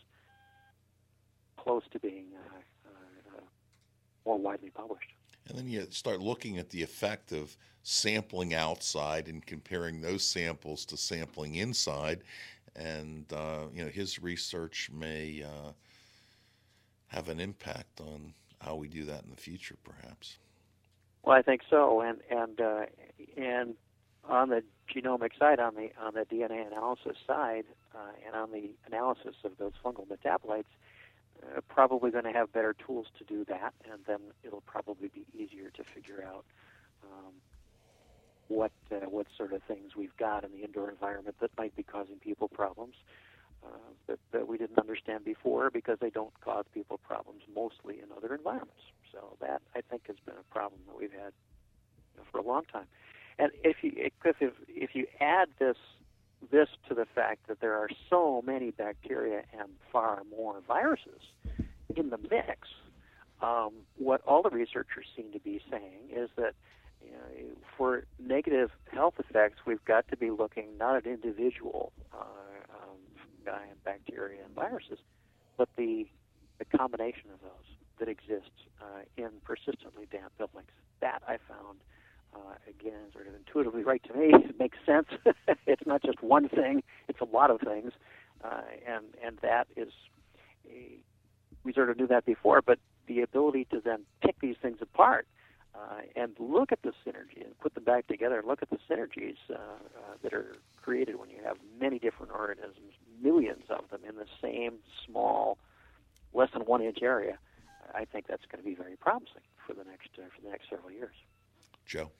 close 1.57 1.83
to 1.91 1.99
being 1.99 2.25
uh, 2.35 2.89
uh, 2.89 3.37
uh, 3.37 3.41
more 4.25 4.37
widely 4.37 4.69
published. 4.69 5.11
And 5.47 5.57
then 5.57 5.67
you 5.67 5.87
start 5.89 6.19
looking 6.19 6.57
at 6.57 6.69
the 6.69 6.83
effect 6.83 7.31
of 7.31 7.55
sampling 7.83 8.53
outside 8.53 9.27
and 9.27 9.45
comparing 9.45 10.01
those 10.01 10.23
samples 10.23 10.85
to 10.85 10.97
sampling 10.97 11.55
inside. 11.55 12.21
And, 12.75 13.25
uh, 13.31 13.67
you 13.73 13.83
know, 13.83 13.89
his 13.89 14.21
research 14.21 14.89
may 14.93 15.43
uh, 15.43 15.71
have 17.07 17.29
an 17.29 17.39
impact 17.39 18.01
on 18.01 18.33
how 18.59 18.75
we 18.75 18.87
do 18.87 19.05
that 19.05 19.23
in 19.23 19.29
the 19.29 19.37
future, 19.37 19.75
perhaps. 19.83 20.37
Well, 21.23 21.35
I 21.35 21.41
think 21.41 21.61
so, 21.69 22.01
and 22.01 22.19
and 22.29 22.61
uh, 22.61 22.85
and 23.35 23.75
on 24.29 24.49
the 24.49 24.63
genomic 24.93 25.37
side, 25.37 25.59
on 25.59 25.75
the 25.75 25.89
on 26.01 26.13
the 26.13 26.21
DNA 26.21 26.65
analysis 26.65 27.17
side, 27.25 27.65
uh, 27.93 28.11
and 28.25 28.35
on 28.35 28.51
the 28.51 28.69
analysis 28.85 29.35
of 29.43 29.57
those 29.57 29.73
fungal 29.83 30.07
metabolites, 30.07 30.71
uh, 31.43 31.61
probably 31.69 32.11
going 32.11 32.23
to 32.23 32.31
have 32.31 32.51
better 32.51 32.75
tools 32.85 33.07
to 33.17 33.23
do 33.23 33.45
that, 33.45 33.73
and 33.91 34.01
then 34.07 34.19
it'll 34.43 34.61
probably 34.61 35.09
be 35.09 35.25
easier 35.33 35.69
to 35.71 35.83
figure 35.83 36.23
out 36.25 36.45
um, 37.03 37.33
what 38.47 38.71
uh, 38.91 39.09
what 39.09 39.27
sort 39.37 39.53
of 39.53 39.61
things 39.63 39.95
we've 39.95 40.15
got 40.17 40.43
in 40.43 40.51
the 40.51 40.63
indoor 40.63 40.89
environment 40.89 41.35
that 41.41 41.51
might 41.57 41.75
be 41.75 41.83
causing 41.83 42.17
people 42.17 42.47
problems 42.47 42.95
uh, 43.63 43.91
that, 44.07 44.19
that 44.31 44.47
we 44.47 44.57
didn't 44.57 44.79
understand 44.79 45.25
before 45.25 45.69
because 45.69 45.97
they 45.99 46.09
don't 46.09 46.33
cause 46.41 46.65
people 46.73 46.97
problems 46.97 47.41
mostly 47.53 47.95
in 47.95 48.05
other 48.15 48.33
environments. 48.33 48.83
So 49.11 49.37
that 49.41 49.61
I 49.75 49.81
think 49.81 50.07
has 50.07 50.17
been 50.25 50.35
a 50.39 50.53
problem 50.53 50.81
that 50.87 50.97
we've 50.97 51.11
had 51.11 51.33
you 52.13 52.17
know, 52.17 52.23
for 52.31 52.39
a 52.39 52.43
long 52.43 52.63
time. 52.71 52.85
And 53.39 53.51
if 53.63 53.77
you 53.81 53.91
if 53.95 54.13
if, 54.39 54.53
if 54.67 54.95
you 54.95 55.07
add 55.19 55.49
this 55.59 55.77
this 56.51 56.69
to 56.87 56.93
the 56.93 57.05
fact 57.05 57.47
that 57.47 57.59
there 57.61 57.73
are 57.73 57.89
so 58.09 58.41
many 58.45 58.71
bacteria 58.71 59.43
and 59.57 59.69
far 59.91 60.21
more 60.29 60.61
viruses 60.67 61.21
in 61.95 62.09
the 62.09 62.17
mix, 62.17 62.67
um, 63.41 63.71
what 63.97 64.21
all 64.25 64.41
the 64.41 64.49
researchers 64.49 65.05
seem 65.15 65.31
to 65.31 65.39
be 65.39 65.61
saying 65.69 66.09
is 66.15 66.29
that 66.37 66.53
you 67.03 67.11
know, 67.11 67.55
for 67.77 68.05
negative 68.19 68.71
health 68.91 69.15
effects, 69.19 69.59
we've 69.65 69.83
got 69.85 70.07
to 70.09 70.17
be 70.17 70.31
looking 70.31 70.77
not 70.77 70.95
at 70.95 71.05
individual 71.05 71.91
uh, 72.13 72.17
um, 72.17 72.97
fungi 73.45 73.65
and 73.69 73.83
bacteria 73.83 74.43
and 74.43 74.53
viruses, 74.53 74.99
but 75.57 75.69
the 75.77 76.07
the 76.59 76.65
combination 76.77 77.29
of 77.31 77.39
those 77.41 77.67
that 77.99 78.07
exists 78.07 78.65
uh, 78.81 79.01
in 79.15 79.29
persistently 79.43 80.07
damp 80.11 80.35
buildings. 80.37 80.71
That 81.01 81.21
I 81.27 81.37
found 81.47 81.79
uh, 82.35 82.55
again, 82.67 83.11
sort 83.13 83.27
of 83.27 83.35
intuitively 83.35 83.83
right 83.83 84.01
to 84.03 84.13
me. 84.13 84.31
It 84.49 84.59
makes 84.59 84.77
sense. 84.85 85.07
it's 85.67 85.85
not 85.85 86.01
just 86.01 86.21
one 86.21 86.49
thing; 86.49 86.83
it's 87.07 87.21
a 87.21 87.25
lot 87.25 87.51
of 87.51 87.59
things, 87.61 87.91
uh, 88.43 88.61
and 88.87 89.05
and 89.23 89.37
that 89.41 89.67
is, 89.75 89.89
a, 90.69 90.99
we 91.63 91.73
sort 91.73 91.89
of 91.89 91.97
knew 91.97 92.07
that 92.07 92.25
before. 92.25 92.61
But 92.61 92.79
the 93.07 93.21
ability 93.21 93.65
to 93.71 93.81
then 93.83 94.03
pick 94.21 94.39
these 94.41 94.55
things 94.61 94.77
apart 94.81 95.27
uh, 95.75 96.01
and 96.15 96.33
look 96.39 96.71
at 96.71 96.81
the 96.81 96.91
synergy 97.05 97.43
and 97.43 97.57
put 97.59 97.73
them 97.75 97.83
back 97.83 98.07
together 98.07 98.39
and 98.39 98.47
look 98.47 98.61
at 98.61 98.69
the 98.69 98.79
synergies 98.89 99.37
uh, 99.49 99.55
uh, 99.55 100.15
that 100.23 100.33
are 100.33 100.55
created 100.81 101.19
when 101.19 101.29
you 101.29 101.37
have 101.43 101.57
many 101.79 101.99
different 101.99 102.31
organisms, 102.31 102.93
millions 103.21 103.63
of 103.69 103.89
them 103.89 104.01
in 104.07 104.15
the 104.15 104.25
same 104.41 104.75
small, 105.05 105.57
less 106.33 106.49
than 106.53 106.63
one 106.63 106.81
inch 106.81 106.99
area, 107.01 107.37
I 107.93 108.05
think 108.05 108.27
that's 108.27 108.43
going 108.51 108.63
to 108.63 108.69
be 108.69 108.75
very 108.75 108.95
promising 108.95 109.45
for 109.65 109.73
the 109.73 109.83
next 109.83 110.09
uh, 110.17 110.27
for 110.35 110.41
the 110.41 110.49
next 110.49 110.69
several 110.69 110.91
years. 110.91 111.15
Joe. 111.87 112.11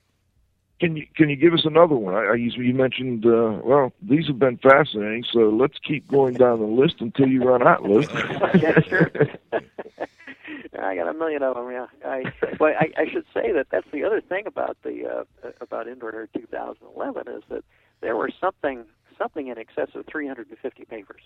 Can 0.80 0.96
you 0.96 1.06
can 1.16 1.28
you 1.28 1.36
give 1.36 1.54
us 1.54 1.64
another 1.64 1.96
one? 1.96 2.14
I, 2.14 2.24
I 2.24 2.34
you 2.34 2.72
mentioned 2.72 3.26
uh, 3.26 3.58
well 3.64 3.92
these 4.00 4.26
have 4.28 4.38
been 4.38 4.58
fascinating, 4.58 5.24
so 5.32 5.50
let's 5.50 5.76
keep 5.78 6.06
going 6.08 6.34
down 6.34 6.60
the 6.60 6.66
list 6.66 7.00
until 7.00 7.26
you 7.26 7.42
run 7.42 7.66
out, 7.66 7.82
Lew. 7.82 8.00
yeah, 8.54 8.80
sure. 8.80 9.10
I 10.80 10.94
got 10.94 11.08
a 11.08 11.14
million 11.14 11.42
of 11.42 11.56
them. 11.56 11.70
Yeah, 11.70 11.86
I, 12.04 12.32
but 12.58 12.76
I, 12.76 12.92
I 12.96 13.10
should 13.10 13.24
say 13.34 13.52
that 13.52 13.66
that's 13.70 13.90
the 13.92 14.04
other 14.04 14.20
thing 14.20 14.46
about 14.46 14.76
the 14.84 15.24
uh, 15.44 15.50
about 15.60 15.88
Indoor 15.88 16.14
Air 16.14 16.28
2011 16.32 17.28
is 17.28 17.42
that 17.48 17.64
there 18.00 18.16
were 18.16 18.30
something 18.40 18.84
something 19.18 19.48
in 19.48 19.58
excess 19.58 19.88
of 19.94 20.06
350 20.06 20.84
papers 20.84 21.22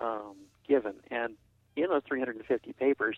um, 0.00 0.36
given, 0.68 0.94
and 1.10 1.34
in 1.76 1.88
those 1.88 2.02
350 2.06 2.72
papers, 2.74 3.16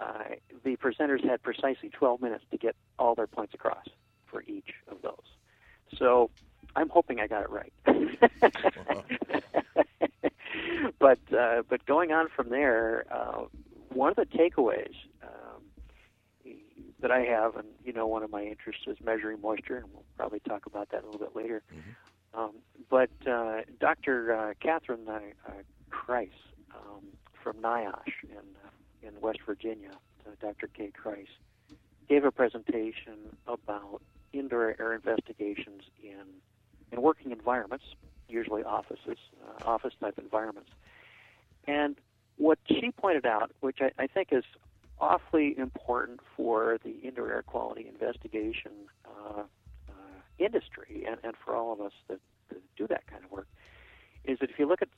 uh, 0.00 0.24
the 0.64 0.76
presenters 0.76 1.28
had 1.28 1.42
precisely 1.42 1.90
12 1.90 2.20
minutes 2.20 2.44
to 2.50 2.56
get 2.56 2.74
all 2.98 3.14
their 3.14 3.26
points 3.26 3.54
across 3.54 3.86
for 4.26 4.42
each 4.42 4.74
of 4.88 5.02
those. 5.02 5.24
So 5.96 6.30
I'm 6.76 6.88
hoping 6.88 7.20
I 7.20 7.26
got 7.26 7.42
it 7.42 7.50
right. 7.50 7.72
but 10.98 11.18
uh, 11.36 11.62
but 11.68 11.84
going 11.86 12.12
on 12.12 12.28
from 12.34 12.48
there, 12.48 13.04
uh, 13.10 13.44
one 13.90 14.10
of 14.10 14.16
the 14.16 14.26
takeaways 14.26 14.94
um, 15.22 15.62
that 17.00 17.10
I 17.10 17.20
have, 17.20 17.56
and 17.56 17.68
you 17.84 17.92
know, 17.92 18.06
one 18.06 18.22
of 18.22 18.30
my 18.30 18.42
interests 18.42 18.84
is 18.86 18.96
measuring 19.04 19.40
moisture, 19.40 19.76
and 19.76 19.86
we'll 19.92 20.04
probably 20.16 20.40
talk 20.40 20.66
about 20.66 20.90
that 20.90 21.04
a 21.04 21.06
little 21.06 21.20
bit 21.20 21.36
later. 21.36 21.62
Mm-hmm. 21.72 22.40
Um, 22.40 22.52
but 22.90 23.10
uh, 23.30 23.60
Dr. 23.78 24.34
Uh, 24.34 24.54
Catherine 24.60 25.08
uh, 25.08 25.20
Kreiss 25.90 26.30
um, 26.74 27.04
from 27.42 27.58
NIOSH 27.58 28.24
in 28.24 28.38
uh, 28.38 28.70
in 29.06 29.20
West 29.20 29.40
Virginia, 29.46 29.90
uh, 30.26 30.30
Dr. 30.40 30.68
Kay 30.68 30.90
Kreiss, 30.90 31.28
gave 32.08 32.24
a 32.24 32.30
presentation 32.30 33.36
about 33.46 34.00
indoor 34.32 34.74
air 34.78 34.94
investigations 34.94 35.82
in 36.02 36.24
in 36.92 37.02
working 37.02 37.32
environments, 37.32 37.84
usually 38.28 38.62
offices, 38.62 39.18
uh, 39.42 39.64
office 39.68 39.94
type 40.00 40.18
environments, 40.18 40.70
and 41.66 41.96
what 42.36 42.58
she 42.66 42.90
pointed 42.90 43.26
out, 43.26 43.50
which 43.60 43.78
I, 43.80 43.90
I 43.98 44.06
think 44.06 44.28
is 44.32 44.44
awfully 45.00 45.56
important 45.58 46.20
for 46.36 46.78
the 46.84 46.90
indoor 47.02 47.30
air 47.30 47.42
quality 47.42 47.88
investigation 47.88 48.72
uh, 49.04 49.42
uh, 49.88 49.92
industry 50.38 51.04
and, 51.06 51.16
and 51.22 51.34
for 51.44 51.54
all 51.54 51.72
of 51.72 51.80
us 51.80 51.92
that, 52.08 52.20
that, 52.48 52.58
do 52.76 52.86
that 52.86 53.06
kind 53.06 53.24
of 53.24 53.30
work, 53.30 53.48
is 54.24 54.38
that 54.38 54.50
if 54.50 54.58
you 54.58 54.66
look 54.66 54.82
at 54.82 54.88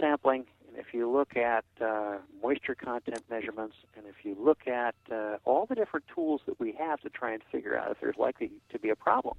sampling 0.00 0.46
if 0.76 0.92
you 0.92 1.10
look 1.10 1.36
at 1.36 1.64
uh, 1.80 2.18
moisture 2.42 2.74
content 2.74 3.22
measurements 3.30 3.76
and 3.96 4.06
if 4.06 4.24
you 4.24 4.36
look 4.38 4.66
at 4.66 4.94
uh, 5.10 5.36
all 5.44 5.66
the 5.66 5.74
different 5.74 6.06
tools 6.12 6.40
that 6.46 6.58
we 6.60 6.72
have 6.72 7.00
to 7.00 7.10
try 7.10 7.32
and 7.32 7.42
figure 7.50 7.76
out 7.76 7.90
if 7.90 8.00
there's 8.00 8.16
likely 8.16 8.50
to 8.70 8.78
be 8.78 8.90
a 8.90 8.96
problem 8.96 9.36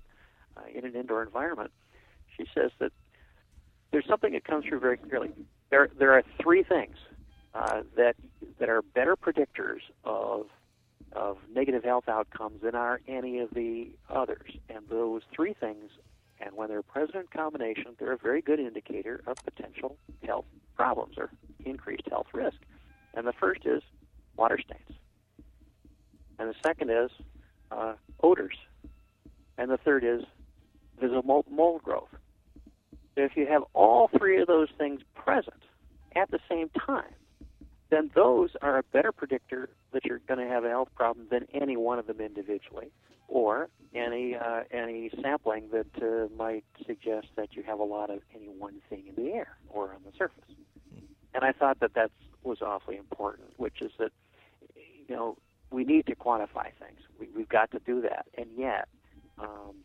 uh, 0.58 0.62
in 0.74 0.86
an 0.86 0.95
indoor 0.95 1.24
environment, 1.24 1.71
she 2.38 2.45
says 2.54 2.71
that 2.80 2.91
there's 3.91 4.06
something 4.08 4.34
that 4.34 4.43
comes 4.43 4.65
through 4.65 4.80
very 4.80 4.98
clearly. 4.98 5.32
There, 5.69 5.89
there 5.98 6.13
are 6.13 6.24
three 6.41 6.63
things 6.63 6.98
uh, 7.54 7.84
that 7.95 8.15
that 8.60 8.69
are 8.69 8.82
better 8.82 9.15
predictors 9.15 9.80
of 10.04 10.48
of 11.13 11.38
negative 11.54 11.84
health 11.84 12.10
outcomes 12.10 12.62
than 12.62 12.76
are 12.76 13.00
any 13.08 13.39
of 13.39 13.50
the 13.52 13.89
others. 14.10 14.52
And 14.69 14.80
those 14.89 15.21
three 15.34 15.54
things, 15.54 15.91
and 16.39 16.56
when 16.56 16.69
they're 16.69 16.82
present 16.82 17.15
in 17.15 17.28
combination, 17.28 17.95
they're 17.98 18.13
a 18.13 18.17
very 18.17 18.41
good 18.41 18.60
indicator 18.60 19.21
of 19.28 19.38
potential 19.43 19.98
health 20.24 20.45
problems 20.76 21.17
or 21.17 21.30
increased 21.65 22.08
health 22.10 22.28
risk. 22.34 22.58
And 23.13 23.26
the 23.26 23.34
first 23.34 23.65
is 23.65 23.82
water 24.36 24.60
stains, 24.60 25.00
and 26.38 26.50
the 26.50 26.56
second 26.63 26.89
is 26.89 27.10
uh, 27.71 27.93
odors, 28.21 28.58
and 29.58 29.71
the 29.71 29.78
third 29.78 30.04
is 30.04 30.24
visible 31.00 31.45
mold 31.50 31.82
growth. 31.84 32.10
So 33.15 33.21
if 33.21 33.38
you 33.38 33.48
have 33.48 33.63
all 33.74 34.10
three 34.17 34.41
of 34.41 34.48
those 34.48 34.67
things 34.78 35.02
present 35.13 35.62
at 36.15 36.30
the 36.32 36.39
same 36.50 36.69
time, 36.69 37.13
then 37.89 38.10
those 38.15 38.52
are 38.62 38.78
a 38.78 38.84
better 38.84 39.12
predictor 39.12 39.69
that 39.91 40.06
you're 40.06 40.19
going 40.28 40.39
to 40.39 40.52
have 40.52 40.63
a 40.63 40.69
health 40.69 40.89
problem 40.95 41.28
than 41.30 41.45
any 41.54 41.78
one 41.78 42.00
of 42.00 42.08
them 42.08 42.19
individually, 42.19 42.91
or 43.28 43.69
any 43.93 44.36
uh, 44.36 44.63
any 44.71 45.12
sampling 45.21 45.69
that 45.71 45.88
uh, 46.02 46.28
might 46.36 46.65
suggest 46.86 47.28
that 47.36 47.56
you 47.56 47.63
have 47.63 47.80
a 47.80 47.84
lot 47.84 48.10
of 48.10 48.19
any 48.36 48.48
one 48.48 48.82
thing 48.89 49.04
in 49.08 49.24
the 49.24 49.32
air 49.32 49.58
or 49.69 49.93
on 49.93 50.02
the 50.06 50.12
surface. 50.17 50.43
And 51.34 51.43
I 51.43 51.52
thought 51.52 51.80
that 51.80 51.93
that 51.93 52.12
was 52.43 52.62
awfully 52.62 52.98
important, 52.98 53.50
which 53.58 53.82
is 53.82 53.91
that 54.00 54.12
you 55.08 55.15
know 55.15 55.38
we 55.71 55.84
need 55.84 56.06
to 56.08 56.15
quantify 56.15 56.71
things. 56.80 57.00
We, 57.19 57.28
we've 57.36 57.50
got 57.50 57.71
to 57.71 57.80
do 57.80 58.02
that, 58.02 58.26
and 58.38 58.48
yet 58.58 58.88
um, 59.38 59.76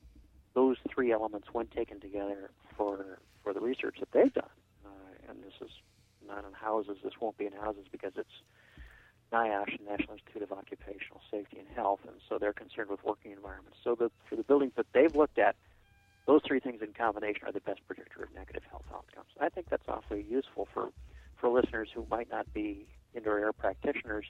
those 0.54 0.76
three 0.92 1.12
elements, 1.12 1.48
when 1.52 1.66
taken 1.66 2.00
together 2.00 2.50
for 2.76 3.18
for 3.42 3.52
the 3.52 3.60
research 3.60 3.96
that 4.00 4.12
they've 4.12 4.32
done, 4.32 4.44
uh, 4.84 5.30
and 5.30 5.42
this 5.42 5.54
is 5.60 5.70
not 6.26 6.44
in 6.44 6.52
houses. 6.52 6.98
This 7.02 7.14
won't 7.20 7.36
be 7.38 7.46
in 7.46 7.52
houses 7.52 7.86
because 7.90 8.12
it's 8.16 8.42
NIOSH, 9.32 9.78
the 9.78 9.84
National 9.90 10.14
Institute 10.14 10.42
of 10.42 10.52
Occupational 10.52 11.20
Safety 11.30 11.58
and 11.58 11.68
Health, 11.68 12.00
and 12.06 12.16
so 12.28 12.38
they're 12.38 12.52
concerned 12.52 12.90
with 12.90 13.04
working 13.04 13.32
environments. 13.32 13.78
So 13.84 13.94
the, 13.94 14.10
for 14.28 14.36
the 14.36 14.42
buildings 14.42 14.72
that 14.76 14.86
they've 14.92 15.14
looked 15.14 15.38
at, 15.38 15.56
those 16.26 16.42
three 16.46 16.60
things 16.60 16.82
in 16.82 16.92
combination 16.92 17.46
are 17.46 17.52
the 17.52 17.60
best 17.60 17.80
predictor 17.86 18.22
of 18.22 18.34
negative 18.34 18.62
health 18.70 18.84
outcomes. 18.92 19.30
I 19.40 19.48
think 19.48 19.68
that's 19.68 19.88
awfully 19.88 20.24
useful 20.28 20.68
for, 20.72 20.90
for 21.36 21.48
listeners 21.48 21.88
who 21.94 22.06
might 22.10 22.30
not 22.30 22.52
be 22.52 22.86
indoor 23.14 23.38
air 23.38 23.52
practitioners, 23.52 24.26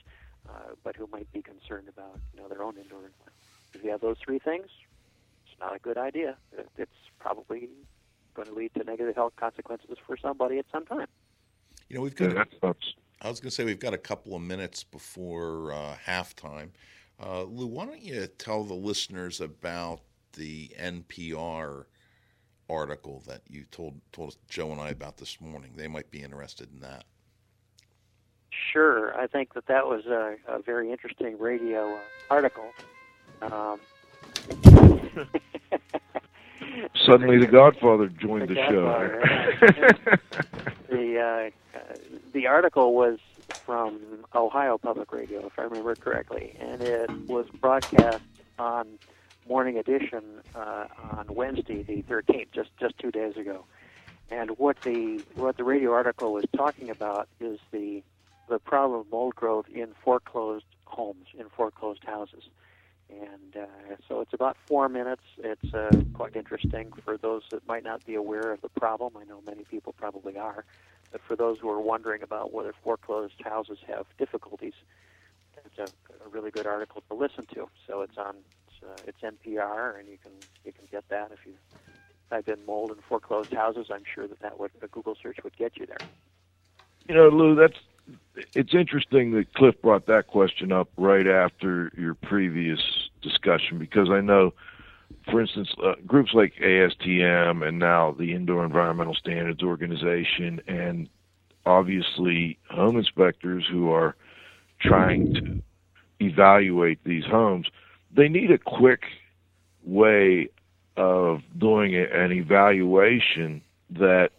uh, 0.49 0.73
but 0.83 0.95
who 0.95 1.07
might 1.11 1.31
be 1.31 1.41
concerned 1.41 1.87
about 1.87 2.19
you 2.33 2.41
know 2.41 2.47
their 2.47 2.63
own 2.63 2.77
indoor 2.77 3.05
environment. 3.05 3.35
If 3.73 3.83
you 3.83 3.91
have 3.91 4.01
those 4.01 4.17
three 4.23 4.39
things, 4.39 4.67
it's 5.45 5.59
not 5.59 5.75
a 5.75 5.79
good 5.79 5.97
idea. 5.97 6.37
It's 6.77 6.91
probably 7.19 7.69
going 8.33 8.47
to 8.47 8.53
lead 8.53 8.73
to 8.75 8.83
negative 8.83 9.15
health 9.15 9.33
consequences 9.35 9.97
for 10.05 10.17
somebody 10.17 10.57
at 10.57 10.65
some 10.71 10.85
time. 10.85 11.07
You 11.91 11.97
know, 11.97 12.03
we've 12.03 12.15
got. 12.15 12.33
Yeah, 12.33 12.43
that's, 12.61 12.93
I 13.21 13.27
was 13.27 13.41
going 13.41 13.49
to 13.49 13.55
say 13.55 13.65
we've 13.65 13.77
got 13.77 13.93
a 13.93 13.97
couple 13.97 14.33
of 14.33 14.41
minutes 14.41 14.81
before 14.81 15.73
uh, 15.73 15.97
halftime. 16.07 16.69
Uh, 17.21 17.43
Lew, 17.43 17.67
why 17.67 17.85
don't 17.85 18.01
you 18.01 18.27
tell 18.37 18.63
the 18.63 18.73
listeners 18.73 19.41
about 19.41 19.99
the 20.31 20.71
NPR 20.79 21.83
article 22.69 23.21
that 23.27 23.41
you 23.49 23.65
told 23.71 23.99
told 24.13 24.37
Joe 24.47 24.71
and 24.71 24.79
I 24.79 24.91
about 24.91 25.17
this 25.17 25.41
morning? 25.41 25.73
They 25.75 25.89
might 25.89 26.09
be 26.09 26.21
interested 26.21 26.69
in 26.73 26.79
that. 26.79 27.03
Sure, 28.71 29.13
I 29.19 29.27
think 29.27 29.53
that 29.55 29.65
that 29.65 29.85
was 29.85 30.05
a, 30.05 30.37
a 30.47 30.61
very 30.61 30.93
interesting 30.93 31.37
radio 31.37 31.95
uh, 31.95 31.99
article. 32.29 32.71
Um, 33.41 33.81
Suddenly, 37.05 37.37
the 37.37 37.47
Godfather 37.47 38.07
joined 38.07 38.49
the, 38.49 38.55
the 38.55 38.61
Godfather, 38.61 39.21
show. 39.59 40.15
the 40.89 41.19
uh, 41.19 41.49
the 42.33 42.47
article 42.47 42.93
was 42.93 43.19
from 43.65 43.99
Ohio 44.33 44.77
Public 44.77 45.11
Radio, 45.11 45.45
if 45.45 45.57
I 45.57 45.63
remember 45.63 45.95
correctly, 45.95 46.55
and 46.59 46.81
it 46.81 47.09
was 47.27 47.47
broadcast 47.59 48.23
on 48.59 48.87
Morning 49.47 49.77
Edition 49.77 50.23
uh, 50.55 50.85
on 51.11 51.27
Wednesday, 51.29 51.83
the 51.83 52.03
13th, 52.03 52.47
just 52.53 52.69
just 52.79 52.97
two 52.97 53.11
days 53.11 53.37
ago. 53.37 53.65
And 54.29 54.51
what 54.57 54.79
the 54.81 55.23
what 55.35 55.57
the 55.57 55.63
radio 55.63 55.91
article 55.91 56.33
was 56.33 56.45
talking 56.55 56.89
about 56.89 57.27
is 57.39 57.59
the 57.71 58.03
the 58.47 58.59
problem 58.59 59.01
of 59.01 59.11
mold 59.11 59.35
growth 59.35 59.67
in 59.73 59.89
foreclosed 60.03 60.65
homes, 60.85 61.27
in 61.37 61.47
foreclosed 61.49 62.03
houses. 62.03 62.43
And 63.11 63.55
uh, 63.55 63.95
so 64.07 64.21
it's 64.21 64.33
about 64.33 64.55
four 64.67 64.87
minutes. 64.87 65.23
It's 65.37 65.73
uh, 65.73 65.91
quite 66.13 66.35
interesting 66.35 66.91
for 67.03 67.17
those 67.17 67.43
that 67.51 67.67
might 67.67 67.83
not 67.83 68.05
be 68.05 68.15
aware 68.15 68.51
of 68.51 68.61
the 68.61 68.69
problem. 68.69 69.13
I 69.17 69.25
know 69.25 69.41
many 69.45 69.63
people 69.63 69.93
probably 69.93 70.37
are. 70.37 70.65
But 71.11 71.21
for 71.27 71.35
those 71.35 71.57
who 71.59 71.69
are 71.69 71.81
wondering 71.81 72.23
about 72.23 72.53
whether 72.53 72.73
foreclosed 72.83 73.33
houses 73.43 73.79
have 73.87 74.05
difficulties, 74.17 74.73
it's 75.65 75.77
a, 75.77 75.89
a 76.25 76.29
really 76.29 76.51
good 76.51 76.65
article 76.65 77.03
to 77.09 77.15
listen 77.15 77.45
to. 77.53 77.69
So 77.87 78.01
it's 78.01 78.17
on 78.17 78.35
it's, 78.67 78.83
uh, 78.83 79.01
it's 79.05 79.19
NPR, 79.21 79.99
and 79.99 80.07
you 80.07 80.17
can 80.17 80.31
you 80.63 80.71
can 80.71 80.85
get 80.89 81.03
that 81.09 81.31
if 81.31 81.39
you 81.45 81.53
type 82.29 82.47
in 82.47 82.65
mold 82.65 82.91
and 82.91 83.01
foreclosed 83.07 83.53
houses. 83.53 83.87
I'm 83.91 84.03
sure 84.15 84.27
that 84.27 84.39
that 84.39 84.59
would 84.59 84.71
a 84.81 84.87
Google 84.87 85.15
search 85.21 85.37
would 85.43 85.57
get 85.57 85.77
you 85.77 85.85
there. 85.85 85.97
You 87.07 87.15
know, 87.15 87.27
Lew, 87.27 87.55
that's 87.55 87.77
it's 88.53 88.73
interesting 88.73 89.31
that 89.33 89.53
Cliff 89.53 89.75
brought 89.81 90.05
that 90.07 90.27
question 90.27 90.71
up 90.71 90.89
right 90.97 91.27
after 91.27 91.91
your 91.97 92.15
previous 92.15 92.79
discussion 93.21 93.77
because 93.77 94.09
I 94.09 94.21
know, 94.21 94.53
for 95.29 95.41
instance, 95.41 95.69
uh, 95.83 95.93
groups 96.05 96.31
like 96.33 96.53
ASTM 96.61 97.67
and 97.67 97.79
now 97.79 98.15
the 98.17 98.33
Indoor 98.33 98.65
Environmental 98.65 99.15
Standards 99.15 99.63
Organization, 99.63 100.61
and 100.67 101.09
obviously 101.65 102.57
home 102.69 102.97
inspectors 102.97 103.65
who 103.69 103.91
are 103.91 104.15
trying 104.79 105.33
to 105.33 105.61
evaluate 106.19 107.03
these 107.03 107.25
homes, 107.25 107.67
they 108.15 108.27
need 108.27 108.51
a 108.51 108.57
quick 108.57 109.03
way 109.83 110.49
of 110.97 111.41
doing 111.57 111.95
an 111.95 112.31
evaluation 112.31 113.61
that 113.89 114.29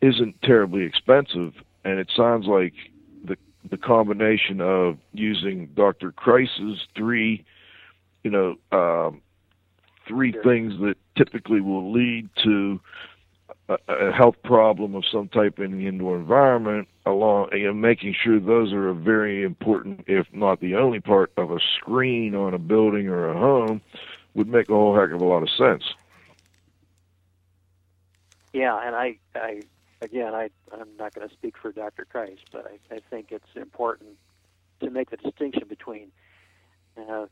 isn't 0.00 0.40
terribly 0.42 0.82
expensive, 0.82 1.52
and 1.84 1.98
it 1.98 2.10
sounds 2.16 2.46
like 2.46 2.74
the 3.70 3.76
combination 3.76 4.60
of 4.60 4.98
using 5.12 5.66
Dr. 5.74 6.12
Kreiss's 6.12 6.86
three, 6.96 7.44
you 8.22 8.30
know, 8.30 8.56
um, 8.72 9.22
three 10.06 10.32
things 10.32 10.74
that 10.80 10.96
typically 11.16 11.60
will 11.60 11.92
lead 11.92 12.28
to 12.44 12.80
a, 13.68 13.76
a 13.88 14.12
health 14.12 14.36
problem 14.44 14.94
of 14.94 15.04
some 15.10 15.28
type 15.28 15.58
in 15.58 15.72
the 15.72 15.86
indoor 15.86 16.16
environment, 16.16 16.88
along 17.06 17.48
you 17.52 17.66
know, 17.66 17.74
making 17.74 18.14
sure 18.22 18.40
those 18.40 18.72
are 18.72 18.88
a 18.88 18.94
very 18.94 19.42
important, 19.42 20.04
if 20.06 20.26
not 20.32 20.60
the 20.60 20.74
only 20.74 21.00
part 21.00 21.32
of 21.36 21.50
a 21.50 21.58
screen 21.76 22.34
on 22.34 22.54
a 22.54 22.58
building 22.58 23.08
or 23.08 23.28
a 23.28 23.38
home, 23.38 23.80
would 24.34 24.48
make 24.48 24.68
a 24.68 24.72
whole 24.72 24.98
heck 24.98 25.10
of 25.10 25.20
a 25.20 25.24
lot 25.24 25.42
of 25.42 25.50
sense. 25.50 25.82
Yeah, 28.52 28.80
and 28.82 28.96
I, 28.96 29.18
I 29.34 29.62
again, 30.00 30.34
I, 30.34 30.50
I'm 30.72 30.96
not 30.98 31.14
going 31.14 31.28
to 31.28 31.34
speak 31.34 31.54
for 31.60 31.72
Dr. 31.72 32.06
Kreiss, 32.12 32.38
but 32.52 32.66
I, 32.66 32.94
I 32.94 33.00
think 33.10 33.28
it's 33.30 33.56
important 33.56 34.16
to 34.80 34.90
make 34.90 35.10
the 35.10 35.16
distinction 35.16 35.64
between 35.68 36.10
uh, 36.96 37.26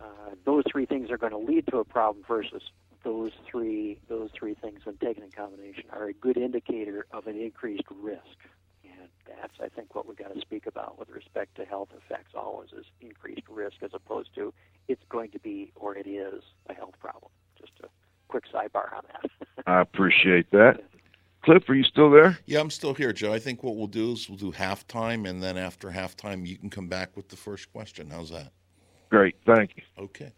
uh, 0.00 0.04
those 0.44 0.64
three 0.70 0.86
things 0.86 1.10
are 1.10 1.18
going 1.18 1.32
to 1.32 1.38
lead 1.38 1.66
to 1.68 1.78
a 1.78 1.84
problem 1.84 2.24
versus 2.26 2.62
those 3.04 3.30
three 3.48 3.98
those 4.08 4.30
three 4.36 4.54
things 4.54 4.80
when 4.84 4.96
taken 4.96 5.22
in 5.22 5.30
combination 5.30 5.84
are 5.92 6.06
a 6.06 6.12
good 6.12 6.36
indicator 6.36 7.06
of 7.12 7.26
an 7.26 7.40
increased 7.40 7.84
risk. 8.02 8.36
And 8.84 9.08
that's 9.26 9.54
I 9.62 9.68
think 9.68 9.94
what 9.94 10.06
we've 10.06 10.16
got 10.16 10.34
to 10.34 10.40
speak 10.40 10.66
about 10.66 10.98
with 10.98 11.08
respect 11.10 11.56
to 11.56 11.64
health 11.64 11.88
effects 11.96 12.32
always 12.34 12.70
is 12.76 12.84
increased 13.00 13.48
risk 13.48 13.76
as 13.82 13.90
opposed 13.94 14.34
to 14.34 14.52
it's 14.88 15.02
going 15.08 15.30
to 15.30 15.38
be 15.38 15.72
or 15.76 15.96
it 15.96 16.06
is 16.06 16.42
a 16.68 16.74
health 16.74 16.94
problem. 17.00 17.30
Just 17.58 17.72
a 17.82 17.88
quick 18.28 18.44
sidebar 18.52 18.92
on 18.94 19.04
that. 19.12 19.30
I 19.66 19.80
appreciate 19.80 20.50
that. 20.50 20.80
Cliff, 21.46 21.62
are 21.68 21.74
you 21.74 21.84
still 21.84 22.10
there? 22.10 22.36
Yeah, 22.46 22.58
I'm 22.58 22.70
still 22.70 22.92
here, 22.92 23.12
Joe. 23.12 23.32
I 23.32 23.38
think 23.38 23.62
what 23.62 23.76
we'll 23.76 23.86
do 23.86 24.10
is 24.10 24.28
we'll 24.28 24.36
do 24.36 24.50
halftime, 24.50 25.30
and 25.30 25.40
then 25.40 25.56
after 25.56 25.90
halftime, 25.90 26.44
you 26.44 26.58
can 26.58 26.68
come 26.68 26.88
back 26.88 27.16
with 27.16 27.28
the 27.28 27.36
first 27.36 27.72
question. 27.72 28.10
How's 28.10 28.30
that? 28.30 28.50
Great, 29.10 29.36
thank 29.46 29.70
you. 29.76 29.82
Okay. 29.96 30.32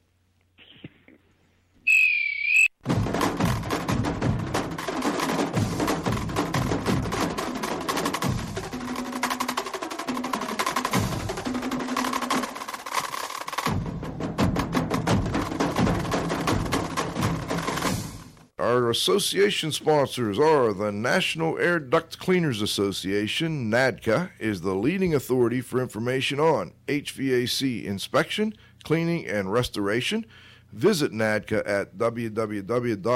Our 18.68 18.90
association 18.90 19.72
sponsors 19.72 20.38
are 20.38 20.74
the 20.74 20.92
National 20.92 21.56
Air 21.56 21.80
Duct 21.80 22.18
Cleaners 22.18 22.60
Association, 22.60 23.70
NADCA, 23.70 24.32
is 24.38 24.60
the 24.60 24.74
leading 24.74 25.14
authority 25.14 25.62
for 25.62 25.80
information 25.80 26.38
on 26.38 26.74
HVAC 26.86 27.84
inspection, 27.84 28.52
cleaning, 28.84 29.26
and 29.26 29.50
restoration. 29.50 30.26
Visit 30.70 31.12
NADCA 31.12 31.66
at 31.66 31.96
www.nadca.com. 31.96 33.06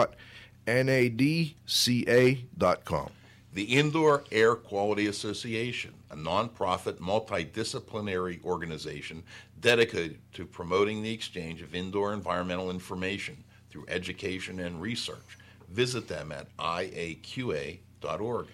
The 3.53 3.65
Indoor 3.65 4.25
Air 4.33 4.55
Quality 4.55 5.07
Association, 5.09 5.93
a 6.11 6.17
nonprofit 6.17 6.95
multidisciplinary 6.95 8.43
organization 8.43 9.23
dedicated 9.61 10.19
to 10.33 10.47
promoting 10.47 11.03
the 11.03 11.13
exchange 11.13 11.61
of 11.61 11.75
indoor 11.75 12.15
environmental 12.15 12.71
information 12.71 13.45
through 13.69 13.85
education 13.89 14.59
and 14.61 14.81
research. 14.81 15.37
Visit 15.73 16.09
them 16.09 16.33
at 16.33 16.55
iaqa.org. 16.59 18.47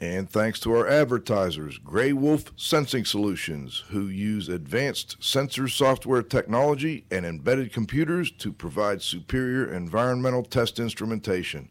And 0.00 0.28
thanks 0.28 0.58
to 0.60 0.72
our 0.72 0.88
advertisers, 0.88 1.78
Grey 1.78 2.12
Wolf 2.12 2.52
Sensing 2.56 3.04
Solutions, 3.04 3.84
who 3.90 4.08
use 4.08 4.48
advanced 4.48 5.16
sensor 5.22 5.68
software 5.68 6.24
technology 6.24 7.04
and 7.12 7.24
embedded 7.24 7.72
computers 7.72 8.32
to 8.32 8.52
provide 8.52 9.00
superior 9.00 9.72
environmental 9.72 10.42
test 10.42 10.80
instrumentation. 10.80 11.68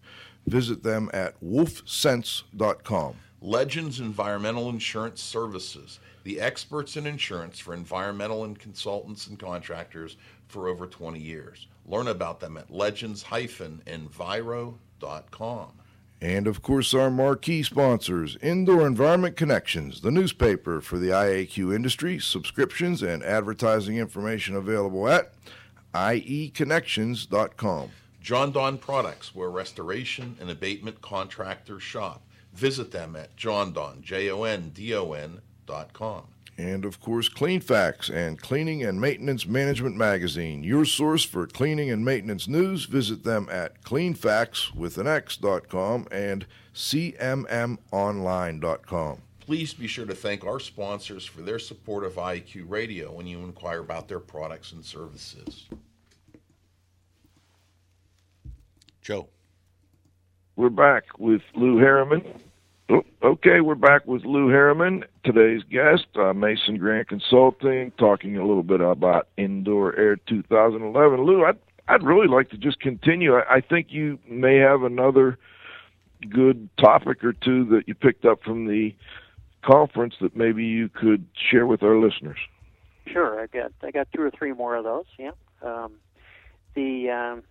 Visit 0.47 0.82
them 0.82 1.10
at 1.13 1.41
wolfsense.com. 1.43 3.15
Legends 3.41 3.99
Environmental 3.99 4.69
Insurance 4.69 5.21
Services, 5.21 5.99
the 6.23 6.39
experts 6.39 6.95
in 6.95 7.06
insurance 7.06 7.60
for 7.60 7.73
environmental 7.73 8.45
and 8.45 8.58
consultants 8.58 9.27
and 9.27 9.38
contractors 9.39 10.15
for 10.47 10.69
over 10.69 10.88
20 10.88 11.19
years. 11.19 11.67
Learn 11.85 12.07
about 12.07 12.39
them 12.39 12.57
at 12.57 12.71
legends-enviro.com. 12.71 15.71
And 16.23 16.45
of 16.45 16.61
course, 16.61 16.93
our 16.93 17.09
marquee 17.09 17.63
sponsors, 17.63 18.37
Indoor 18.43 18.85
Environment 18.85 19.35
Connections, 19.35 20.01
the 20.01 20.11
newspaper 20.11 20.79
for 20.79 20.99
the 20.99 21.09
IAQ 21.09 21.75
industry, 21.75 22.19
subscriptions 22.19 23.01
and 23.01 23.23
advertising 23.23 23.97
information 23.97 24.55
available 24.55 25.09
at 25.09 25.33
ieconnections.com. 25.95 27.89
Jon-Don 28.21 28.77
Products, 28.77 29.33
where 29.33 29.49
restoration 29.49 30.37
and 30.39 30.51
abatement 30.51 31.01
contractors 31.01 31.81
shop. 31.81 32.21
Visit 32.53 32.91
them 32.91 33.15
at 33.15 33.35
jondon, 33.35 34.01
J-O-N-D-O-N 34.01 35.41
dot 35.65 35.91
com. 35.93 36.27
And 36.57 36.85
of 36.85 36.99
course, 36.99 37.29
Cleanfax 37.29 38.09
and 38.13 38.39
Cleaning 38.39 38.83
and 38.83 39.01
Maintenance 39.01 39.47
Management 39.47 39.95
Magazine, 39.95 40.63
your 40.63 40.85
source 40.85 41.23
for 41.23 41.47
cleaning 41.47 41.89
and 41.89 42.05
maintenance 42.05 42.47
news. 42.47 42.85
Visit 42.85 43.23
them 43.23 43.47
at 43.49 43.81
cleanfax 43.83 44.75
with 44.75 44.97
an 44.97 45.07
X.com 45.07 46.07
and 46.11 46.45
cmmonline.com. 46.73 47.79
Please 49.39 49.73
be 49.73 49.87
sure 49.87 50.05
to 50.05 50.13
thank 50.15 50.45
our 50.45 50.59
sponsors 50.59 51.25
for 51.25 51.41
their 51.41 51.59
support 51.59 52.03
of 52.03 52.13
IAQ 52.13 52.69
Radio 52.69 53.11
when 53.11 53.25
you 53.27 53.39
inquire 53.39 53.79
about 53.79 54.07
their 54.07 54.19
products 54.19 54.71
and 54.71 54.85
services. 54.85 55.67
Joe. 59.01 59.27
We're 60.55 60.69
back 60.69 61.03
with 61.17 61.41
Lew 61.55 61.79
Harriman. 61.79 62.23
Oh, 62.91 63.04
Okay, 63.23 63.62
we're 63.62 63.75
back 63.75 64.06
with 64.06 64.25
Lew 64.25 64.49
Harriman, 64.49 65.06
today's 65.23 65.62
guest, 65.63 66.08
uh, 66.15 66.34
Mason 66.34 66.77
Grant 66.77 67.08
Consulting, 67.08 67.91
talking 67.97 68.36
a 68.36 68.45
little 68.45 68.63
bit 68.63 68.82
about 68.82 69.30
Indoor 69.38 69.95
Air 69.95 70.17
2011. 70.27 71.25
Lew, 71.25 71.45
I'd, 71.45 71.58
I'd 71.88 72.04
really 72.04 72.27
like 72.27 72.49
to 72.49 72.58
just 72.58 72.82
continue. 72.82 73.36
I, 73.36 73.58
I 73.58 73.62
think 73.62 73.88
you 73.91 74.19
may 74.27 74.58
have 74.58 74.84
another 74.84 75.38
good 76.30 76.67
topic 76.77 77.23
or 77.23 77.32
two 77.32 77.63
that 77.65 77.84
you 77.88 77.95
picked 77.95 78.25
up 78.25 78.43
from 78.43 78.67
the 78.67 78.93
conference 79.63 80.15
that 80.19 80.36
maybe 80.36 80.65
you 80.65 80.89
could 80.89 81.25
share 81.49 81.67
with 81.67 81.84
our 81.84 81.97
listeners. 81.97 82.39
Sure, 83.08 83.39
I 83.39 83.47
got 83.47 83.71
I 83.84 83.91
got 83.91 84.08
two 84.13 84.21
or 84.21 84.32
three 84.32 84.51
more 84.54 84.75
of 84.75 84.84
those. 84.84 85.06
Yeah. 85.17 85.32
Um, 85.62 85.93
the 86.75 87.10
um, 87.10 87.43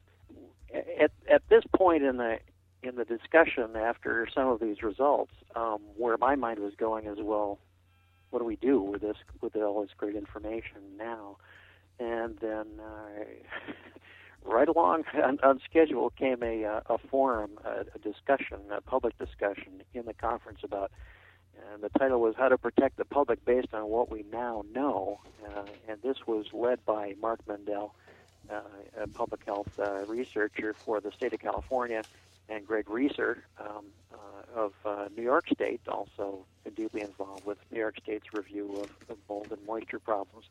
at 1.00 1.12
at 1.30 1.42
this 1.48 1.62
point 1.74 2.02
in 2.02 2.18
the 2.18 2.38
in 2.82 2.96
the 2.96 3.04
discussion 3.04 3.76
after 3.76 4.26
some 4.34 4.48
of 4.48 4.60
these 4.60 4.82
results, 4.82 5.32
um, 5.54 5.80
where 5.96 6.16
my 6.16 6.34
mind 6.34 6.58
was 6.58 6.74
going 6.74 7.06
is 7.06 7.18
well, 7.20 7.58
what 8.30 8.38
do 8.38 8.44
we 8.44 8.56
do 8.56 8.80
with 8.80 9.02
this 9.02 9.16
with 9.40 9.56
all 9.56 9.82
this 9.82 9.90
great 9.96 10.16
information 10.16 10.80
now? 10.96 11.36
And 11.98 12.38
then 12.38 12.66
uh, 12.80 13.24
right 14.44 14.68
along 14.68 15.04
on, 15.22 15.38
on 15.42 15.60
schedule 15.68 16.10
came 16.10 16.42
a 16.42 16.64
uh, 16.64 16.80
a 16.86 16.98
forum, 16.98 17.58
a, 17.64 17.84
a 17.94 17.98
discussion, 17.98 18.58
a 18.70 18.80
public 18.80 19.18
discussion 19.18 19.82
in 19.94 20.06
the 20.06 20.14
conference 20.14 20.60
about 20.62 20.90
and 21.72 21.82
the 21.82 21.88
title 21.98 22.20
was 22.20 22.34
How 22.36 22.48
to 22.48 22.58
Protect 22.58 22.96
the 22.96 23.04
Public 23.04 23.44
Based 23.44 23.72
on 23.74 23.86
What 23.86 24.10
We 24.10 24.24
Now 24.30 24.64
Know. 24.72 25.20
Uh, 25.44 25.62
and 25.88 26.00
this 26.02 26.26
was 26.26 26.46
led 26.52 26.84
by 26.84 27.14
Mark 27.20 27.40
Mendell, 27.46 27.90
uh, 28.50 28.62
a 28.98 29.06
public 29.08 29.44
health 29.44 29.68
uh, 29.78 30.04
researcher 30.06 30.74
for 30.74 31.00
the 31.00 31.12
state 31.12 31.32
of 31.32 31.40
California, 31.40 32.02
and 32.50 32.66
Greg 32.66 32.90
Reeser 32.90 33.44
um, 33.58 33.86
uh, 34.12 34.60
of 34.60 34.72
uh, 34.84 35.08
New 35.16 35.22
York 35.22 35.46
State, 35.52 35.80
also 35.88 36.44
deeply 36.76 37.00
involved 37.00 37.46
with 37.46 37.58
New 37.70 37.78
York 37.78 37.96
State's 38.02 38.34
review 38.34 38.82
of, 38.82 38.90
of 39.08 39.16
mold 39.28 39.48
and 39.50 39.64
moisture 39.66 39.98
problems. 40.00 40.46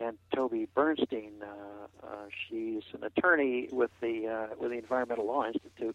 And 0.00 0.18
Tobie 0.34 0.66
Bernstein, 0.74 1.34
uh, 1.42 2.06
uh, 2.06 2.08
she's 2.48 2.82
an 2.94 3.04
attorney 3.04 3.68
with 3.70 3.90
the 4.00 4.26
uh, 4.26 4.54
with 4.58 4.72
the 4.72 4.78
Environmental 4.78 5.26
Law 5.26 5.46
Institute, 5.46 5.94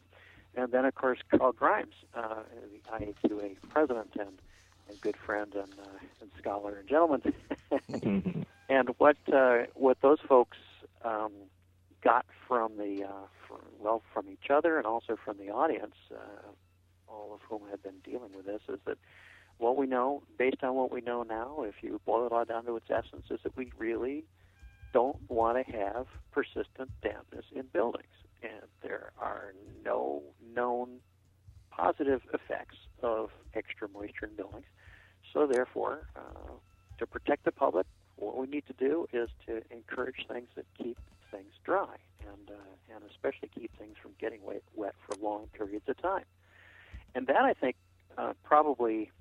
and 0.56 0.72
then 0.72 0.86
of 0.86 0.96
course 0.96 1.20
Carl 1.30 1.52
Grimes, 1.52 1.96
uh, 2.16 2.44
the 2.72 3.06
IAQA 3.06 3.58
president 3.68 4.12
and, 4.18 4.40
and 4.88 5.02
good 5.02 5.18
friend 5.18 5.54
and, 5.54 5.74
uh, 5.74 5.98
and 6.22 6.32
scholar 6.38 6.78
and 6.78 6.88
gentleman. 6.88 8.46
and 8.70 8.90
what 9.00 9.18
uh, 9.34 9.64
what 9.74 10.00
those 10.02 10.20
folks 10.22 10.58
um, 11.04 11.34
got 12.02 12.26
from 12.48 12.78
the 12.78 13.04
uh, 13.04 13.28
from, 13.50 13.60
well 13.80 14.02
from 14.14 14.30
each 14.30 14.50
other 14.50 14.78
and 14.78 14.86
also 14.86 15.18
from 15.26 15.38
the 15.38 15.50
audience, 15.50 15.96
uh, 16.12 16.48
all 17.08 17.34
of 17.34 17.42
whom 17.50 17.70
have 17.72 17.84
been 17.84 18.00
dealing 18.04 18.32
with 18.36 18.46
this, 18.46 18.62
is 18.70 18.80
that 18.86 18.98
what 19.58 19.76
we 19.76 19.88
know, 19.88 20.24
based 20.38 20.64
on 20.64 20.76
what 20.76 20.92
we 20.92 21.02
know 21.02 21.24
now, 21.24 21.64
if 21.64 21.76
you 21.82 22.00
boil 22.06 22.26
it 22.26 22.32
all 22.32 22.46
down 22.46 22.66
to 22.66 22.76
its 22.78 22.86
essence, 22.90 23.26
is 23.30 23.40
that 23.44 23.58
we 23.58 23.72
really 23.78 24.24
don't 24.94 25.18
want 25.28 25.58
to 25.58 25.72
have 25.72 26.06
persistent 26.32 26.90
dampness 27.04 27.46
in 27.54 27.64
buildings, 27.74 28.08
and 28.42 28.70
there 28.82 29.12
are 29.20 29.54
no 29.84 30.22
known 30.56 31.00
positive 31.72 32.22
effects 32.34 32.78
of 33.04 33.30
extra 33.54 33.88
moisture 33.90 34.26
in 34.26 34.36
buildings. 34.36 34.66
So, 35.34 35.46
therefore, 35.46 36.08
uh, 36.16 36.54
to 36.98 37.06
protect 37.06 37.46
the 37.46 37.52
public, 37.52 37.86
what 38.16 38.38
we 38.38 38.48
need 38.48 38.66
to 38.68 38.74
do 38.74 39.08
is 39.14 39.30
to 39.46 39.62
encourage 39.72 40.26
things 40.32 40.48
that 40.56 40.66
keep 40.78 40.98
things 41.32 41.54
dry, 41.64 41.96
and 42.22 42.50
uh, 42.50 42.96
and 42.96 43.04
especially 43.10 43.50
keep 43.54 43.78
things 43.78 43.96
from 44.02 44.12
getting 44.20 44.44
wet, 44.44 44.64
wet 44.76 44.96
for 45.06 45.16
long 45.22 45.48
periods 45.54 45.86
of 45.88 46.02
time. 46.02 46.26
And 47.16 47.28
that 47.28 47.44
I 47.44 47.54
think 47.54 47.76
uh, 48.18 48.34
probably 48.44 49.12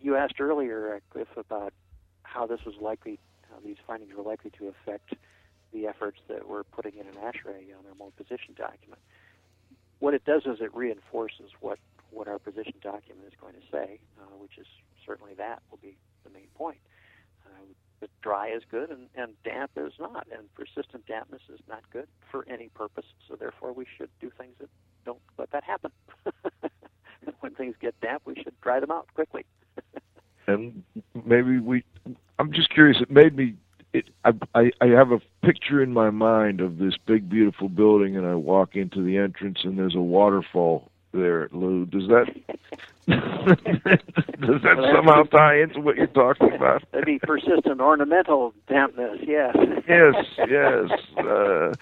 you 0.00 0.16
asked 0.16 0.40
earlier, 0.40 0.96
uh, 0.96 1.00
Cliff, 1.12 1.28
about 1.36 1.72
how 2.22 2.46
this 2.46 2.60
was 2.64 2.74
likely, 2.80 3.18
how 3.50 3.58
these 3.64 3.76
findings 3.86 4.14
were 4.14 4.22
likely 4.22 4.50
to 4.58 4.68
affect 4.68 5.14
the 5.72 5.86
efforts 5.86 6.18
that 6.28 6.48
we're 6.48 6.64
putting 6.64 6.94
in 6.94 7.06
an 7.06 7.14
ASHRAE 7.14 7.72
on 7.78 7.86
our 7.88 7.94
mode 7.98 8.16
position 8.16 8.54
document. 8.56 9.00
What 10.00 10.14
it 10.14 10.24
does 10.24 10.42
is 10.44 10.60
it 10.60 10.74
reinforces 10.74 11.50
what, 11.60 11.78
what 12.10 12.28
our 12.28 12.38
position 12.38 12.74
document 12.82 13.26
is 13.26 13.34
going 13.40 13.54
to 13.54 13.66
say, 13.70 14.00
uh, 14.20 14.36
which 14.38 14.58
is 14.58 14.66
certainly 15.06 15.34
that 15.34 15.62
will 15.70 15.78
be 15.80 15.96
the 16.24 16.30
main 16.30 16.48
point. 16.54 16.78
Uh, 17.46 17.64
but 18.02 18.10
dry 18.20 18.48
is 18.48 18.64
good 18.68 18.90
and, 18.90 19.06
and 19.14 19.32
damp 19.44 19.70
is 19.76 19.92
not, 20.00 20.26
and 20.36 20.52
persistent 20.54 21.06
dampness 21.06 21.42
is 21.48 21.60
not 21.68 21.84
good 21.92 22.08
for 22.32 22.44
any 22.50 22.68
purpose. 22.74 23.04
So 23.28 23.36
therefore, 23.36 23.72
we 23.72 23.86
should 23.96 24.10
do 24.20 24.28
things 24.36 24.54
that 24.58 24.68
don't 25.06 25.20
let 25.38 25.52
that 25.52 25.62
happen. 25.62 25.92
and 26.64 27.32
when 27.38 27.54
things 27.54 27.76
get 27.80 27.94
damp, 28.00 28.22
we 28.24 28.34
should 28.34 28.60
dry 28.60 28.80
them 28.80 28.90
out 28.90 29.06
quickly. 29.14 29.46
and 30.48 30.82
maybe 31.24 31.60
we. 31.60 31.84
I'm 32.40 32.52
just 32.52 32.70
curious. 32.70 33.00
It 33.00 33.08
made 33.08 33.36
me. 33.36 33.54
It, 33.92 34.06
I, 34.24 34.32
I 34.56 34.70
I 34.80 34.86
have 34.86 35.12
a 35.12 35.20
picture 35.46 35.80
in 35.80 35.92
my 35.92 36.10
mind 36.10 36.60
of 36.60 36.78
this 36.78 36.94
big 37.06 37.28
beautiful 37.28 37.68
building, 37.68 38.16
and 38.16 38.26
I 38.26 38.34
walk 38.34 38.74
into 38.74 39.00
the 39.04 39.16
entrance, 39.16 39.60
and 39.62 39.78
there's 39.78 39.94
a 39.94 40.00
waterfall 40.00 40.90
there, 41.12 41.48
Lew. 41.52 41.86
Does 41.86 42.08
that 42.08 42.26
does 43.06 44.62
that 44.62 44.90
somehow 44.94 45.24
tie 45.24 45.60
into 45.60 45.80
what 45.80 45.96
you're 45.96 46.06
talking 46.08 46.52
about? 46.52 46.82
That'd 46.92 47.06
be 47.06 47.18
persistent 47.18 47.80
ornamental 47.80 48.54
dampness. 48.68 49.18
Yes. 49.26 49.56
yes, 49.88 50.14
yes. 50.48 50.90
Uh, 51.18 51.72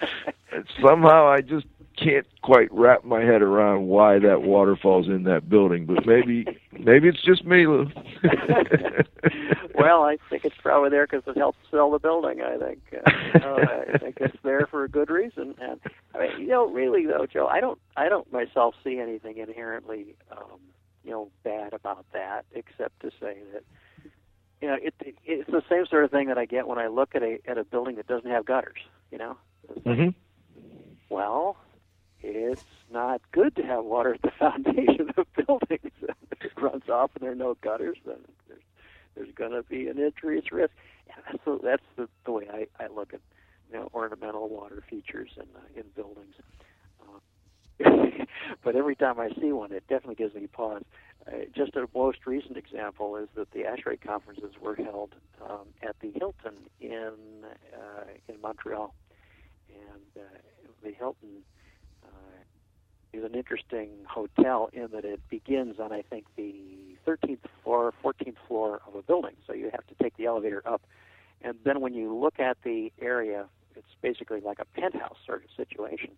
somehow 0.81 1.27
I 1.27 1.41
just 1.41 1.65
can't 2.03 2.25
quite 2.41 2.69
wrap 2.71 3.03
my 3.03 3.21
head 3.21 3.41
around 3.41 3.87
why 3.87 4.19
that 4.19 4.41
waterfall's 4.41 5.07
in 5.07 5.23
that 5.23 5.49
building, 5.49 5.85
but 5.85 6.05
maybe 6.05 6.45
maybe 6.71 7.07
it's 7.07 7.23
just 7.23 7.45
me, 7.45 7.67
Lew. 7.67 7.87
well, 9.75 10.03
I 10.03 10.17
think 10.29 10.45
it's 10.45 10.55
probably 10.61 10.89
there 10.89 11.05
because 11.05 11.23
it 11.27 11.37
helps 11.37 11.57
sell 11.69 11.91
the 11.91 11.99
building. 11.99 12.41
I 12.41 12.57
think 12.57 12.79
uh, 12.93 13.39
I 13.93 13.97
think 13.97 14.17
it's 14.19 14.37
there 14.43 14.67
for 14.67 14.83
a 14.83 14.89
good 14.89 15.09
reason. 15.09 15.55
And 15.61 15.79
I 16.15 16.19
mean, 16.19 16.41
you 16.41 16.47
know, 16.47 16.67
really 16.67 17.05
though, 17.05 17.25
Joe, 17.31 17.47
I 17.47 17.59
don't 17.59 17.79
I 17.95 18.09
don't 18.09 18.31
myself 18.31 18.75
see 18.83 18.99
anything 18.99 19.37
inherently 19.37 20.15
um, 20.31 20.59
you 21.03 21.11
know 21.11 21.29
bad 21.43 21.73
about 21.73 22.05
that, 22.13 22.45
except 22.53 22.99
to 23.01 23.11
say 23.19 23.37
that 23.53 23.63
you 24.61 24.67
know 24.67 24.77
it, 24.81 24.93
it's 25.23 25.49
the 25.49 25.63
same 25.69 25.85
sort 25.85 26.03
of 26.03 26.11
thing 26.11 26.27
that 26.27 26.37
I 26.37 26.45
get 26.45 26.67
when 26.67 26.79
I 26.79 26.87
look 26.87 27.15
at 27.15 27.23
a 27.23 27.37
at 27.45 27.57
a 27.57 27.63
building 27.63 27.95
that 27.97 28.07
doesn't 28.07 28.29
have 28.29 28.45
gutters. 28.45 28.79
You 29.11 29.17
know. 29.17 29.37
Mm-hmm. 29.85 30.09
Well, 31.09 31.57
it's 32.23 32.61
not 32.91 33.21
good 33.31 33.55
to 33.55 33.63
have 33.63 33.83
water 33.83 34.13
at 34.13 34.21
the 34.21 34.31
foundation 34.39 35.11
of 35.17 35.27
buildings. 35.35 35.91
if 36.31 36.41
it 36.43 36.51
runs 36.61 36.87
off 36.89 37.11
and 37.15 37.23
there 37.23 37.31
are 37.31 37.35
no 37.35 37.55
gutters, 37.61 37.97
then 38.05 38.17
there's 38.47 38.61
there's 39.15 39.31
going 39.35 39.51
to 39.51 39.63
be 39.63 39.87
an 39.87 39.99
injurious 39.99 40.51
risk. 40.51 40.71
And 41.13 41.23
that's 41.25 41.43
the, 41.45 41.59
that's 41.61 41.83
the, 41.97 42.07
the 42.25 42.31
way 42.31 42.47
I, 42.51 42.67
I 42.81 42.87
look 42.87 43.13
at 43.13 43.19
you 43.71 43.77
know 43.77 43.89
ornamental 43.93 44.49
water 44.49 44.83
features 44.89 45.31
in 45.35 45.43
uh, 45.55 45.79
in 45.79 45.83
buildings. 45.95 46.35
Uh, 47.01 48.25
but 48.63 48.75
every 48.75 48.95
time 48.95 49.19
I 49.19 49.29
see 49.39 49.51
one, 49.51 49.71
it 49.71 49.83
definitely 49.87 50.15
gives 50.15 50.35
me 50.35 50.47
pause. 50.47 50.83
Uh, 51.27 51.31
just 51.55 51.75
a 51.75 51.87
most 51.93 52.25
recent 52.25 52.57
example 52.57 53.15
is 53.15 53.27
that 53.35 53.51
the 53.51 53.59
ASHRAE 53.59 54.01
conferences 54.01 54.53
were 54.59 54.75
held 54.75 55.13
um, 55.47 55.67
at 55.83 55.95
the 55.99 56.11
Hilton 56.11 56.55
in 56.79 57.13
uh, 57.73 58.03
in 58.27 58.41
Montreal, 58.41 58.93
and 59.69 60.23
uh, 60.23 60.37
the 60.83 60.91
Hilton 60.91 61.43
is 63.13 63.23
an 63.23 63.35
interesting 63.35 63.89
hotel 64.07 64.69
in 64.73 64.87
that 64.93 65.03
it 65.05 65.19
begins 65.29 65.79
on, 65.79 65.91
I 65.91 66.01
think, 66.01 66.25
the 66.37 66.97
13th 67.05 67.39
floor, 67.63 67.93
14th 68.03 68.35
floor 68.47 68.81
of 68.87 68.95
a 68.95 69.01
building. 69.01 69.35
So 69.45 69.53
you 69.53 69.69
have 69.71 69.85
to 69.87 69.95
take 70.01 70.15
the 70.17 70.25
elevator 70.25 70.61
up. 70.65 70.81
And 71.41 71.55
then 71.65 71.81
when 71.81 71.93
you 71.93 72.15
look 72.15 72.39
at 72.39 72.57
the 72.63 72.91
area, 73.01 73.47
it's 73.75 73.87
basically 74.01 74.39
like 74.39 74.59
a 74.59 74.65
penthouse 74.79 75.17
sort 75.25 75.43
of 75.43 75.49
situation. 75.57 76.11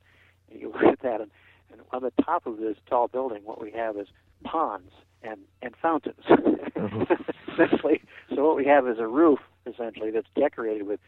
And 0.52 0.62
you 0.62 0.72
look 0.74 0.84
at 0.84 1.02
that, 1.02 1.22
and, 1.22 1.32
and 1.72 1.82
on 1.92 2.04
the 2.04 2.12
top 2.24 2.46
of 2.46 2.58
this 2.58 2.78
tall 2.88 3.08
building, 3.08 3.44
what 3.44 3.62
we 3.62 3.72
have 3.72 3.98
is 3.98 4.08
ponds 4.44 4.92
and, 5.24 5.40
and 5.62 5.74
fountains, 5.82 6.24
mm-hmm. 6.30 7.04
essentially. 7.52 8.02
So 8.36 8.46
what 8.46 8.56
we 8.56 8.66
have 8.66 8.88
is 8.88 9.00
a 9.00 9.08
roof, 9.08 9.40
essentially, 9.66 10.12
that's 10.12 10.28
decorated 10.36 10.84
with 10.86 11.00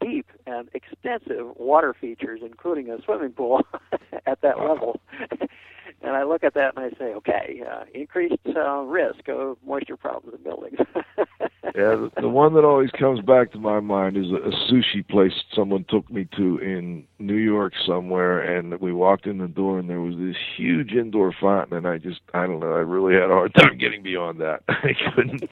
deep 0.00 0.26
and 0.46 0.68
extensive 0.74 1.56
water 1.56 1.94
features, 1.98 2.40
including 2.44 2.90
a 2.90 3.00
swimming 3.02 3.32
pool 3.32 3.62
at 4.26 4.40
that 4.42 4.58
level. 4.58 5.00
and 6.02 6.14
I 6.14 6.24
look 6.24 6.44
at 6.44 6.54
that 6.54 6.74
and 6.76 6.84
I 6.84 6.98
say, 6.98 7.14
okay, 7.14 7.62
uh, 7.68 7.84
increased 7.94 8.34
uh, 8.54 8.80
risk 8.80 9.28
of 9.28 9.56
moisture 9.66 9.96
problems 9.96 10.36
in 10.36 10.44
buildings. 10.44 10.78
yeah, 11.74 11.94
the, 11.94 12.10
the 12.20 12.28
one 12.28 12.54
that 12.54 12.64
always 12.64 12.90
comes 12.90 13.20
back 13.20 13.52
to 13.52 13.58
my 13.58 13.80
mind 13.80 14.16
is 14.16 14.26
a, 14.30 14.36
a 14.36 14.52
sushi 14.70 15.06
place 15.08 15.32
someone 15.54 15.84
took 15.88 16.10
me 16.10 16.28
to 16.36 16.58
in 16.58 17.04
New 17.18 17.36
York 17.36 17.72
somewhere, 17.86 18.40
and 18.40 18.78
we 18.80 18.92
walked 18.92 19.26
in 19.26 19.38
the 19.38 19.48
door 19.48 19.78
and 19.78 19.88
there 19.88 20.00
was 20.00 20.16
this 20.16 20.36
huge 20.56 20.92
indoor 20.92 21.32
fountain, 21.40 21.76
and 21.78 21.88
I 21.88 21.98
just, 21.98 22.20
I 22.34 22.46
don't 22.46 22.60
know, 22.60 22.72
I 22.72 22.80
really 22.80 23.14
had 23.14 23.30
a 23.30 23.34
hard 23.34 23.54
time 23.54 23.78
getting 23.78 24.02
beyond 24.02 24.40
that. 24.40 24.62
I 24.68 24.92
couldn't. 25.14 25.44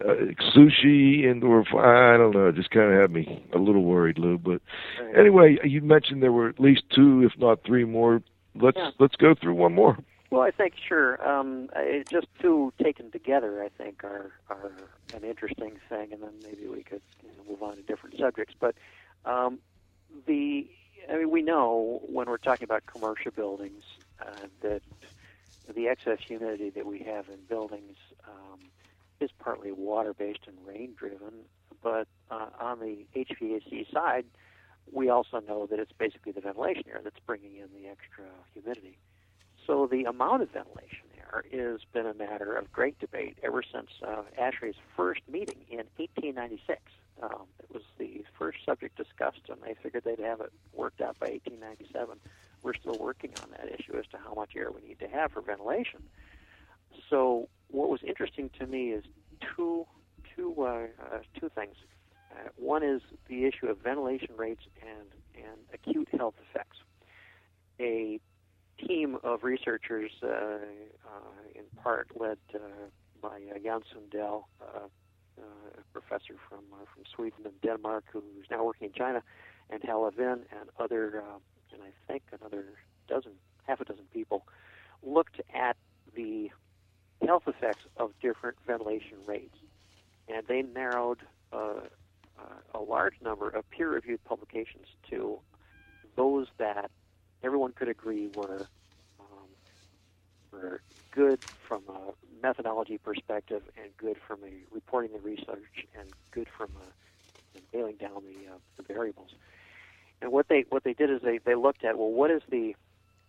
uh, 0.00 0.32
sushi, 0.54 1.24
indoor, 1.24 1.64
I 1.78 2.16
don't 2.16 2.34
know, 2.34 2.48
it 2.48 2.56
just 2.56 2.70
kind 2.70 2.92
of 2.92 3.00
had 3.00 3.10
me 3.10 3.44
a 3.52 3.58
little 3.58 3.84
worried, 3.84 4.18
Lew. 4.18 4.38
But 4.38 4.62
anyway, 5.16 5.58
you 5.64 5.82
mentioned 5.82 6.22
there 6.22 6.32
were 6.32 6.48
at 6.48 6.58
least 6.58 6.82
two, 6.94 7.22
if 7.22 7.38
not 7.38 7.62
three 7.64 7.84
more. 7.84 8.22
Let's 8.54 8.76
yeah. 8.76 8.90
let's 8.98 9.16
go 9.16 9.34
through 9.34 9.54
one 9.54 9.74
more. 9.74 9.98
Well, 10.30 10.42
I 10.42 10.50
think 10.50 10.74
sure. 10.76 11.26
Um, 11.26 11.70
just 12.10 12.26
two 12.40 12.72
taken 12.82 13.10
together, 13.10 13.62
I 13.62 13.68
think, 13.68 14.02
are 14.04 14.32
are 14.50 14.72
an 15.14 15.24
interesting 15.24 15.78
thing, 15.88 16.12
and 16.12 16.22
then 16.22 16.32
maybe 16.42 16.66
we 16.66 16.82
could 16.82 17.02
you 17.22 17.28
know, 17.28 17.50
move 17.50 17.62
on 17.62 17.76
to 17.76 17.82
different 17.82 18.18
subjects. 18.18 18.54
But 18.58 18.74
um, 19.24 19.58
the 20.26 20.68
I 21.10 21.18
mean, 21.18 21.30
we 21.30 21.42
know 21.42 22.00
when 22.06 22.26
we're 22.26 22.38
talking 22.38 22.64
about 22.64 22.86
commercial 22.86 23.30
buildings 23.30 23.84
uh, 24.20 24.46
that 24.62 24.82
the 25.74 25.88
excess 25.88 26.18
humidity 26.26 26.70
that 26.70 26.86
we 26.86 26.98
have 27.00 27.28
in 27.28 27.38
buildings 27.48 27.96
um, 28.26 28.60
is 29.20 29.30
partly 29.38 29.72
water-based 29.72 30.46
and 30.46 30.56
rain-driven, 30.66 31.32
but 31.82 32.06
uh, 32.30 32.46
on 32.60 32.80
the 32.80 33.06
HVAC 33.16 33.90
side, 33.92 34.24
we 34.92 35.08
also 35.08 35.40
know 35.40 35.66
that 35.66 35.78
it's 35.78 35.92
basically 35.92 36.32
the 36.32 36.40
ventilation 36.40 36.84
air 36.88 37.00
that's 37.02 37.18
bringing 37.26 37.56
in 37.56 37.68
the 37.74 37.88
extra 37.88 38.24
humidity. 38.52 38.98
So 39.66 39.86
the 39.90 40.04
amount 40.04 40.42
of 40.42 40.50
ventilation 40.50 41.06
air 41.16 41.44
has 41.52 41.80
been 41.92 42.06
a 42.06 42.14
matter 42.14 42.54
of 42.56 42.70
great 42.72 42.98
debate 42.98 43.38
ever 43.42 43.62
since 43.62 43.88
uh, 44.06 44.22
ASHRAE's 44.38 44.76
first 44.96 45.22
meeting 45.28 45.64
in 45.70 45.78
1896. 45.96 46.80
Um, 47.22 47.46
it 47.58 47.72
was 47.72 47.82
the 47.98 48.24
first 48.38 48.58
subject 48.66 48.96
discussed, 48.96 49.48
and 49.48 49.58
they 49.62 49.74
figured 49.82 50.04
they'd 50.04 50.18
have 50.18 50.40
it 50.40 50.52
worked 50.74 51.00
out 51.00 51.18
by 51.18 51.28
1897. 51.28 52.18
We're 52.62 52.74
still 52.74 52.98
working 52.98 53.30
on 53.42 53.50
that 53.52 53.68
issue 53.72 53.96
as 53.98 54.06
to 54.08 54.18
how 54.18 54.34
much 54.34 54.50
air 54.56 54.70
we 54.70 54.86
need 54.86 54.98
to 55.00 55.08
have 55.08 55.32
for 55.32 55.40
ventilation. 55.40 56.02
So 57.08 57.48
what 57.68 57.88
was 57.88 58.00
interesting 58.06 58.50
to 58.58 58.66
me 58.66 58.90
is 58.90 59.04
two 59.56 59.86
two 60.34 60.54
uh, 60.58 60.86
uh, 61.02 61.18
two 61.38 61.48
things. 61.54 61.76
Uh, 62.34 62.48
one 62.56 62.82
is 62.82 63.00
the 63.28 63.44
issue 63.44 63.66
of 63.66 63.78
ventilation 63.78 64.30
rates 64.36 64.62
and 64.82 65.08
and 65.36 65.58
acute 65.72 66.08
health 66.16 66.34
effects. 66.48 66.78
A 67.80 68.20
team 68.78 69.18
of 69.22 69.42
researchers, 69.42 70.10
uh, 70.22 70.26
uh, 70.26 70.58
in 71.54 71.64
part 71.82 72.08
led 72.18 72.38
uh, 72.54 72.58
by 73.20 73.40
Jan 73.62 73.80
Sundell, 73.92 74.48
a 74.60 74.88
professor 75.92 76.34
from 76.48 76.64
from 76.92 77.04
Sweden 77.14 77.40
and 77.44 77.60
Denmark, 77.60 78.04
who's 78.12 78.46
now 78.50 78.64
working 78.64 78.88
in 78.88 78.92
China, 78.92 79.22
and 79.70 79.82
Hal 79.82 80.02
Levin 80.02 80.44
and 80.58 80.70
other, 80.78 81.24
and 81.72 81.82
I 81.82 81.90
think 82.06 82.22
another 82.38 82.64
dozen, 83.08 83.32
half 83.66 83.80
a 83.80 83.84
dozen 83.84 84.04
people, 84.12 84.46
looked 85.02 85.40
at 85.54 85.76
the 86.14 86.50
health 87.24 87.44
effects 87.46 87.84
of 87.96 88.12
different 88.20 88.56
ventilation 88.66 89.18
rates. 89.26 89.56
And 90.28 90.46
they 90.46 90.62
narrowed 90.62 91.20
uh, 91.52 91.56
uh, 91.56 91.80
a 92.74 92.80
large 92.80 93.14
number 93.22 93.48
of 93.48 93.68
peer 93.70 93.90
reviewed 93.90 94.22
publications 94.24 94.86
to 95.10 95.38
those 96.16 96.46
that 96.58 96.90
everyone 97.42 97.72
could 97.72 97.88
agree 97.88 98.28
were, 98.28 98.68
um, 99.20 99.48
were 100.52 100.82
good 101.12 101.40
from 101.66 101.82
a 101.88 102.12
methodology 102.42 102.98
perspective 102.98 103.62
and 103.76 103.96
good 103.96 104.16
from 104.26 104.40
a 104.44 104.74
reporting 104.74 105.12
the 105.12 105.20
research 105.20 105.86
and 105.98 106.08
good 106.32 106.48
from 106.56 106.68
a, 106.76 107.56
an 107.56 107.62
scaling 107.68 107.96
down 107.96 108.22
the 108.24 108.52
uh, 108.52 108.58
the 108.76 108.82
variables. 108.82 109.30
And 110.20 110.32
what 110.32 110.48
they 110.48 110.64
what 110.68 110.84
they 110.84 110.92
did 110.94 111.10
is 111.10 111.20
they, 111.22 111.38
they 111.44 111.54
looked 111.54 111.84
at 111.84 111.98
well 111.98 112.10
what 112.10 112.30
is 112.30 112.42
the 112.50 112.74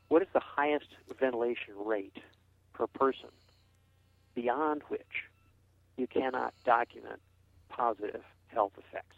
what 0.08 0.22
is 0.22 0.28
the 0.34 0.41
highest 0.43 0.88
ventilation 1.20 1.74
rate 1.86 2.18
per 2.74 2.88
person 2.88 3.30
beyond 4.34 4.82
which 4.89 5.30
you 5.97 6.08
cannot 6.08 6.53
document 6.66 7.20
positive 7.70 8.22
health 8.56 8.74
effects. 8.78 9.16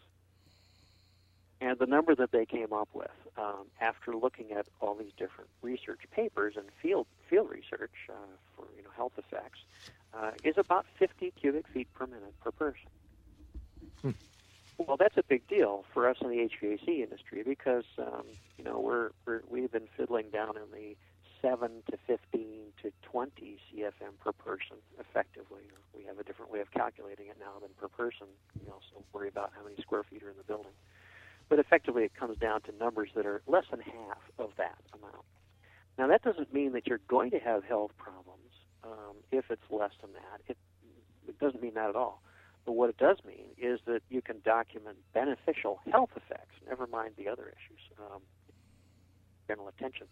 And 1.60 1.78
the 1.78 1.86
number 1.86 2.14
that 2.14 2.30
they 2.30 2.46
came 2.46 2.72
up 2.72 2.88
with 2.92 3.10
um, 3.36 3.66
after 3.80 4.14
looking 4.14 4.52
at 4.52 4.66
all 4.80 4.94
these 4.94 5.12
different 5.16 5.50
research 5.62 6.00
papers 6.12 6.54
and 6.56 6.66
field 6.80 7.06
field 7.28 7.50
research 7.50 7.94
uh, 8.08 8.12
for 8.54 8.66
you 8.76 8.82
know 8.82 8.90
health 8.96 9.14
effects 9.18 9.58
uh, 10.14 10.30
is 10.44 10.56
about 10.56 10.86
50 10.98 11.32
cubic 11.32 11.66
feet 11.68 11.88
per 11.94 12.06
minute 12.06 12.34
per 12.42 12.52
person. 12.52 12.88
Hmm. 14.02 14.10
Well, 14.78 14.96
that's 14.96 15.16
a 15.16 15.24
big 15.24 15.48
deal 15.48 15.84
for 15.92 16.08
us 16.08 16.18
in 16.20 16.30
the 16.30 16.36
HVAC 16.36 17.02
industry 17.02 17.42
because 17.42 17.84
um, 17.98 18.22
you 18.56 18.62
know 18.62 18.78
we're, 18.78 19.10
we're 19.26 19.40
we've 19.50 19.72
been 19.72 19.88
fiddling 19.96 20.30
down 20.30 20.56
in 20.56 20.70
the 20.72 20.96
seven 21.42 21.82
to 21.90 21.98
15 22.06 22.72
to 22.82 22.92
20 23.02 23.58
CFM 23.68 24.18
per 24.20 24.32
person 24.32 24.76
effectively. 24.98 25.62
We 25.96 26.04
have 26.04 26.18
a 26.18 26.24
different 26.24 26.52
way 26.52 26.60
of 26.60 26.70
calculating 26.70 27.26
it 27.26 27.36
now 27.38 27.58
than 27.60 27.70
per 27.76 27.88
person. 27.88 28.26
You 28.60 28.68
know, 28.68 28.78
so 28.90 29.02
worry 29.12 29.28
about 29.28 29.52
how 29.56 29.64
many 29.64 29.76
square 29.80 30.02
feet 30.02 30.22
are 30.22 30.30
in 30.30 30.36
the 30.36 30.44
building. 30.44 30.72
But 31.48 31.58
effectively, 31.58 32.04
it 32.04 32.14
comes 32.14 32.36
down 32.38 32.62
to 32.62 32.72
numbers 32.78 33.10
that 33.14 33.24
are 33.26 33.42
less 33.46 33.64
than 33.70 33.80
half 33.80 34.20
of 34.38 34.50
that 34.58 34.78
amount. 34.92 35.24
Now, 35.98 36.06
that 36.06 36.22
doesn't 36.22 36.52
mean 36.52 36.72
that 36.72 36.86
you're 36.86 37.00
going 37.08 37.30
to 37.32 37.38
have 37.38 37.64
health 37.64 37.90
problems 37.96 38.52
um, 38.84 39.16
if 39.32 39.50
it's 39.50 39.62
less 39.70 39.92
than 40.00 40.12
that. 40.12 40.40
It, 40.46 40.56
it 41.26 41.38
doesn't 41.38 41.62
mean 41.62 41.74
that 41.74 41.88
at 41.88 41.96
all. 41.96 42.22
But 42.64 42.72
what 42.72 42.90
it 42.90 42.98
does 42.98 43.16
mean 43.26 43.48
is 43.56 43.80
that 43.86 44.02
you 44.10 44.20
can 44.20 44.36
document 44.44 44.98
beneficial 45.14 45.80
health 45.90 46.10
effects, 46.14 46.54
never 46.68 46.86
mind 46.86 47.14
the 47.16 47.26
other 47.28 47.48
issues, 47.48 47.80
um, 47.98 48.20
general 49.48 49.68
attention, 49.68 50.06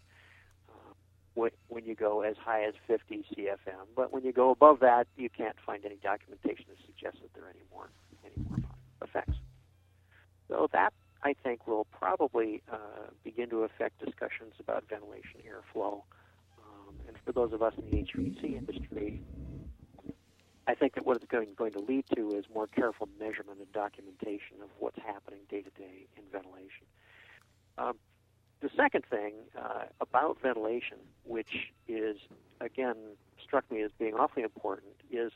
when 1.37 1.85
you 1.85 1.95
go 1.95 2.21
as 2.21 2.35
high 2.37 2.63
as 2.63 2.73
50 2.87 3.25
CFM. 3.31 3.85
But 3.95 4.11
when 4.11 4.23
you 4.23 4.33
go 4.33 4.49
above 4.49 4.79
that, 4.79 5.07
you 5.15 5.29
can't 5.29 5.55
find 5.65 5.85
any 5.85 5.97
documentation 5.97 6.65
that 6.69 6.77
suggests 6.85 7.19
that 7.21 7.33
there 7.33 7.45
are 7.45 7.49
any 7.49 7.65
more, 7.71 7.89
any 8.25 8.43
more 8.49 8.57
effects. 9.01 9.37
So 10.47 10.67
that 10.73 10.93
I 11.23 11.33
think 11.43 11.67
will 11.67 11.85
probably 11.91 12.61
uh, 12.71 13.11
begin 13.23 13.49
to 13.49 13.63
affect 13.63 14.03
discussions 14.03 14.53
about 14.59 14.85
ventilation 14.89 15.41
airflow. 15.45 16.01
Um, 16.57 16.95
and 17.07 17.17
for 17.25 17.31
those 17.31 17.53
of 17.53 17.61
us 17.61 17.73
in 17.77 17.89
the 17.89 17.97
HVAC 17.97 18.57
industry, 18.57 19.21
I 20.67 20.75
think 20.75 20.95
that 20.95 21.05
what 21.05 21.17
it's 21.17 21.25
going, 21.25 21.47
going 21.55 21.73
to 21.73 21.79
lead 21.79 22.05
to 22.15 22.35
is 22.35 22.45
more 22.53 22.67
careful 22.67 23.07
measurement 23.19 23.59
and 23.59 23.71
documentation 23.71 24.57
of 24.61 24.69
what's 24.79 24.97
happening 24.97 25.39
day 25.49 25.61
to 25.61 25.69
day 25.71 26.07
in 26.17 26.23
ventilation. 26.31 26.85
Um, 27.77 27.97
the 28.61 28.69
second 28.75 29.05
thing 29.05 29.33
uh, 29.57 29.83
about 30.01 30.37
ventilation, 30.41 30.97
which 31.23 31.71
is 31.87 32.17
again 32.59 32.95
struck 33.43 33.69
me 33.71 33.81
as 33.81 33.91
being 33.99 34.15
awfully 34.15 34.43
important, 34.43 34.93
is 35.11 35.31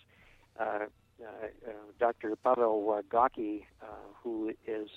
uh, 0.60 0.64
uh, 0.64 1.26
uh 1.68 1.72
Dr. 2.00 2.36
Pavel 2.36 3.04
Gocki, 3.10 3.66
uh, 3.82 3.86
who 4.24 4.54
is 4.66 4.90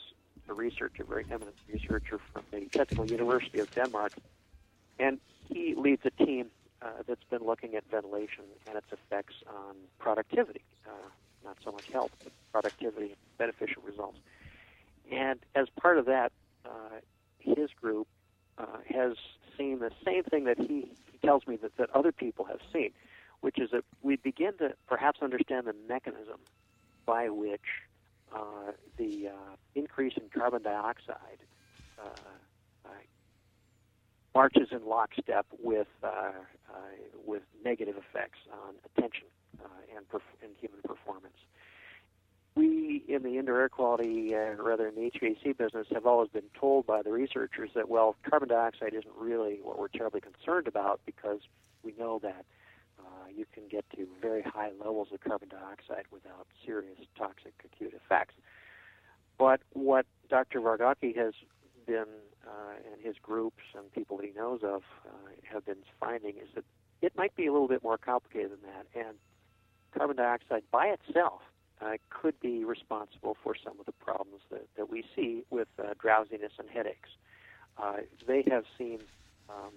a 0.48 0.54
researcher, 0.54 1.04
very 1.04 1.24
eminent 1.30 1.56
researcher 1.70 2.18
from 2.32 2.42
the 2.50 2.66
Technical 2.66 3.06
University 3.06 3.60
of 3.60 3.70
Denmark, 3.74 4.12
and 4.98 5.18
he 5.48 5.74
leads 5.74 6.02
a 6.04 6.24
team 6.24 6.46
that's 7.06 7.24
been 7.30 7.42
looking 7.42 7.74
at 7.74 7.84
ventilation 7.90 8.44
and 8.66 8.76
its 8.76 8.86
effects 8.92 9.34
on 9.46 9.74
productivity, 9.98 10.62
not 11.42 11.56
so 11.64 11.72
much 11.72 11.86
health, 11.90 12.10
but 12.22 12.32
productivity, 12.52 13.14
beneficial 13.38 13.82
results. 13.86 14.18
And 15.10 15.40
as 15.54 15.66
part 15.80 15.98
of 15.98 16.06
that, 16.06 16.32
uh, 16.64 17.00
his 17.38 17.70
group 17.80 18.06
uh, 18.58 18.66
has 18.88 19.12
seen 19.56 19.78
the 19.78 19.90
same 20.04 20.24
thing 20.24 20.44
that 20.44 20.58
he, 20.58 20.88
he 21.10 21.18
tells 21.24 21.46
me 21.46 21.56
that, 21.56 21.76
that 21.76 21.90
other 21.90 22.12
people 22.12 22.44
have 22.44 22.60
seen, 22.72 22.90
which 23.40 23.58
is 23.58 23.70
that 23.70 23.84
we 24.02 24.16
begin 24.16 24.56
to 24.58 24.74
perhaps 24.88 25.20
understand 25.22 25.66
the 25.66 25.74
mechanism 25.88 26.38
by 27.06 27.28
which 27.28 27.60
uh, 28.34 28.72
the 28.96 29.28
uh, 29.28 29.56
increase 29.74 30.14
in 30.16 30.24
carbon 30.36 30.62
dioxide 30.62 31.38
uh, 31.98 32.08
uh 32.84 32.88
marches 34.34 34.68
in 34.72 34.84
lockstep 34.84 35.46
with 35.62 35.86
uh, 36.02 36.32
with 37.24 37.42
negative 37.64 37.94
effects 37.96 38.38
on 38.52 38.74
attention 38.84 39.26
and, 39.96 40.08
perf- 40.08 40.42
and 40.42 40.50
human 40.60 40.80
performance. 40.82 41.36
We 42.56 43.04
in 43.08 43.22
the 43.22 43.38
indoor 43.38 43.60
air 43.60 43.68
quality, 43.68 44.32
and 44.32 44.60
rather 44.60 44.86
in 44.86 44.94
the 44.94 45.10
HVAC 45.10 45.56
business, 45.56 45.88
have 45.92 46.06
always 46.06 46.30
been 46.30 46.50
told 46.58 46.86
by 46.86 47.02
the 47.02 47.10
researchers 47.10 47.70
that 47.74 47.88
well, 47.88 48.16
carbon 48.28 48.48
dioxide 48.48 48.94
isn't 48.94 49.14
really 49.18 49.58
what 49.62 49.78
we're 49.78 49.88
terribly 49.88 50.20
concerned 50.20 50.68
about 50.68 51.00
because 51.04 51.40
we 51.82 51.94
know 51.98 52.20
that 52.22 52.44
uh, 53.00 53.28
you 53.34 53.44
can 53.52 53.64
get 53.68 53.84
to 53.96 54.06
very 54.20 54.42
high 54.42 54.70
levels 54.78 55.08
of 55.12 55.20
carbon 55.20 55.48
dioxide 55.48 56.04
without 56.12 56.46
serious 56.64 56.98
toxic 57.18 57.54
acute 57.64 57.92
effects. 57.92 58.34
But 59.36 59.60
what 59.72 60.06
Dr. 60.30 60.60
Wargocki 60.60 61.16
has 61.16 61.34
been, 61.86 62.06
uh, 62.46 62.74
and 62.92 63.04
his 63.04 63.16
groups 63.20 63.62
and 63.76 63.90
people 63.92 64.18
that 64.18 64.26
he 64.26 64.32
knows 64.32 64.60
of 64.62 64.82
uh, 65.06 65.10
have 65.42 65.66
been 65.66 65.82
finding 65.98 66.36
is 66.36 66.48
that 66.54 66.64
it 67.02 67.16
might 67.16 67.34
be 67.34 67.46
a 67.46 67.52
little 67.52 67.68
bit 67.68 67.82
more 67.82 67.98
complicated 67.98 68.52
than 68.52 68.60
that. 68.62 68.86
And 68.98 69.16
carbon 69.92 70.16
dioxide 70.16 70.62
by 70.70 70.86
itself 70.86 71.42
uh, 71.84 71.96
could 72.10 72.38
be 72.40 72.64
responsible 72.64 73.36
for 73.42 73.54
some 73.62 73.78
of 73.78 73.86
the 73.86 73.92
problems 73.92 74.40
that, 74.50 74.66
that 74.76 74.90
we 74.90 75.04
see 75.14 75.44
with 75.50 75.68
uh, 75.78 75.94
drowsiness 75.98 76.52
and 76.58 76.68
headaches. 76.68 77.10
Uh, 77.76 77.96
they 78.26 78.44
have 78.48 78.64
seen 78.78 79.00
um, 79.48 79.72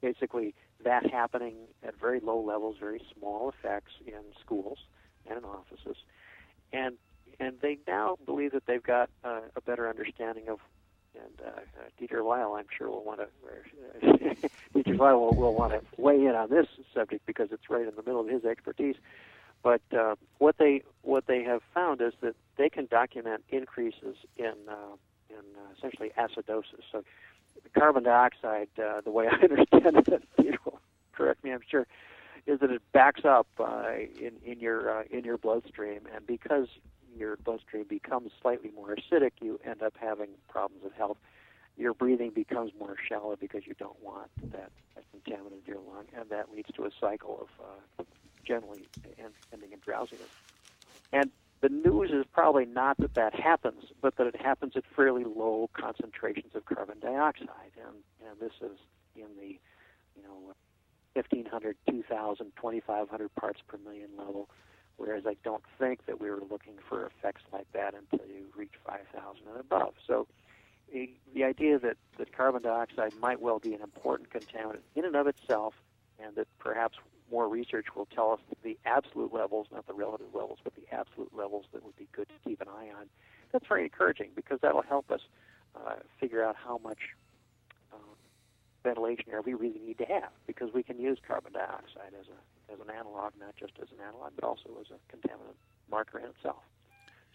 basically 0.00 0.54
that 0.84 1.10
happening 1.10 1.54
at 1.86 1.98
very 1.98 2.20
low 2.20 2.40
levels, 2.40 2.76
very 2.80 3.00
small 3.16 3.50
effects 3.50 3.92
in 4.06 4.20
schools 4.40 4.78
and 5.28 5.38
in 5.38 5.44
offices, 5.44 5.96
and 6.72 6.96
and 7.40 7.56
they 7.60 7.78
now 7.86 8.16
believe 8.26 8.52
that 8.52 8.66
they've 8.66 8.82
got 8.82 9.10
uh, 9.24 9.40
a 9.56 9.60
better 9.60 9.88
understanding 9.88 10.48
of. 10.48 10.58
And 11.14 11.40
uh, 11.44 11.50
uh, 11.50 11.88
Dieter 12.00 12.22
Weil, 12.22 12.54
I'm 12.54 12.66
sure, 12.76 12.90
will 12.90 13.02
want 13.02 13.20
to. 13.20 14.48
Dieter 14.74 14.96
Weil 14.96 15.18
will, 15.18 15.34
will 15.34 15.54
want 15.54 15.72
to 15.72 15.80
weigh 16.00 16.26
in 16.26 16.34
on 16.34 16.48
this 16.48 16.66
subject 16.94 17.26
because 17.26 17.48
it's 17.50 17.68
right 17.68 17.88
in 17.88 17.94
the 17.96 18.02
middle 18.02 18.20
of 18.20 18.28
his 18.28 18.44
expertise. 18.44 18.94
But 19.62 19.82
uh, 19.96 20.14
what 20.38 20.58
they 20.58 20.82
what 21.02 21.26
they 21.26 21.42
have 21.42 21.62
found 21.74 22.00
is 22.00 22.12
that 22.20 22.36
they 22.56 22.68
can 22.68 22.86
document 22.86 23.44
increases 23.48 24.16
in 24.36 24.54
uh, 24.68 24.96
in 25.30 25.36
uh, 25.36 25.74
essentially 25.76 26.12
acidosis. 26.16 26.82
So 26.92 27.02
carbon 27.74 28.04
dioxide, 28.04 28.68
uh, 28.78 29.00
the 29.00 29.10
way 29.10 29.28
I 29.32 29.36
understand 29.36 30.08
it, 30.08 30.58
correct 31.12 31.44
me, 31.44 31.52
I'm 31.52 31.60
sure, 31.68 31.86
is 32.46 32.60
that 32.60 32.70
it 32.70 32.82
backs 32.92 33.24
up 33.24 33.48
uh, 33.58 33.90
in 34.18 34.32
in 34.44 34.60
your 34.60 35.00
uh, 35.00 35.02
in 35.10 35.24
your 35.24 35.38
bloodstream, 35.38 36.00
and 36.14 36.26
because 36.26 36.68
your 37.16 37.36
bloodstream 37.36 37.84
becomes 37.84 38.30
slightly 38.40 38.70
more 38.74 38.94
acidic, 38.94 39.32
you 39.40 39.58
end 39.64 39.82
up 39.82 39.94
having 40.00 40.28
problems 40.48 40.84
of 40.84 40.92
health. 40.92 41.18
Your 41.76 41.94
breathing 41.94 42.30
becomes 42.30 42.72
more 42.78 42.96
shallow 43.08 43.36
because 43.36 43.62
you 43.66 43.74
don't 43.78 44.02
want 44.02 44.30
that, 44.50 44.70
that 44.94 45.04
contaminant 45.14 45.52
in 45.52 45.66
your 45.66 45.76
lung, 45.76 46.06
and 46.16 46.28
that 46.30 46.52
leads 46.52 46.70
to 46.74 46.84
a 46.84 46.90
cycle 47.00 47.46
of 47.46 47.64
uh, 47.64 48.04
generally 48.48 48.88
ending 49.52 49.72
in 49.72 49.78
drowsiness. 49.80 50.30
And 51.12 51.30
the 51.60 51.68
news 51.68 52.10
is 52.10 52.24
probably 52.32 52.64
not 52.64 52.96
that 52.98 53.14
that 53.14 53.34
happens, 53.34 53.84
but 54.00 54.16
that 54.16 54.26
it 54.26 54.40
happens 54.40 54.72
at 54.76 54.84
fairly 54.96 55.24
low 55.24 55.68
concentrations 55.74 56.54
of 56.54 56.64
carbon 56.64 56.98
dioxide, 57.00 57.74
and 57.76 57.96
and 58.28 58.40
this 58.40 58.52
is 58.60 58.78
in 59.16 59.28
the 59.38 59.58
you 60.16 60.22
know 60.22 60.54
1500, 61.14 61.76
2000, 61.90 62.52
2500 62.56 63.34
parts 63.34 63.60
per 63.66 63.76
million 63.78 64.10
level, 64.16 64.48
whereas 64.96 65.24
I 65.26 65.36
don't 65.42 65.64
think 65.78 66.06
that 66.06 66.20
we 66.20 66.30
were 66.30 66.42
looking 66.48 66.74
for 66.88 67.06
effects 67.06 67.42
like 67.52 67.66
that 67.72 67.94
until 67.94 68.26
you 68.26 68.44
reach 68.56 68.74
5000 68.86 69.42
and 69.48 69.60
above. 69.60 69.94
So 70.06 70.28
the, 70.92 71.10
the 71.34 71.44
idea 71.44 71.78
that, 71.80 71.96
that 72.18 72.32
carbon 72.32 72.62
dioxide 72.62 73.12
might 73.20 73.40
well 73.40 73.58
be 73.58 73.74
an 73.74 73.82
important 73.82 74.30
contaminant 74.30 74.82
in 74.94 75.04
and 75.04 75.16
of 75.16 75.26
itself, 75.26 75.74
and 76.22 76.36
that 76.36 76.46
perhaps 76.58 76.98
more 77.30 77.48
research 77.48 77.86
will 77.94 78.06
tell 78.06 78.32
us 78.32 78.40
the 78.62 78.78
absolute 78.84 79.32
levels, 79.32 79.66
not 79.72 79.86
the 79.86 79.94
relative 79.94 80.28
levels, 80.34 80.58
but 80.62 80.74
the 80.74 80.84
absolute 80.94 81.34
levels 81.36 81.66
that 81.72 81.84
would 81.84 81.96
be 81.96 82.08
good 82.12 82.28
to 82.28 82.48
keep 82.48 82.60
an 82.60 82.68
eye 82.68 82.88
on. 82.98 83.06
That's 83.52 83.66
very 83.66 83.84
encouraging 83.84 84.30
because 84.34 84.58
that'll 84.62 84.82
help 84.82 85.10
us 85.10 85.20
uh, 85.74 85.96
figure 86.20 86.44
out 86.44 86.56
how 86.56 86.78
much 86.78 86.98
uh, 87.92 88.14
ventilation 88.82 89.26
air 89.32 89.42
we 89.42 89.54
really 89.54 89.80
need 89.84 89.98
to 89.98 90.04
have 90.04 90.30
because 90.46 90.70
we 90.74 90.82
can 90.82 90.98
use 90.98 91.18
carbon 91.26 91.52
dioxide 91.52 92.14
as 92.18 92.26
a 92.28 92.72
as 92.72 92.78
an 92.80 92.94
analog, 92.94 93.32
not 93.40 93.56
just 93.56 93.72
as 93.80 93.88
an 93.90 94.04
analog, 94.06 94.32
but 94.34 94.44
also 94.44 94.68
as 94.80 94.88
a 94.90 95.16
contaminant 95.16 95.56
marker 95.90 96.18
in 96.18 96.26
itself. 96.26 96.62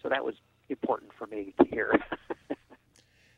So 0.01 0.09
that 0.09 0.23
was 0.23 0.35
important 0.69 1.11
for 1.17 1.25
me 1.25 1.53
to 1.59 1.67
hear. 1.67 1.99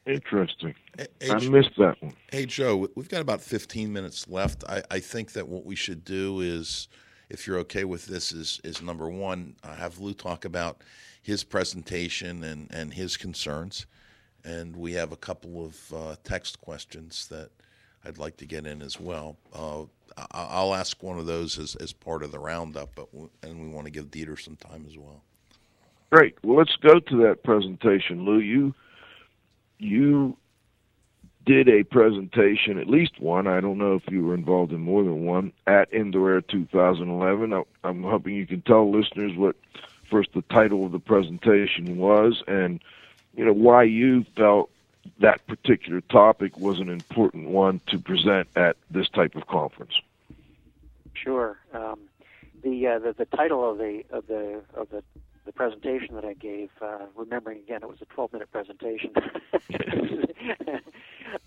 Interesting. 0.06 0.76
I 1.00 1.40
missed 1.48 1.72
that 1.78 1.96
one. 2.00 2.14
Hey, 2.32 2.46
Joe, 2.46 2.88
we've 2.96 3.10
got 3.10 3.22
about 3.22 3.42
15 3.42 3.92
minutes 3.92 4.28
left. 4.28 4.64
I, 4.70 4.84
I 4.92 5.00
think 5.00 5.34
that 5.34 5.48
what 5.48 5.66
we 5.66 5.76
should 5.76 6.06
do 6.06 6.42
is 6.42 6.88
if 7.30 7.48
you're 7.48 7.58
okay 7.60 7.86
with 7.86 8.06
this, 8.06 8.32
is 8.32 8.60
is 8.64 8.82
number 8.82 9.10
one, 9.10 9.56
uh, 9.64 9.76
have 9.76 10.00
Lew 10.00 10.14
talk 10.14 10.46
about 10.46 10.84
his 11.22 11.44
presentation 11.44 12.44
and 12.44 12.68
and 12.72 12.94
his 12.94 13.18
concerns, 13.18 13.88
and 14.44 14.76
we 14.76 14.94
have 14.94 15.12
a 15.12 15.18
couple 15.18 15.66
of 15.66 15.94
uh, 15.94 16.16
text 16.24 16.62
questions 16.62 17.28
that 17.30 17.50
I'd 18.06 18.20
like 18.20 18.38
to 18.38 18.46
get 18.46 18.68
in 18.68 18.82
as 18.82 19.00
well. 19.00 19.38
Uh, 19.54 19.86
I'll 20.32 20.76
ask 20.76 21.02
one 21.04 21.18
of 21.18 21.26
those 21.26 21.60
as, 21.60 21.76
as 21.76 21.92
part 21.92 22.24
of 22.24 22.32
the 22.32 22.40
roundup, 22.40 22.92
but 22.96 23.10
and 23.44 23.60
we 23.60 23.68
want 23.68 23.86
to 23.86 23.92
give 23.92 24.12
Dieter 24.12 24.40
some 24.40 24.56
time 24.56 24.86
as 24.88 24.98
well. 24.98 25.24
Great. 26.12 26.36
Well, 26.44 26.58
let's 26.58 26.76
go 26.78 27.00
to 27.00 27.18
that 27.24 27.44
presentation, 27.44 28.24
Lew. 28.24 28.40
You 28.40 28.76
you 29.78 30.38
did 31.46 31.70
a 31.70 31.84
presentation, 31.84 32.80
at 32.80 32.88
least 32.88 33.20
one. 33.20 33.48
I 33.48 33.62
don't 33.62 33.78
know 33.78 33.94
if 33.94 34.04
you 34.10 34.24
were 34.24 34.34
involved 34.34 34.72
in 34.72 34.82
more 34.82 35.04
than 35.04 35.26
one 35.26 35.54
at 35.68 35.94
Indoor 35.94 36.32
Air 36.32 36.42
2011. 36.42 37.54
I, 37.54 37.64
I'm 37.84 38.04
hoping 38.04 38.36
you 38.36 38.48
can 38.48 38.62
tell 38.62 38.92
listeners 38.92 39.38
what 39.38 39.56
first 40.10 40.30
the 40.34 40.42
title 40.44 40.86
of 40.86 40.92
the 40.92 41.00
presentation 41.00 41.98
was, 41.98 42.44
and 42.48 42.84
you 43.36 43.46
know 43.46 43.54
why 43.54 43.84
you 43.84 44.26
felt 44.36 44.70
that 45.20 45.46
particular 45.46 46.02
topic 46.02 46.58
was 46.58 46.80
an 46.80 46.90
important 46.90 47.50
one 47.50 47.80
to 47.88 48.00
present 48.00 48.48
at 48.56 48.76
this 48.90 49.08
type 49.10 49.36
of 49.36 49.46
conference. 49.48 49.94
Sure. 51.14 51.58
Um, 51.74 52.00
the, 52.64 52.88
uh, 52.88 53.00
the 53.00 53.14
the 53.14 53.26
title 53.26 53.70
of 53.70 53.78
the 53.78 54.04
of 54.10 54.26
the 54.28 54.62
of 54.74 54.90
the 54.90 55.04
the 55.46 55.52
presentation 55.52 56.16
that 56.16 56.26
I 56.26 56.34
gave, 56.34 56.70
uh, 56.82 57.06
remembering 57.16 57.60
again, 57.60 57.82
it 57.84 57.90
was 57.90 58.02
a 58.02 58.06
12 58.06 58.34
minute 58.34 58.52
presentation, 58.52 59.12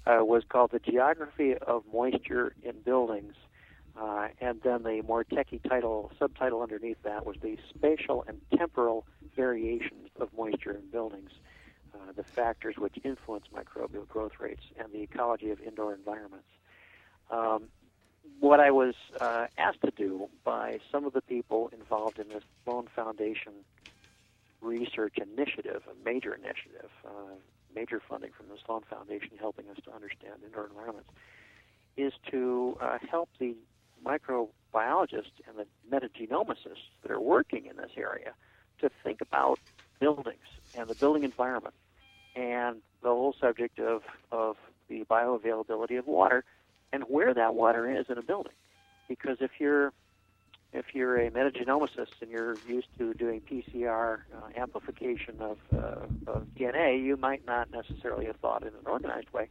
uh, 0.07 0.24
was 0.24 0.44
called 0.49 0.70
The 0.70 0.78
Geography 0.78 1.55
of 1.57 1.82
Moisture 1.92 2.55
in 2.62 2.80
Buildings. 2.84 3.34
Uh, 4.01 4.28
and 4.40 4.61
then 4.62 4.84
the 4.84 5.03
more 5.03 5.24
techie 5.24 5.61
title, 5.68 6.12
subtitle 6.18 6.62
underneath 6.62 7.03
that 7.03 7.26
was 7.26 7.36
The 7.42 7.59
Spatial 7.74 8.24
and 8.28 8.40
Temporal 8.57 9.05
Variations 9.34 10.11
of 10.20 10.28
Moisture 10.36 10.72
in 10.72 10.88
Buildings, 10.90 11.30
uh, 11.92 12.12
the 12.14 12.22
factors 12.22 12.76
which 12.78 12.96
influence 13.03 13.46
microbial 13.53 14.07
growth 14.07 14.38
rates 14.38 14.62
and 14.78 14.92
the 14.92 15.03
ecology 15.03 15.51
of 15.51 15.61
indoor 15.61 15.92
environments. 15.94 16.46
Um, 17.30 17.64
what 18.41 18.61
I 18.61 18.70
was 18.70 18.95
uh, 19.20 19.47
asked 19.57 19.80
to 19.82 19.91
do 19.91 20.28
by 20.45 20.78
some 20.93 21.05
of 21.05 21.12
the 21.12 21.20
people 21.22 21.70
involved 21.72 22.18
in 22.18 22.28
this 22.28 22.43
Sloan 22.64 22.86
Foundation 22.95 23.53
research 24.61 25.16
initiative, 25.16 25.82
a 25.91 26.05
major 26.05 26.34
initiative, 26.34 26.91
uh, 27.05 27.34
major 27.74 28.01
funding 28.09 28.30
from 28.36 28.49
the 28.49 28.57
Sloan 28.64 28.82
Foundation 28.89 29.30
helping 29.39 29.68
us 29.68 29.76
to 29.84 29.93
understand 29.93 30.34
indoor 30.45 30.66
environments, 30.66 31.11
is 31.97 32.12
to 32.30 32.76
uh, 32.80 32.99
help 33.11 33.28
the 33.39 33.55
microbiologists 34.05 35.32
and 35.47 35.57
the 35.57 35.66
metagenomicists 35.91 36.91
that 37.03 37.11
are 37.11 37.20
working 37.20 37.66
in 37.66 37.76
this 37.76 37.91
area 37.97 38.32
to 38.80 38.91
think 39.03 39.20
about 39.20 39.59
buildings 39.99 40.39
and 40.76 40.89
the 40.89 40.95
building 40.95 41.24
environment 41.24 41.74
and 42.36 42.76
the 43.03 43.09
whole 43.09 43.34
subject 43.41 43.80
of, 43.80 44.03
of 44.30 44.57
the 44.89 45.05
bioavailability 45.05 45.99
of 45.99 46.07
water 46.07 46.45
and 46.93 47.05
where 47.05 47.34
that 47.34 47.55
water 47.55 47.91
is 47.91 48.07
in 48.09 48.18
a 48.18 48.22
building. 48.22 48.53
Because 49.09 49.39
if 49.41 49.53
you're 49.59 49.93
if 50.72 50.86
you're 50.93 51.18
a 51.18 51.30
metagenomicist 51.30 52.20
and 52.20 52.30
you're 52.30 52.59
used 52.66 52.89
to 52.99 53.14
doing 53.14 53.41
PCR 53.51 54.18
uh, 54.36 54.61
amplification 54.61 55.36
of, 55.41 55.57
uh, 55.74 56.07
of 56.26 56.47
DNA, 56.59 57.03
you 57.03 57.16
might 57.16 57.47
not 57.47 57.68
necessarily 57.70 58.26
have 58.26 58.36
thought 58.36 58.62
in 58.62 58.68
an 58.68 58.86
organized 58.86 59.30
way 59.32 59.49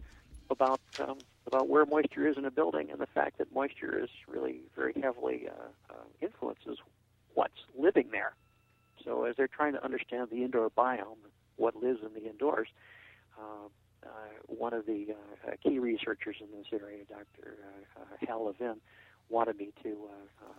about 0.50 0.80
um, 1.00 1.18
about 1.46 1.70
where 1.70 1.86
moisture 1.86 2.28
is 2.28 2.38
in 2.38 2.46
a 2.46 2.52
building 2.52 2.90
and 2.92 3.00
the 3.00 3.08
fact 3.08 3.38
that 3.38 3.54
moisture 3.54 4.02
is 4.02 4.10
really 4.28 4.62
very 4.76 4.94
heavily 5.02 5.48
uh, 5.48 5.94
uh, 5.94 6.04
influences 6.22 6.78
what's 7.34 7.62
living 7.78 8.10
there. 8.12 8.34
So 9.04 9.24
as 9.24 9.36
they're 9.38 9.48
trying 9.48 9.74
to 9.74 9.84
understand 9.84 10.30
the 10.32 10.44
indoor 10.44 10.70
biome, 10.70 11.18
what 11.56 11.76
lives 11.76 12.00
in 12.06 12.14
the 12.14 12.30
indoors, 12.30 12.68
uh, 13.40 13.68
one 14.48 14.74
of 14.74 14.86
the 14.86 15.08
uh, 15.46 15.52
key 15.64 15.80
researchers 15.80 16.38
in 16.40 16.48
this 16.58 16.68
area, 16.74 17.04
Dr. 17.08 17.58
Uh, 17.64 18.02
uh, 18.02 18.28
Hal 18.28 18.46
Levin, 18.46 18.78
wanted 19.30 19.58
me 19.58 19.72
to, 19.84 19.90
uh, 19.90 20.46
uh, 20.46 20.54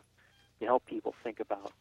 to 0.61 0.67
help 0.67 0.87
people 0.87 1.15
think 1.25 1.41
about 1.41 1.73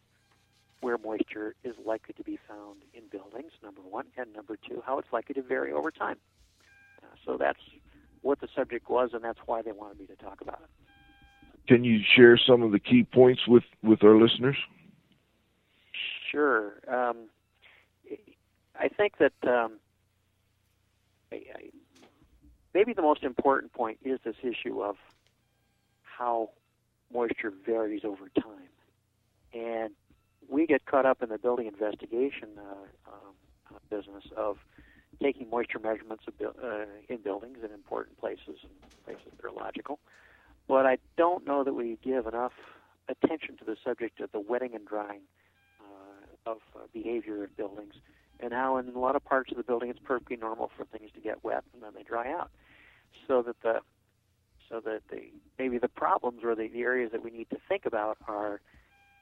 where 0.81 0.97
moisture 0.97 1.55
is 1.63 1.75
likely 1.85 2.13
to 2.13 2.23
be 2.23 2.39
found 2.47 2.81
in 2.93 3.03
buildings, 3.11 3.51
number 3.63 3.81
one, 3.81 4.05
and 4.15 4.31
number 4.33 4.57
two, 4.57 4.81
how 4.85 4.99
it's 4.99 5.11
likely 5.11 5.33
to 5.33 5.41
vary 5.41 5.71
over 5.71 5.91
time. 5.91 6.17
Uh, 7.01 7.07
so 7.25 7.37
that's 7.37 7.59
what 8.21 8.39
the 8.39 8.47
subject 8.55 8.89
was, 8.89 9.11
and 9.13 9.23
that's 9.23 9.39
why 9.45 9.61
they 9.61 9.71
wanted 9.71 9.99
me 9.99 10.05
to 10.05 10.15
talk 10.15 10.41
about 10.41 10.61
it. 10.63 10.69
Can 11.67 11.83
you 11.83 11.99
share 12.15 12.37
some 12.37 12.61
of 12.61 12.71
the 12.71 12.79
key 12.79 13.03
points 13.03 13.41
with, 13.47 13.63
with 13.83 14.03
our 14.03 14.15
listeners? 14.15 14.55
Sure. 16.31 16.73
Um, 16.87 17.29
I 18.79 18.87
think 18.87 19.17
that 19.17 19.33
um, 19.43 19.79
maybe 22.73 22.93
the 22.93 23.01
most 23.01 23.23
important 23.23 23.73
point 23.73 23.97
is 24.03 24.19
this 24.23 24.35
issue 24.43 24.81
of 24.81 24.97
how 26.01 26.49
moisture 27.13 27.51
varies 27.65 28.03
over 28.03 28.29
time. 28.39 28.69
And 29.53 29.93
we 30.49 30.67
get 30.67 30.85
caught 30.85 31.05
up 31.05 31.21
in 31.23 31.29
the 31.29 31.37
building 31.37 31.67
investigation 31.67 32.49
uh, 32.57 33.11
um, 33.11 33.33
uh, 33.73 33.79
business 33.89 34.23
of 34.35 34.57
taking 35.21 35.49
moisture 35.49 35.79
measurements 35.79 36.25
uh, 36.27 36.85
in 37.09 37.17
buildings 37.17 37.57
in 37.63 37.71
important 37.71 38.17
places 38.19 38.59
and 38.63 38.71
places 39.05 39.31
that 39.35 39.45
are 39.45 39.51
logical. 39.51 39.99
But 40.67 40.85
I 40.85 40.97
don't 41.17 41.45
know 41.47 41.63
that 41.63 41.73
we 41.73 41.97
give 42.03 42.27
enough 42.27 42.53
attention 43.09 43.57
to 43.57 43.65
the 43.65 43.75
subject 43.83 44.19
of 44.19 44.31
the 44.31 44.39
wetting 44.39 44.75
and 44.75 44.85
drying 44.85 45.21
uh, 45.81 46.51
of 46.51 46.57
uh, 46.75 46.79
behavior 46.93 47.45
in 47.45 47.49
buildings 47.57 47.93
and 48.39 48.53
how 48.53 48.77
in 48.77 48.87
a 48.89 48.99
lot 48.99 49.15
of 49.15 49.23
parts 49.23 49.51
of 49.51 49.57
the 49.57 49.63
building 49.63 49.89
it's 49.89 49.99
perfectly 50.03 50.37
normal 50.37 50.71
for 50.77 50.85
things 50.85 51.09
to 51.13 51.19
get 51.19 51.43
wet 51.43 51.63
and 51.73 51.83
then 51.83 51.91
they 51.95 52.03
dry 52.03 52.31
out. 52.31 52.49
So 53.27 53.41
that 53.41 53.59
the 53.61 53.79
so 54.69 54.81
that 54.81 55.01
the 55.09 55.31
maybe 55.57 55.77
the 55.77 55.87
problems 55.87 56.43
or 56.43 56.55
the, 56.55 56.67
the 56.67 56.81
areas 56.81 57.11
that 57.11 57.23
we 57.23 57.31
need 57.31 57.49
to 57.49 57.57
think 57.69 57.85
about 57.85 58.17
are 58.27 58.61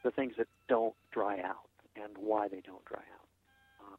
the 0.03 0.11
things 0.11 0.33
that 0.37 0.47
don't 0.67 0.95
dry 1.11 1.39
out 1.39 1.69
and 1.95 2.17
why 2.17 2.47
they 2.47 2.61
don't 2.61 2.83
dry 2.85 2.99
out, 2.99 3.85
um, 3.85 3.97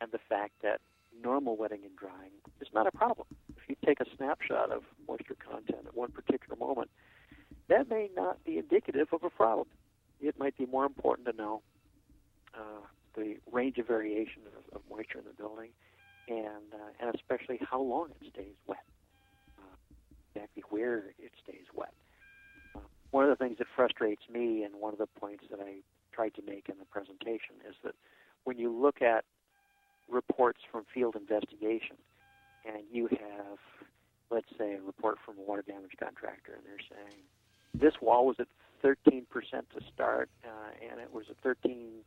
and 0.00 0.12
the 0.12 0.20
fact 0.28 0.52
that 0.62 0.80
normal 1.22 1.56
wetting 1.56 1.80
and 1.84 1.96
drying 1.96 2.30
is 2.60 2.68
not 2.72 2.86
a 2.86 2.92
problem. 2.92 3.26
If 3.56 3.68
you 3.68 3.76
take 3.84 4.00
a 4.00 4.06
snapshot 4.16 4.70
of 4.70 4.82
moisture 5.08 5.36
content 5.36 5.86
at 5.86 5.96
one 5.96 6.10
particular 6.12 6.56
moment, 6.56 6.90
that 7.68 7.88
may 7.88 8.10
not 8.14 8.42
be 8.44 8.58
indicative 8.58 9.08
of 9.12 9.22
a 9.24 9.30
problem. 9.30 9.66
It 10.20 10.38
might 10.38 10.56
be 10.56 10.66
more 10.66 10.84
important 10.84 11.26
to 11.28 11.36
know 11.36 11.62
uh, 12.54 12.86
the 13.14 13.36
range 13.50 13.78
of 13.78 13.86
variation 13.86 14.42
of, 14.46 14.76
of 14.76 14.82
moisture 14.90 15.18
in 15.18 15.24
the 15.24 15.32
building, 15.32 15.70
and 16.28 16.72
uh, 16.72 16.90
and 17.00 17.14
especially 17.14 17.58
how 17.68 17.80
long 17.80 18.10
it 18.10 18.32
stays 18.32 18.54
wet, 18.66 18.84
uh, 19.58 19.76
exactly 20.34 20.62
where 20.70 21.12
it 21.18 21.32
stays 21.42 21.66
wet. 21.74 21.92
Uh, 22.74 22.80
one 23.10 23.24
of 23.24 23.30
the 23.30 23.36
things 23.36 23.58
that 23.58 23.66
frustrates 23.74 24.22
me, 24.32 24.64
and 24.64 24.74
one 24.74 24.92
of 24.92 24.98
the 24.98 25.06
points 25.06 25.44
that 25.50 25.60
I 25.60 25.80
tried 26.12 26.34
to 26.34 26.42
make 26.42 26.68
in 26.68 26.78
the 26.78 26.84
presentation, 26.86 27.56
is 27.68 27.74
that 27.84 27.94
when 28.44 28.58
you 28.58 28.70
look 28.70 29.02
at 29.02 29.24
reports 30.08 30.60
from 30.70 30.84
field 30.92 31.16
investigation, 31.16 31.96
and 32.64 32.82
you 32.90 33.08
have, 33.08 33.58
let's 34.30 34.48
say, 34.58 34.74
a 34.74 34.80
report 34.80 35.18
from 35.24 35.38
a 35.38 35.42
water 35.42 35.64
damage 35.66 35.92
contractor, 35.98 36.52
and 36.54 36.62
they're 36.64 36.86
saying 36.90 37.22
this 37.74 37.94
wall 38.00 38.26
was 38.26 38.36
at 38.38 38.48
13% 38.82 39.24
to 39.30 39.84
start, 39.92 40.28
uh, 40.44 40.48
and 40.90 41.00
it 41.00 41.12
was 41.12 41.26
at 41.30 41.40
13% 41.42 42.00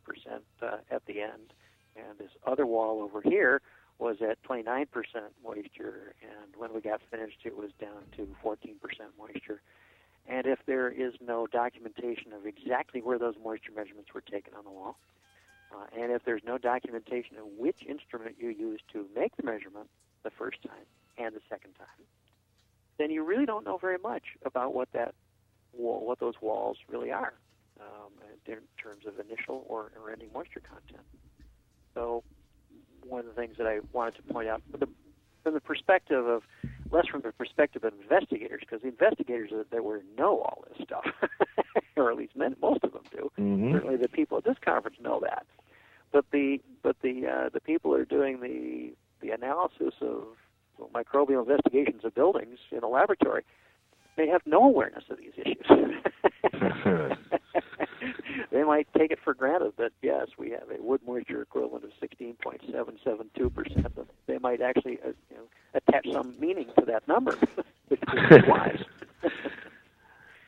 uh, 0.62 0.76
at 0.90 1.04
the 1.06 1.20
end. 1.22 1.52
And 1.96 2.18
this 2.18 2.30
other 2.46 2.66
wall 2.66 3.00
over 3.00 3.22
here 3.22 3.62
was 3.98 4.16
at 4.20 4.42
29% 4.42 4.86
moisture, 5.42 6.14
and 6.20 6.54
when 6.56 6.74
we 6.74 6.80
got 6.80 7.00
finished, 7.10 7.38
it 7.44 7.56
was 7.56 7.70
down 7.80 8.04
to 8.16 8.28
14% 8.44 8.74
moisture. 9.18 9.62
And 10.28 10.46
if 10.46 10.58
there 10.66 10.90
is 10.90 11.14
no 11.20 11.46
documentation 11.46 12.32
of 12.32 12.46
exactly 12.46 13.00
where 13.00 13.18
those 13.18 13.36
moisture 13.42 13.72
measurements 13.74 14.12
were 14.12 14.20
taken 14.20 14.54
on 14.54 14.64
the 14.64 14.70
wall, 14.70 14.98
uh, 15.72 15.86
and 15.98 16.12
if 16.12 16.24
there's 16.24 16.42
no 16.44 16.58
documentation 16.58 17.38
of 17.38 17.46
which 17.58 17.82
instrument 17.88 18.36
you 18.38 18.50
used 18.50 18.84
to 18.92 19.06
make 19.14 19.36
the 19.36 19.42
measurement 19.42 19.88
the 20.24 20.30
first 20.30 20.62
time 20.62 20.84
and 21.16 21.34
the 21.34 21.40
second 21.48 21.72
time, 21.74 22.06
then 22.98 23.10
you 23.10 23.24
really 23.24 23.46
don't 23.46 23.64
know 23.64 23.78
very 23.78 23.98
much 23.98 24.24
about 24.44 24.74
what 24.74 24.90
that 24.92 25.14
wall, 25.78 26.06
what 26.06 26.18
those 26.18 26.34
walls 26.40 26.78
really 26.88 27.10
are 27.10 27.34
um, 27.80 28.12
in 28.46 28.58
terms 28.82 29.04
of 29.06 29.14
initial 29.18 29.64
or, 29.68 29.92
or 30.00 30.10
ending 30.10 30.28
moisture 30.32 30.60
content. 30.60 31.06
So 31.94 32.22
one 33.04 33.20
of 33.20 33.26
the 33.26 33.32
things 33.32 33.56
that 33.58 33.66
I 33.66 33.80
wanted 33.92 34.16
to 34.16 34.22
point 34.22 34.48
out 34.48 34.62
from 34.70 34.80
the, 34.80 34.88
from 35.42 35.54
the 35.54 35.60
perspective 35.60 36.26
of 36.26 36.42
less 36.90 37.06
from 37.06 37.22
the 37.22 37.32
perspective 37.32 37.84
of 37.84 37.92
investigators, 38.00 38.60
because 38.60 38.82
the 38.82 38.88
investigators 38.88 39.50
that, 39.52 39.70
that 39.70 39.84
were 39.84 40.02
know 40.16 40.40
all 40.40 40.64
this 40.68 40.86
stuff, 40.86 41.06
or 41.96 42.10
at 42.10 42.16
least 42.16 42.36
men, 42.36 42.56
most 42.60 42.84
of 42.84 42.92
them 42.92 43.02
do. 43.10 43.30
Mm-hmm. 43.38 43.72
Certainly, 43.72 43.96
the 43.96 44.08
people 44.08 44.38
at 44.38 44.44
this 44.44 44.56
conference 44.64 44.96
know 45.00 45.20
that. 45.22 45.46
But 46.12 46.26
the 46.30 46.60
but 46.82 46.96
the 47.02 47.26
uh, 47.26 47.48
the 47.52 47.60
people 47.60 47.90
who 47.90 48.00
are 48.00 48.04
doing 48.04 48.40
the 48.40 48.94
the 49.20 49.32
analysis 49.32 49.94
of 50.00 50.24
microbial 50.94 51.42
investigations 51.42 52.04
of 52.04 52.14
buildings 52.14 52.58
in 52.70 52.82
a 52.82 52.88
laboratory 52.88 53.42
they 54.16 54.28
have 54.28 54.42
no 54.46 54.64
awareness 54.64 55.04
of 55.10 55.18
these 55.18 55.32
issues. 55.36 55.64
they 58.50 58.62
might 58.64 58.88
take 58.96 59.10
it 59.10 59.18
for 59.22 59.34
granted 59.34 59.72
that 59.78 59.92
yes, 60.02 60.28
we 60.38 60.50
have 60.50 60.70
a 60.70 60.82
wood 60.82 61.00
moisture 61.06 61.42
equivalent 61.42 61.84
of 61.84 61.90
16.772 62.00 63.54
percent. 63.54 63.86
They 64.26 64.38
might 64.38 64.60
actually 64.60 64.98
uh, 65.04 65.08
you 65.30 65.36
know, 65.36 65.42
attach 65.74 66.06
some 66.12 66.34
meaning 66.38 66.66
to 66.78 66.84
that 66.86 67.06
number, 67.06 67.36
which 67.88 68.00
is 68.02 68.42
wise. 68.48 68.82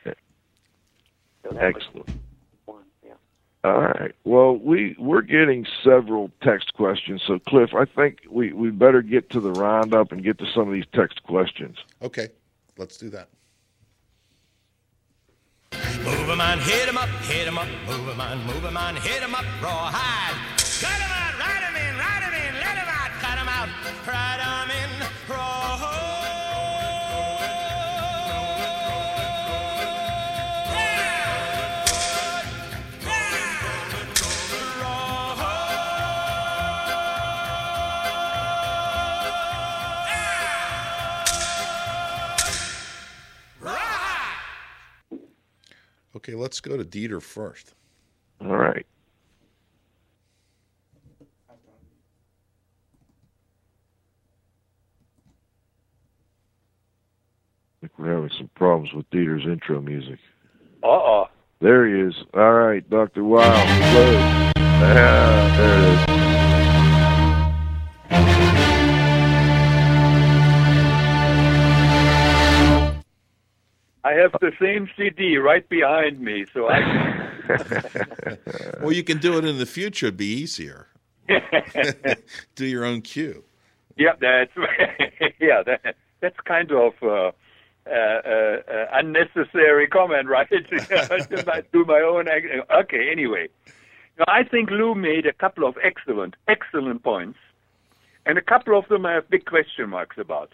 so 0.04 0.14
that 1.52 1.62
Excellent. 1.62 2.08
One, 2.64 2.84
yeah. 3.04 3.14
All 3.64 3.80
right. 3.80 4.14
Well, 4.24 4.56
we 4.56 4.96
we're 4.98 5.22
getting 5.22 5.66
several 5.84 6.30
text 6.42 6.72
questions, 6.74 7.22
so 7.26 7.38
Cliff, 7.48 7.74
I 7.74 7.84
think 7.84 8.20
we 8.30 8.52
we 8.52 8.70
better 8.70 9.02
get 9.02 9.30
to 9.30 9.40
the 9.40 9.52
roundup 9.52 10.12
and 10.12 10.24
get 10.24 10.38
to 10.38 10.46
some 10.54 10.68
of 10.68 10.72
these 10.72 10.86
text 10.94 11.22
questions. 11.24 11.76
Okay, 12.02 12.28
let's 12.78 12.96
do 12.96 13.10
that. 13.10 13.28
Move 16.08 16.30
'em 16.30 16.40
on, 16.40 16.58
hit 16.60 16.88
'em 16.88 16.96
up, 16.96 17.08
hit 17.28 17.46
'em 17.46 17.58
up, 17.58 17.68
move 17.86 18.08
'em 18.08 18.20
on, 18.20 18.38
move 18.46 18.64
'em 18.64 18.76
on, 18.76 18.96
hit 18.96 19.22
'em 19.22 19.34
up, 19.34 19.44
rawhide. 19.60 20.36
Cut 20.80 21.00
'em 21.04 21.12
out, 21.22 21.34
ride 21.42 21.64
'em 21.68 21.76
in, 21.84 21.94
ride 22.04 22.24
'em 22.26 22.34
in, 22.44 22.54
let 22.64 22.76
'em 22.80 22.88
out, 23.00 23.12
cut 23.20 23.36
'em 23.38 23.48
out, 23.58 23.68
ride 24.06 24.40
'em 24.40 24.57
Okay, 46.28 46.36
let's 46.36 46.60
go 46.60 46.76
to 46.76 46.84
Dieter 46.84 47.22
first. 47.22 47.72
All 48.42 48.54
right. 48.54 48.84
I 51.48 51.54
think 57.80 57.92
we're 57.96 58.12
having 58.14 58.28
some 58.36 58.50
problems 58.54 58.92
with 58.92 59.08
Dieter's 59.08 59.46
intro 59.46 59.80
music. 59.80 60.18
Uh-oh. 60.82 61.28
There 61.60 61.88
he 61.88 61.94
is. 61.98 62.14
All 62.34 62.52
right, 62.52 62.88
Dr. 62.90 63.24
Wild. 63.24 63.66
Hello. 63.66 64.52
Ah, 64.56 65.54
there 65.56 65.78
it 65.78 65.84
is. 68.42 68.47
I 74.08 74.12
have 74.14 74.32
the 74.40 74.52
same 74.60 74.88
CD 74.96 75.36
right 75.36 75.68
behind 75.68 76.20
me, 76.20 76.46
so 76.54 76.68
I 76.68 76.78
Well, 78.80 78.92
you 78.92 79.04
can 79.04 79.18
do 79.18 79.36
it 79.38 79.44
in 79.44 79.58
the 79.58 79.66
future. 79.66 80.06
It'd 80.06 80.16
be 80.16 80.26
easier. 80.26 80.88
do 82.54 82.66
your 82.66 82.84
own 82.84 83.02
cue. 83.02 83.44
Yeah, 83.96 84.12
that's 84.20 84.52
yeah, 85.40 85.62
that 85.66 85.96
that's 86.20 86.40
kind 86.46 86.72
of 86.72 86.94
uh, 87.02 87.06
uh, 87.06 87.32
uh, 87.90 88.62
uh, 88.70 88.86
unnecessary 88.92 89.88
comment, 89.88 90.28
right? 90.28 90.48
to 90.48 91.64
do 91.72 91.84
my 91.84 92.00
own. 92.00 92.26
Okay, 92.28 93.10
anyway, 93.10 93.48
now, 94.18 94.24
I 94.28 94.42
think 94.44 94.70
Lew 94.70 94.94
made 94.94 95.26
a 95.26 95.32
couple 95.32 95.66
of 95.66 95.76
excellent, 95.82 96.34
excellent 96.48 97.02
points, 97.02 97.38
and 98.24 98.38
a 98.38 98.42
couple 98.42 98.78
of 98.78 98.88
them 98.88 99.04
I 99.04 99.12
have 99.14 99.28
big 99.28 99.44
question 99.44 99.90
marks 99.90 100.16
about. 100.16 100.52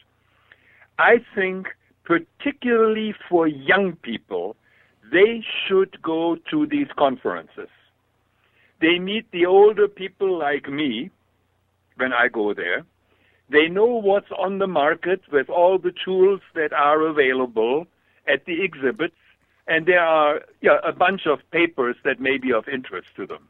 I 0.99 1.25
think, 1.35 1.69
particularly 2.05 3.15
for 3.29 3.47
young 3.47 3.97
people, 4.03 4.57
they 5.11 5.45
should 5.67 6.01
go 6.03 6.37
to 6.51 6.67
these 6.67 6.89
conferences. 6.99 7.69
They 8.81 8.99
meet 8.99 9.31
the 9.31 9.47
older 9.47 9.89
people 9.89 10.39
like 10.39 10.69
me 10.69 11.11
when 11.97 12.13
I 12.13 12.29
go 12.29 12.55
there. 12.55 12.85
They 13.51 13.69
know 13.69 13.87
what's 13.87 14.31
on 14.37 14.59
the 14.59 14.67
market 14.67 15.21
with 15.31 15.49
all 15.49 15.79
the 15.79 15.93
tools 16.05 16.41
that 16.55 16.73
are 16.73 17.03
available 17.07 17.87
at 18.27 18.47
the 18.47 18.63
exhibits, 18.63 19.17
and 19.67 19.87
there 19.87 20.01
are 20.01 20.41
yeah, 20.61 20.79
a 20.87 20.93
bunch 20.93 21.23
of 21.27 21.39
papers 21.51 21.97
that 22.05 22.21
may 22.21 22.39
be 22.39 22.53
of 22.53 22.65
interest 22.69 23.09
to 23.17 23.27
them. 23.27 23.49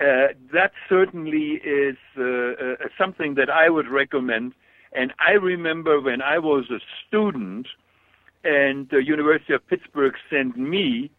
Uh, 0.00 0.28
that 0.52 0.72
certainly 0.88 1.60
is 1.64 1.96
uh, 2.18 2.24
uh, 2.24 2.76
something 2.98 3.34
that 3.34 3.48
I 3.48 3.70
would 3.70 3.88
recommend. 3.88 4.52
And 4.94 5.12
I 5.18 5.32
remember 5.32 6.00
when 6.00 6.22
I 6.22 6.38
was 6.38 6.70
a 6.70 6.78
student, 7.06 7.66
and 8.44 8.88
the 8.90 9.02
University 9.02 9.54
of 9.54 9.66
Pittsburgh 9.66 10.14
sent 10.30 10.56
me 10.56 11.10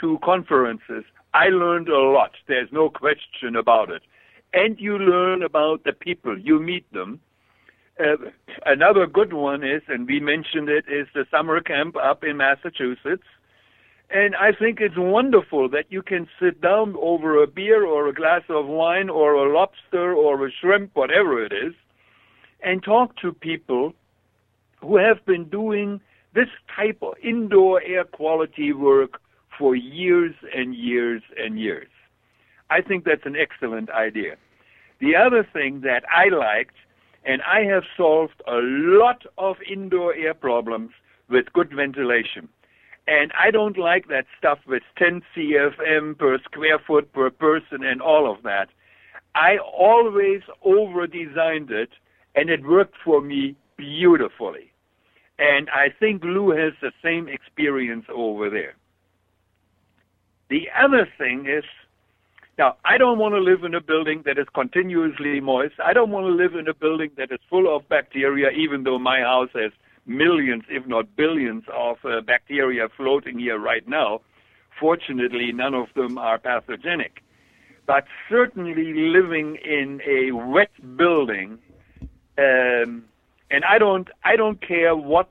to 0.00 0.18
conferences. 0.22 1.04
I 1.32 1.46
learned 1.46 1.88
a 1.88 1.98
lot. 1.98 2.32
There's 2.48 2.68
no 2.70 2.90
question 2.90 3.56
about 3.56 3.90
it. 3.90 4.02
And 4.52 4.78
you 4.78 4.98
learn 4.98 5.42
about 5.42 5.84
the 5.84 5.92
people. 5.92 6.38
You 6.38 6.60
meet 6.60 6.90
them. 6.92 7.20
Uh, 7.98 8.16
another 8.66 9.06
good 9.06 9.32
one 9.32 9.64
is, 9.64 9.82
and 9.88 10.06
we 10.06 10.20
mentioned 10.20 10.68
it, 10.68 10.84
is 10.88 11.06
the 11.14 11.24
summer 11.30 11.60
camp 11.60 11.96
up 11.96 12.24
in 12.24 12.36
Massachusetts. 12.36 13.26
And 14.10 14.36
I 14.36 14.52
think 14.52 14.80
it's 14.80 14.96
wonderful 14.96 15.68
that 15.70 15.86
you 15.88 16.02
can 16.02 16.28
sit 16.40 16.60
down 16.60 16.94
over 17.00 17.42
a 17.42 17.46
beer 17.46 17.84
or 17.86 18.08
a 18.08 18.14
glass 18.14 18.42
of 18.48 18.66
wine 18.66 19.08
or 19.08 19.32
a 19.32 19.52
lobster 19.52 20.12
or 20.12 20.46
a 20.46 20.50
shrimp, 20.52 20.90
whatever 20.94 21.44
it 21.44 21.52
is, 21.52 21.74
and 22.64 22.82
talk 22.82 23.16
to 23.16 23.32
people 23.32 23.92
who 24.80 24.96
have 24.96 25.24
been 25.26 25.44
doing 25.44 26.00
this 26.34 26.48
type 26.74 26.98
of 27.02 27.14
indoor 27.22 27.82
air 27.82 28.04
quality 28.04 28.72
work 28.72 29.20
for 29.56 29.76
years 29.76 30.34
and 30.54 30.74
years 30.74 31.22
and 31.38 31.60
years. 31.60 31.88
I 32.70 32.80
think 32.80 33.04
that's 33.04 33.24
an 33.26 33.36
excellent 33.36 33.90
idea. 33.90 34.36
The 35.00 35.14
other 35.14 35.46
thing 35.52 35.82
that 35.82 36.04
I 36.10 36.28
liked, 36.28 36.74
and 37.24 37.42
I 37.42 37.64
have 37.64 37.84
solved 37.96 38.42
a 38.46 38.58
lot 38.62 39.22
of 39.38 39.56
indoor 39.70 40.14
air 40.14 40.34
problems 40.34 40.90
with 41.28 41.52
good 41.52 41.70
ventilation. 41.74 42.48
And 43.06 43.32
I 43.38 43.50
don't 43.50 43.76
like 43.76 44.08
that 44.08 44.24
stuff 44.38 44.58
with 44.66 44.82
10 44.96 45.22
CFM 45.36 46.18
per 46.18 46.38
square 46.38 46.78
foot 46.78 47.12
per 47.12 47.30
person 47.30 47.84
and 47.84 48.00
all 48.00 48.30
of 48.30 48.42
that. 48.44 48.68
I 49.34 49.58
always 49.58 50.40
over 50.62 51.06
designed 51.06 51.70
it, 51.70 51.90
and 52.34 52.50
it 52.50 52.64
worked 52.64 52.96
for 53.04 53.20
me 53.20 53.56
beautifully. 53.76 54.72
And 55.38 55.68
I 55.70 55.88
think 55.98 56.22
Lew 56.22 56.50
has 56.50 56.72
the 56.80 56.92
same 57.02 57.28
experience 57.28 58.04
over 58.12 58.48
there. 58.50 58.74
The 60.48 60.68
other 60.78 61.08
thing 61.18 61.46
is 61.48 61.64
now, 62.56 62.76
I 62.84 62.98
don't 62.98 63.18
want 63.18 63.34
to 63.34 63.40
live 63.40 63.64
in 63.64 63.74
a 63.74 63.80
building 63.80 64.22
that 64.26 64.38
is 64.38 64.46
continuously 64.54 65.40
moist. 65.40 65.74
I 65.84 65.92
don't 65.92 66.10
want 66.10 66.26
to 66.26 66.30
live 66.30 66.54
in 66.54 66.68
a 66.68 66.74
building 66.74 67.10
that 67.16 67.32
is 67.32 67.40
full 67.50 67.74
of 67.74 67.88
bacteria, 67.88 68.50
even 68.50 68.84
though 68.84 68.98
my 68.98 69.20
house 69.20 69.48
has 69.54 69.72
millions, 70.06 70.62
if 70.68 70.86
not 70.86 71.16
billions, 71.16 71.64
of 71.72 71.96
uh, 72.04 72.20
bacteria 72.20 72.88
floating 72.96 73.40
here 73.40 73.58
right 73.58 73.86
now. 73.88 74.20
Fortunately, 74.78 75.50
none 75.52 75.74
of 75.74 75.88
them 75.96 76.16
are 76.16 76.38
pathogenic. 76.38 77.22
But 77.86 78.04
certainly 78.28 78.74
living 78.94 79.56
in 79.56 80.00
a 80.06 80.30
wet 80.30 80.70
building, 80.96 81.58
um, 82.38 83.04
and 83.50 83.64
I 83.64 83.78
don't, 83.78 84.08
I 84.24 84.36
don't 84.36 84.60
care 84.60 84.96
what 84.96 85.28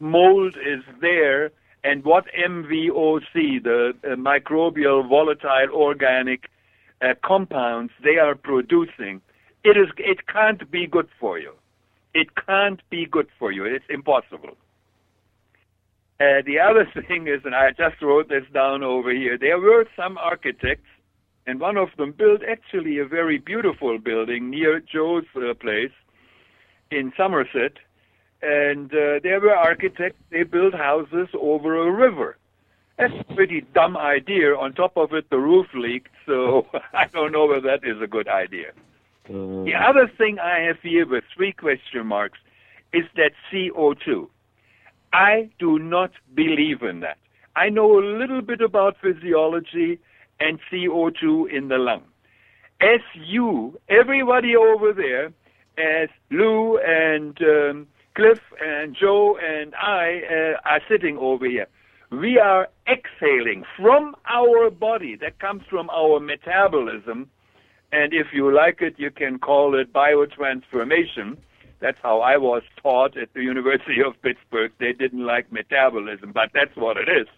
mold 0.00 0.56
is 0.56 0.82
there 1.00 1.50
and 1.84 2.04
what 2.04 2.24
MVOC, 2.36 3.62
the 3.62 3.94
uh, 4.04 4.16
microbial 4.16 5.08
volatile 5.08 5.70
organic 5.72 6.48
uh, 7.00 7.14
compounds 7.24 7.92
they 8.02 8.18
are 8.18 8.34
producing, 8.34 9.20
it 9.64 9.76
is 9.76 9.88
it 9.96 10.26
can't 10.26 10.70
be 10.70 10.86
good 10.86 11.08
for 11.20 11.38
you. 11.38 11.52
It 12.14 12.28
can't 12.46 12.80
be 12.90 13.06
good 13.06 13.28
for 13.38 13.52
you. 13.52 13.64
It's 13.64 13.84
impossible. 13.88 14.56
Uh, 16.20 16.42
the 16.44 16.58
other 16.58 16.86
thing 17.08 17.28
is, 17.28 17.42
and 17.44 17.54
I 17.54 17.70
just 17.70 18.02
wrote 18.02 18.28
this 18.28 18.44
down 18.52 18.82
over 18.82 19.12
here, 19.12 19.38
there 19.38 19.58
were 19.58 19.86
some 19.96 20.18
architects, 20.18 20.88
and 21.46 21.60
one 21.60 21.76
of 21.76 21.88
them 21.96 22.12
built 22.12 22.42
actually 22.48 22.98
a 22.98 23.06
very 23.06 23.38
beautiful 23.38 23.98
building 23.98 24.50
near 24.50 24.80
Joe's 24.80 25.24
uh, 25.36 25.54
place 25.54 25.92
in 26.90 27.12
Somerset, 27.16 27.72
and 28.42 28.92
uh, 28.92 29.20
there 29.22 29.40
were 29.40 29.54
architects, 29.54 30.20
they 30.30 30.42
built 30.42 30.74
houses 30.74 31.28
over 31.40 31.88
a 31.88 31.90
river. 31.90 32.36
That's 32.98 33.14
a 33.28 33.34
pretty 33.34 33.60
dumb 33.74 33.96
idea. 33.96 34.56
On 34.56 34.72
top 34.72 34.96
of 34.96 35.12
it, 35.12 35.30
the 35.30 35.38
roof 35.38 35.66
leaked, 35.74 36.10
so 36.26 36.66
I 36.92 37.06
don't 37.06 37.32
know 37.32 37.46
whether 37.46 37.60
that 37.62 37.84
is 37.84 38.00
a 38.02 38.06
good 38.06 38.28
idea. 38.28 38.72
The 39.28 39.74
other 39.74 40.10
thing 40.16 40.38
I 40.38 40.60
have 40.60 40.80
here 40.82 41.06
with 41.06 41.22
three 41.36 41.52
question 41.52 42.06
marks 42.06 42.38
is 42.94 43.04
that 43.16 43.32
CO2. 43.52 44.26
I 45.12 45.50
do 45.58 45.78
not 45.78 46.12
believe 46.34 46.82
in 46.82 47.00
that. 47.00 47.18
I 47.54 47.68
know 47.68 47.98
a 47.98 48.04
little 48.04 48.40
bit 48.40 48.60
about 48.60 48.96
physiology 49.02 49.98
and 50.40 50.58
CO2 50.70 51.50
in 51.52 51.68
the 51.68 51.76
lung. 51.76 52.04
As 52.80 53.00
you, 53.14 53.78
everybody 53.88 54.56
over 54.56 54.92
there, 54.92 55.32
as 55.78 56.08
Lew 56.30 56.78
and 56.78 57.38
um, 57.42 57.86
Cliff 58.14 58.40
and 58.60 58.96
Joe 58.96 59.38
and 59.38 59.74
I 59.74 60.22
uh, 60.28 60.68
are 60.68 60.80
sitting 60.88 61.16
over 61.18 61.48
here, 61.48 61.68
we 62.10 62.38
are 62.38 62.68
exhaling 62.86 63.64
from 63.76 64.16
our 64.26 64.70
body 64.70 65.14
that 65.16 65.38
comes 65.38 65.62
from 65.68 65.90
our 65.90 66.20
metabolism. 66.20 67.30
And 67.92 68.12
if 68.12 68.28
you 68.32 68.54
like 68.54 68.82
it, 68.82 68.94
you 68.98 69.10
can 69.10 69.38
call 69.38 69.78
it 69.78 69.92
biotransformation. 69.92 71.36
That's 71.80 71.98
how 72.02 72.20
I 72.20 72.36
was 72.38 72.62
taught 72.82 73.16
at 73.16 73.32
the 73.34 73.42
University 73.42 74.02
of 74.04 74.20
Pittsburgh. 74.22 74.72
They 74.78 74.92
didn't 74.92 75.24
like 75.24 75.52
metabolism, 75.52 76.32
but 76.32 76.50
that's 76.52 76.74
what 76.76 76.96
it 76.96 77.08
is. 77.08 77.28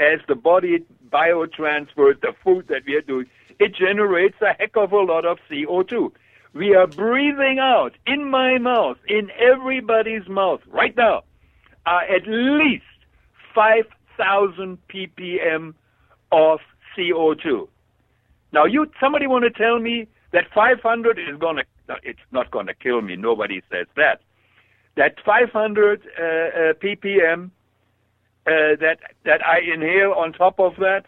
As 0.00 0.20
the 0.28 0.34
body 0.34 0.84
biotransfers 1.10 2.20
the 2.20 2.34
food 2.42 2.68
that 2.68 2.82
we 2.86 2.96
are 2.96 3.00
doing, 3.00 3.26
it 3.58 3.74
generates 3.74 4.36
a 4.42 4.54
heck 4.58 4.76
of 4.76 4.92
a 4.92 5.00
lot 5.00 5.24
of 5.24 5.38
CO2. 5.50 6.10
We 6.56 6.74
are 6.74 6.86
breathing 6.86 7.58
out 7.60 7.92
in 8.06 8.30
my 8.30 8.56
mouth, 8.56 8.96
in 9.06 9.30
everybody's 9.38 10.26
mouth 10.26 10.60
right 10.68 10.96
now, 10.96 11.24
uh, 11.84 12.00
at 12.08 12.26
least 12.26 12.84
5,000 13.54 14.78
ppm 14.88 15.74
of 16.32 16.60
CO2. 16.96 17.68
Now, 18.52 18.64
you 18.64 18.90
somebody 18.98 19.26
want 19.26 19.44
to 19.44 19.50
tell 19.50 19.78
me 19.78 20.08
that 20.32 20.44
500 20.54 21.18
is 21.18 21.38
going 21.38 21.56
to 21.56 21.64
it's 22.02 22.18
not 22.32 22.50
going 22.50 22.66
to 22.66 22.74
kill 22.74 23.02
me. 23.02 23.16
Nobody 23.16 23.60
says 23.70 23.86
that. 23.96 24.22
That 24.96 25.16
500 25.26 26.00
uh, 26.00 26.22
uh, 26.22 26.72
ppm 26.82 27.50
uh, 28.46 28.80
that 28.80 28.98
that 29.26 29.44
I 29.46 29.58
inhale 29.60 30.12
on 30.12 30.32
top 30.32 30.58
of 30.58 30.76
that 30.76 31.04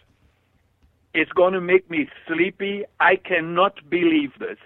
is 1.14 1.28
going 1.34 1.54
to 1.54 1.60
make 1.62 1.88
me 1.90 2.06
sleepy. 2.26 2.84
I 3.00 3.16
cannot 3.16 3.88
believe 3.88 4.32
this, 4.38 4.58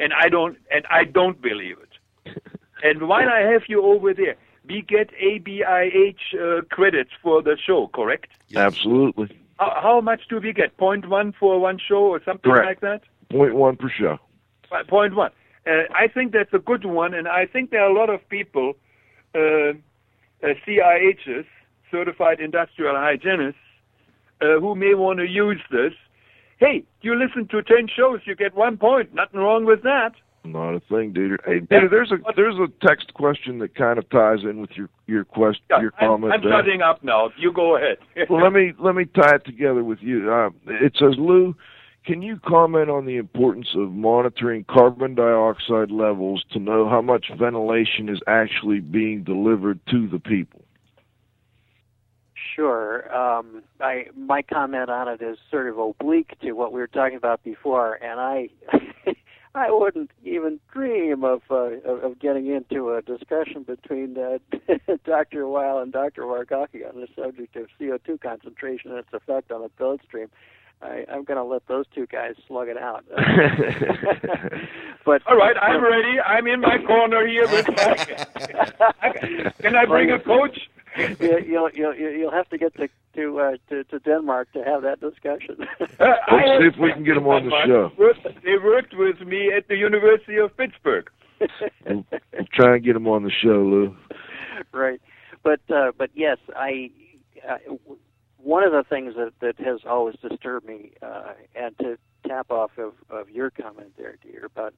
and 0.00 0.12
I 0.12 0.28
don't 0.28 0.56
and 0.70 0.84
I 0.90 1.04
don't 1.04 1.40
believe 1.40 1.76
it. 1.78 2.36
and 2.82 3.08
while 3.08 3.28
I 3.28 3.40
have 3.40 3.62
you 3.68 3.84
over 3.84 4.14
there, 4.14 4.36
we 4.68 4.82
get 4.82 5.10
ABIH 5.22 6.16
uh, 6.34 6.62
credits 6.70 7.10
for 7.22 7.42
the 7.42 7.56
show, 7.56 7.88
correct? 7.88 8.30
Yes. 8.48 8.58
Absolutely. 8.58 9.38
How, 9.58 9.78
how 9.82 10.00
much 10.00 10.22
do 10.28 10.38
we 10.38 10.52
get? 10.52 10.76
Point 10.76 11.08
one 11.08 11.32
for 11.38 11.58
one 11.58 11.78
show 11.78 12.04
or 12.04 12.20
something 12.24 12.50
Correct. 12.52 12.66
like 12.66 12.80
that? 12.80 13.02
Point 13.30 13.54
one 13.54 13.76
per 13.76 13.90
show. 13.90 14.18
Uh, 14.70 14.84
Point 14.88 15.16
one. 15.16 15.32
Uh, 15.66 15.82
I 15.94 16.08
think 16.08 16.32
that's 16.32 16.52
a 16.54 16.58
good 16.58 16.84
one, 16.84 17.12
and 17.12 17.28
I 17.28 17.46
think 17.46 17.70
there 17.70 17.82
are 17.82 17.90
a 17.90 17.98
lot 17.98 18.08
of 18.08 18.26
people, 18.28 18.74
uh, 19.34 19.38
uh, 19.38 20.54
CIHs, 20.66 21.44
certified 21.90 22.40
industrial 22.40 22.94
hygienists, 22.96 23.56
uh, 24.40 24.60
who 24.60 24.74
may 24.74 24.94
want 24.94 25.18
to 25.18 25.26
use 25.26 25.60
this. 25.70 25.92
Hey, 26.58 26.84
you 27.02 27.14
listen 27.14 27.46
to 27.48 27.62
ten 27.62 27.88
shows, 27.94 28.20
you 28.24 28.34
get 28.34 28.54
one 28.54 28.76
point. 28.76 29.14
Nothing 29.14 29.40
wrong 29.40 29.64
with 29.64 29.82
that. 29.82 30.12
Not 30.44 30.74
a 30.74 30.80
thing, 30.80 31.12
Dieter. 31.12 31.36
Hey, 31.44 31.60
Dieter, 31.60 31.90
there's 31.90 32.10
a 32.10 32.16
there's 32.34 32.56
a 32.56 32.68
text 32.86 33.12
question 33.14 33.58
that 33.58 33.74
kind 33.74 33.98
of 33.98 34.08
ties 34.10 34.40
in 34.42 34.60
with 34.60 34.70
your 34.74 34.88
your 35.06 35.24
question 35.24 35.64
Yeah, 35.70 35.80
your 35.80 35.92
I'm, 36.00 36.08
comment 36.08 36.32
I'm 36.32 36.42
shutting 36.42 36.82
up 36.82 37.04
now. 37.04 37.30
You 37.36 37.52
go 37.52 37.76
ahead. 37.76 37.98
well, 38.30 38.42
let 38.42 38.52
me 38.52 38.72
let 38.78 38.94
me 38.94 39.04
tie 39.04 39.36
it 39.36 39.44
together 39.44 39.84
with 39.84 39.98
you. 40.00 40.32
Uh, 40.32 40.50
it 40.66 40.96
says, 40.98 41.14
Lew, 41.18 41.54
can 42.04 42.22
you 42.22 42.40
comment 42.46 42.88
on 42.88 43.06
the 43.06 43.16
importance 43.16 43.68
of 43.76 43.92
monitoring 43.92 44.64
carbon 44.64 45.14
dioxide 45.14 45.90
levels 45.90 46.44
to 46.52 46.58
know 46.58 46.88
how 46.88 47.02
much 47.02 47.26
ventilation 47.38 48.08
is 48.08 48.20
actually 48.26 48.80
being 48.80 49.22
delivered 49.22 49.78
to 49.90 50.08
the 50.08 50.18
people? 50.18 50.57
Sure. 52.54 53.14
Um, 53.14 53.62
I 53.80 54.06
my 54.16 54.42
comment 54.42 54.90
on 54.90 55.08
it 55.08 55.22
is 55.22 55.38
sort 55.50 55.68
of 55.68 55.78
oblique 55.78 56.38
to 56.40 56.52
what 56.52 56.72
we 56.72 56.80
were 56.80 56.86
talking 56.86 57.16
about 57.16 57.42
before, 57.42 57.94
and 57.94 58.20
I 58.20 58.48
I 59.54 59.70
wouldn't 59.70 60.10
even 60.24 60.60
dream 60.72 61.24
of 61.24 61.42
uh, 61.50 61.80
of 61.84 62.04
of 62.04 62.18
getting 62.18 62.46
into 62.46 62.94
a 62.94 63.02
discussion 63.02 63.64
between 63.64 64.16
uh, 64.18 64.38
Dr. 65.04 65.46
Weil 65.48 65.78
and 65.78 65.92
Dr. 65.92 66.22
Wargocki 66.22 66.88
on 66.88 67.00
the 67.00 67.08
subject 67.16 67.56
of 67.56 67.66
CO2 67.80 68.20
concentration 68.20 68.90
and 68.90 69.00
its 69.00 69.12
effect 69.12 69.50
on 69.50 69.62
the 69.62 69.70
bloodstream. 69.78 70.28
I, 70.80 71.04
I'm 71.10 71.24
going 71.24 71.38
to 71.38 71.44
let 71.44 71.66
those 71.66 71.86
two 71.92 72.06
guys 72.06 72.34
slug 72.46 72.68
it 72.68 72.76
out. 72.78 73.04
but 75.04 75.26
All 75.26 75.36
right, 75.36 75.56
I'm 75.60 75.82
ready. 75.82 76.20
I'm 76.20 76.46
in 76.46 76.60
my 76.60 76.78
corner 76.86 77.26
here 77.26 77.48
with 77.48 77.66
my. 77.68 77.94
Can 79.60 79.74
I 79.74 79.86
bring 79.86 80.12
a 80.12 80.20
coach? 80.20 80.56
you, 81.20 81.38
you'll, 81.46 81.70
you'll 81.74 81.94
you'll 81.94 82.30
have 82.30 82.48
to 82.50 82.58
get 82.58 82.74
to 82.76 82.88
to 83.16 83.40
uh, 83.40 83.56
to, 83.68 83.84
to 83.84 83.98
Denmark 84.00 84.52
to 84.52 84.62
have 84.64 84.82
that 84.82 85.00
discussion. 85.00 85.56
Uh, 86.00 86.14
Let's 86.30 86.62
see 86.62 86.68
if 86.68 86.78
we 86.80 86.92
can 86.92 87.02
get 87.02 87.16
'em 87.16 87.26
on 87.26 87.44
the 87.44 87.50
show. 87.66 87.90
They 88.44 88.56
worked 88.62 88.94
with 88.96 89.20
me 89.26 89.52
at 89.52 89.66
the 89.66 89.74
University 89.76 90.36
of 90.36 90.56
Pittsburgh. 90.56 91.10
We'll, 91.86 92.04
we'll 92.32 92.46
try 92.52 92.76
and 92.76 92.84
get 92.84 92.92
them 92.94 93.08
on 93.08 93.22
the 93.24 93.30
show, 93.30 93.48
Lew. 93.64 93.96
right, 94.72 95.00
but 95.42 95.60
uh, 95.70 95.92
but 95.96 96.10
yes, 96.14 96.38
I. 96.54 96.90
Uh, 97.48 97.56
one 98.38 98.62
of 98.62 98.72
the 98.72 98.84
things 98.88 99.14
that, 99.16 99.32
that 99.40 99.58
has 99.64 99.80
always 99.86 100.16
disturbed 100.16 100.66
me, 100.66 100.92
uh, 101.02 101.32
and 101.54 101.76
to 101.78 101.98
tap 102.26 102.50
off 102.50 102.70
of, 102.78 102.94
of 103.10 103.28
your 103.30 103.50
comment 103.50 103.92
there, 103.98 104.16
dear, 104.22 104.46
about 104.46 104.74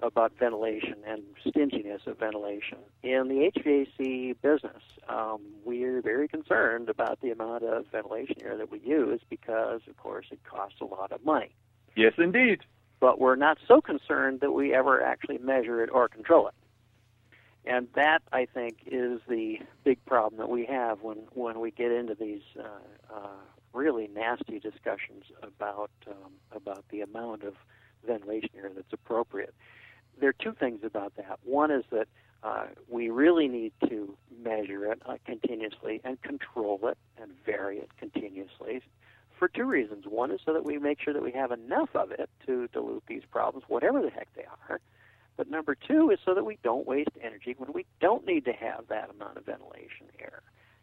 about 0.00 0.32
ventilation 0.38 0.96
and 1.06 1.22
stinginess 1.48 2.02
of 2.06 2.18
ventilation 2.18 2.78
in 3.02 3.28
the 3.28 3.50
HVAC 3.56 4.36
business, 4.42 4.82
um, 5.08 5.40
we're 5.64 6.02
very 6.02 6.28
concerned 6.28 6.88
about 6.88 7.20
the 7.20 7.30
amount 7.30 7.64
of 7.64 7.86
ventilation 7.90 8.36
air 8.42 8.56
that 8.56 8.70
we 8.70 8.80
use 8.80 9.20
because, 9.30 9.80
of 9.88 9.96
course, 9.96 10.26
it 10.30 10.40
costs 10.44 10.80
a 10.80 10.84
lot 10.84 11.12
of 11.12 11.24
money. 11.24 11.54
Yes, 11.96 12.12
indeed. 12.18 12.60
But 13.00 13.20
we're 13.20 13.36
not 13.36 13.58
so 13.66 13.80
concerned 13.80 14.40
that 14.40 14.52
we 14.52 14.74
ever 14.74 15.02
actually 15.02 15.38
measure 15.38 15.82
it 15.82 15.90
or 15.92 16.08
control 16.08 16.48
it. 16.48 16.54
And 17.66 17.88
that, 17.94 18.20
I 18.32 18.46
think, 18.46 18.78
is 18.86 19.20
the 19.28 19.58
big 19.84 20.04
problem 20.04 20.38
that 20.38 20.50
we 20.50 20.66
have 20.66 21.02
when, 21.02 21.18
when 21.32 21.60
we 21.60 21.70
get 21.70 21.92
into 21.92 22.14
these 22.14 22.42
uh, 22.58 23.14
uh, 23.14 23.28
really 23.72 24.08
nasty 24.14 24.58
discussions 24.60 25.24
about 25.42 25.90
um, 26.06 26.32
about 26.52 26.84
the 26.90 27.00
amount 27.00 27.42
of 27.42 27.54
ventilation 28.06 28.50
air 28.56 28.70
that's 28.74 28.92
appropriate. 28.92 29.54
There 30.18 30.30
are 30.30 30.34
two 30.34 30.52
things 30.52 30.80
about 30.84 31.16
that. 31.16 31.38
One 31.44 31.70
is 31.70 31.84
that 31.90 32.08
uh, 32.42 32.66
we 32.88 33.10
really 33.10 33.48
need 33.48 33.72
to 33.88 34.16
measure 34.42 34.92
it 34.92 35.00
uh, 35.06 35.16
continuously 35.24 36.00
and 36.04 36.20
control 36.22 36.78
it 36.84 36.98
and 37.20 37.32
vary 37.44 37.78
it 37.78 37.90
continuously 37.98 38.82
for 39.38 39.48
two 39.48 39.64
reasons. 39.64 40.04
One 40.06 40.30
is 40.30 40.40
so 40.44 40.52
that 40.52 40.64
we 40.64 40.78
make 40.78 41.00
sure 41.00 41.12
that 41.12 41.22
we 41.22 41.32
have 41.32 41.50
enough 41.52 41.90
of 41.94 42.12
it 42.12 42.28
to 42.46 42.68
dilute 42.68 43.04
these 43.06 43.22
problems, 43.30 43.64
whatever 43.68 44.02
the 44.02 44.10
heck 44.10 44.28
they 44.34 44.44
are. 44.68 44.80
But 45.36 45.50
number 45.50 45.74
two 45.74 46.10
is 46.10 46.18
so 46.24 46.34
that 46.34 46.44
we 46.44 46.58
don't 46.62 46.86
waste 46.86 47.10
energy 47.20 47.54
when 47.58 47.72
we 47.72 47.86
don't 48.00 48.26
need 48.26 48.44
to 48.44 48.52
have 48.52 48.86
that 48.88 49.10
amount 49.10 49.36
of 49.36 49.44
ventilation 49.44 50.06
air. 50.20 50.42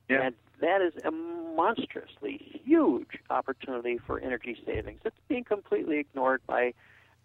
Yeah. 0.10 0.24
And 0.24 0.36
that 0.60 0.82
is 0.82 0.94
a 1.06 1.12
monstrously 1.12 2.62
huge 2.66 3.20
opportunity 3.30 3.98
for 4.06 4.20
energy 4.20 4.58
savings. 4.66 5.00
It's 5.06 5.16
being 5.30 5.46
completely 5.46 6.00
ignored 6.00 6.42
by 6.48 6.74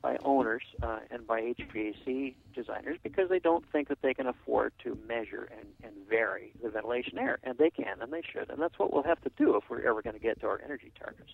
by 0.02 0.16
owners 0.24 0.62
uh, 0.82 0.98
and 1.10 1.26
by 1.26 1.40
HVAC 1.40 2.34
designers 2.54 2.98
because 3.02 3.28
they 3.28 3.38
don't 3.38 3.64
think 3.72 3.88
that 3.88 3.98
they 4.02 4.14
can 4.14 4.26
afford 4.26 4.72
to 4.84 4.96
measure 5.08 5.48
and, 5.58 5.66
and 5.82 5.92
vary 6.08 6.52
the 6.62 6.70
ventilation 6.70 7.18
air, 7.18 7.38
and 7.42 7.58
they 7.58 7.70
can 7.70 8.00
and 8.00 8.12
they 8.12 8.22
should, 8.32 8.50
and 8.50 8.60
that's 8.60 8.78
what 8.78 8.92
we'll 8.92 9.02
have 9.02 9.20
to 9.22 9.30
do 9.36 9.56
if 9.56 9.64
we're 9.68 9.86
ever 9.86 10.02
going 10.02 10.14
to 10.14 10.20
get 10.20 10.40
to 10.40 10.46
our 10.46 10.60
energy 10.64 10.92
targets. 10.98 11.30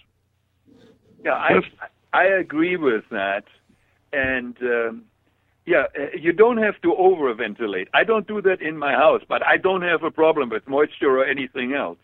Yeah, 1.24 1.32
I 1.32 1.60
I 2.12 2.24
agree 2.24 2.76
with 2.76 3.04
that, 3.10 3.44
and 4.12 4.56
um, 4.62 5.04
yeah, 5.66 5.84
uh, 5.98 6.06
you 6.18 6.32
don't 6.32 6.58
have 6.58 6.80
to 6.82 6.88
overventilate. 6.88 7.86
I 7.94 8.04
don't 8.04 8.26
do 8.26 8.42
that 8.42 8.60
in 8.60 8.76
my 8.76 8.92
house, 8.92 9.22
but 9.28 9.46
I 9.46 9.56
don't 9.56 9.82
have 9.82 10.02
a 10.02 10.10
problem 10.10 10.50
with 10.50 10.66
moisture 10.66 11.18
or 11.18 11.24
anything 11.24 11.74
else, 11.74 11.98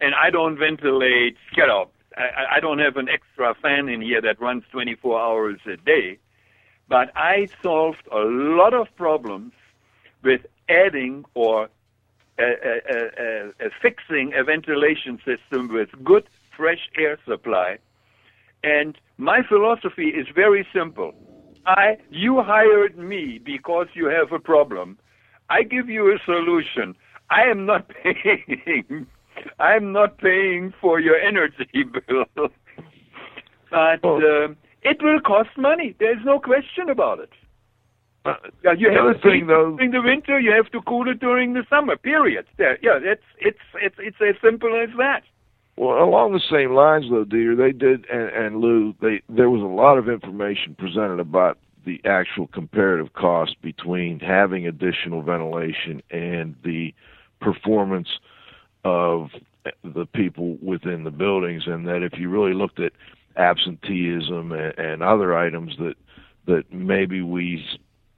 and 0.00 0.14
I 0.14 0.30
don't 0.30 0.58
ventilate. 0.58 1.36
You 1.56 1.66
know, 1.66 1.90
I, 2.16 2.56
I 2.56 2.60
don't 2.60 2.78
have 2.78 2.96
an 2.96 3.08
extra 3.08 3.54
fan 3.60 3.88
in 3.88 4.00
here 4.00 4.20
that 4.20 4.40
runs 4.40 4.64
24 4.70 5.20
hours 5.20 5.60
a 5.66 5.76
day, 5.76 6.18
but 6.88 7.10
I 7.16 7.48
solved 7.62 8.06
a 8.12 8.20
lot 8.20 8.74
of 8.74 8.94
problems 8.96 9.52
with 10.22 10.42
adding 10.68 11.24
or 11.34 11.68
uh, 12.38 12.42
uh, 12.42 13.62
uh, 13.62 13.68
fixing 13.80 14.32
a 14.34 14.42
ventilation 14.42 15.20
system 15.24 15.68
with 15.72 15.88
good 16.02 16.24
fresh 16.56 16.88
air 16.98 17.18
supply. 17.26 17.78
And 18.62 18.98
my 19.18 19.42
philosophy 19.46 20.08
is 20.08 20.26
very 20.34 20.66
simple. 20.74 21.14
I, 21.66 21.98
you 22.10 22.42
hired 22.42 22.98
me 22.98 23.38
because 23.38 23.86
you 23.94 24.06
have 24.06 24.32
a 24.32 24.38
problem. 24.38 24.98
I 25.48 25.62
give 25.62 25.88
you 25.88 26.12
a 26.12 26.18
solution. 26.24 26.96
I 27.30 27.42
am 27.42 27.66
not 27.66 27.88
paying. 28.02 29.06
I'm 29.58 29.92
not 29.92 30.18
paying 30.18 30.72
for 30.80 31.00
your 31.00 31.16
energy 31.16 31.66
bill, 32.08 32.24
but 33.70 34.04
uh, 34.04 34.48
it 34.82 35.02
will 35.02 35.20
cost 35.20 35.50
money. 35.56 35.94
There's 35.98 36.24
no 36.24 36.38
question 36.38 36.88
about 36.90 37.20
it. 37.20 37.30
Uh, 38.24 38.34
Yeah, 38.64 38.72
you 38.72 38.90
have 38.90 39.16
to 39.16 39.20
thing, 39.22 39.46
though- 39.46 39.76
during 39.76 39.90
the 39.90 40.02
winter. 40.02 40.38
You 40.40 40.52
have 40.52 40.70
to 40.72 40.80
cool 40.82 41.08
it 41.10 41.20
during 41.20 41.52
the 41.54 41.64
summer. 41.68 41.96
Period. 41.96 42.46
There, 42.56 42.78
yeah, 42.82 42.98
it's 43.02 43.22
it's 43.38 43.58
it's 43.74 43.96
it's 43.98 44.16
as 44.20 44.36
simple 44.42 44.80
as 44.82 44.90
that. 44.96 45.22
Well, 45.76 45.98
along 46.02 46.32
the 46.32 46.40
same 46.50 46.72
lines, 46.74 47.06
though, 47.10 47.24
dear, 47.24 47.56
they 47.56 47.72
did, 47.72 48.06
and, 48.08 48.28
and 48.30 48.56
Lew, 48.60 48.94
they 49.00 49.22
there 49.28 49.50
was 49.50 49.60
a 49.60 49.64
lot 49.64 49.98
of 49.98 50.08
information 50.08 50.74
presented 50.78 51.20
about 51.20 51.58
the 51.84 52.00
actual 52.06 52.46
comparative 52.46 53.12
cost 53.12 53.60
between 53.60 54.18
having 54.20 54.66
additional 54.66 55.20
ventilation 55.20 56.00
and 56.10 56.54
the 56.64 56.94
performance 57.40 58.08
of 58.84 59.30
the 59.82 60.06
people 60.06 60.58
within 60.60 61.04
the 61.04 61.10
buildings, 61.10 61.64
and 61.66 61.86
that 61.86 62.02
if 62.02 62.18
you 62.18 62.28
really 62.28 62.54
looked 62.54 62.80
at 62.80 62.92
absenteeism 63.36 64.52
and, 64.52 64.78
and 64.78 65.02
other 65.02 65.36
items 65.36 65.76
that 65.78 65.94
that 66.46 66.70
maybe 66.72 67.22
we 67.22 67.64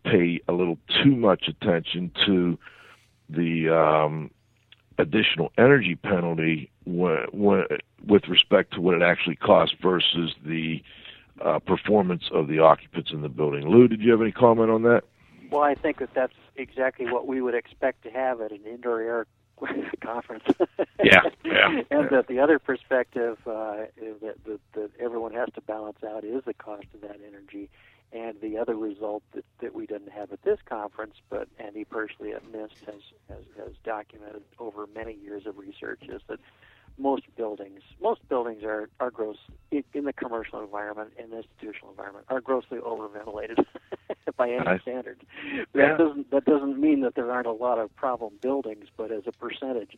pay 0.04 0.40
a 0.48 0.52
little 0.52 0.78
too 1.02 1.14
much 1.14 1.48
attention 1.48 2.10
to 2.26 2.58
the 3.28 3.68
um, 3.68 4.30
additional 4.98 5.52
energy 5.58 5.94
penalty 5.94 6.70
when, 6.84 7.26
when, 7.32 7.64
with 8.06 8.26
respect 8.28 8.72
to 8.74 8.80
what 8.80 8.94
it 8.94 9.02
actually 9.02 9.36
costs 9.36 9.76
versus 9.80 10.34
the 10.44 10.82
uh, 11.44 11.58
performance 11.60 12.24
of 12.32 12.48
the 12.48 12.58
occupants 12.58 13.10
in 13.12 13.22
the 13.22 13.28
building. 13.28 13.68
Lew, 13.68 13.88
did 13.88 14.00
you 14.00 14.10
have 14.10 14.20
any 14.20 14.32
comment 14.32 14.70
on 14.70 14.82
that? 14.82 15.02
Well, 15.50 15.62
I 15.62 15.74
think 15.74 15.98
that 15.98 16.14
that's 16.14 16.34
exactly 16.56 17.06
what 17.06 17.26
we 17.26 17.40
would 17.40 17.54
expect 17.54 18.02
to 18.04 18.10
have 18.10 18.40
at 18.40 18.50
an 18.50 18.64
indoor 18.66 19.00
air 19.00 19.26
conference. 20.00 20.44
Yeah, 21.02 21.22
yeah. 21.44 21.82
and 21.90 22.10
that 22.10 22.26
the 22.28 22.40
other 22.40 22.58
perspective 22.58 23.38
uh, 23.46 23.86
that, 24.22 24.36
that, 24.44 24.60
that 24.74 24.90
everyone 25.00 25.32
has 25.32 25.48
to 25.54 25.60
balance 25.60 25.98
out 26.06 26.24
is 26.24 26.42
the 26.44 26.54
cost 26.54 26.86
of 26.94 27.00
that 27.02 27.18
energy. 27.26 27.70
And 28.12 28.40
the 28.40 28.56
other 28.56 28.76
result 28.76 29.24
that, 29.34 29.44
that 29.60 29.74
we 29.74 29.84
didn't 29.84 30.12
have 30.12 30.32
at 30.32 30.42
this 30.42 30.58
conference, 30.64 31.14
but 31.28 31.48
Andy 31.58 31.84
Persily 31.84 32.32
at 32.32 32.44
NIST 32.52 32.70
has, 32.86 33.02
has, 33.28 33.44
has 33.58 33.72
documented 33.84 34.42
over 34.60 34.86
many 34.94 35.14
years 35.14 35.44
of 35.44 35.58
research, 35.58 36.02
is 36.08 36.22
that 36.28 36.38
most 36.98 37.24
buildings, 37.36 37.80
most 38.00 38.20
buildings 38.28 38.62
are, 38.64 38.88
are 39.00 39.10
gross 39.10 39.36
in, 39.70 39.84
in 39.94 40.04
the 40.04 40.12
commercial 40.12 40.60
environment 40.60 41.10
and 41.18 41.32
the 41.32 41.38
institutional 41.38 41.90
environment 41.90 42.26
are 42.28 42.40
grossly 42.40 42.78
overventilated 42.78 43.64
by 44.36 44.50
any 44.50 44.66
I- 44.66 44.78
standard. 44.78 45.20
That 45.74 45.98
doesn't 45.98 46.30
that 46.30 46.44
doesn't 46.44 46.80
mean 46.80 47.00
that 47.02 47.14
there 47.14 47.30
aren't 47.30 47.46
a 47.46 47.52
lot 47.52 47.78
of 47.78 47.94
problem 47.96 48.34
buildings, 48.40 48.86
but 48.96 49.12
as 49.12 49.22
a 49.26 49.32
percentage, 49.32 49.96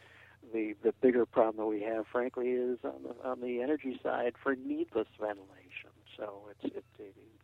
the 0.53 0.75
the 0.83 0.93
bigger 1.01 1.27
problem 1.27 1.57
that 1.57 1.67
we 1.67 1.83
have, 1.83 2.07
frankly, 2.11 2.49
is 2.49 2.79
on 2.85 3.03
the 3.03 3.29
on 3.29 3.41
the 3.41 3.63
energy 3.63 3.99
side 4.03 4.35
for 4.43 4.55
needless 4.55 5.09
ventilation. 5.21 5.91
So 6.17 6.49
it's 6.51 6.75
it, 6.75 6.85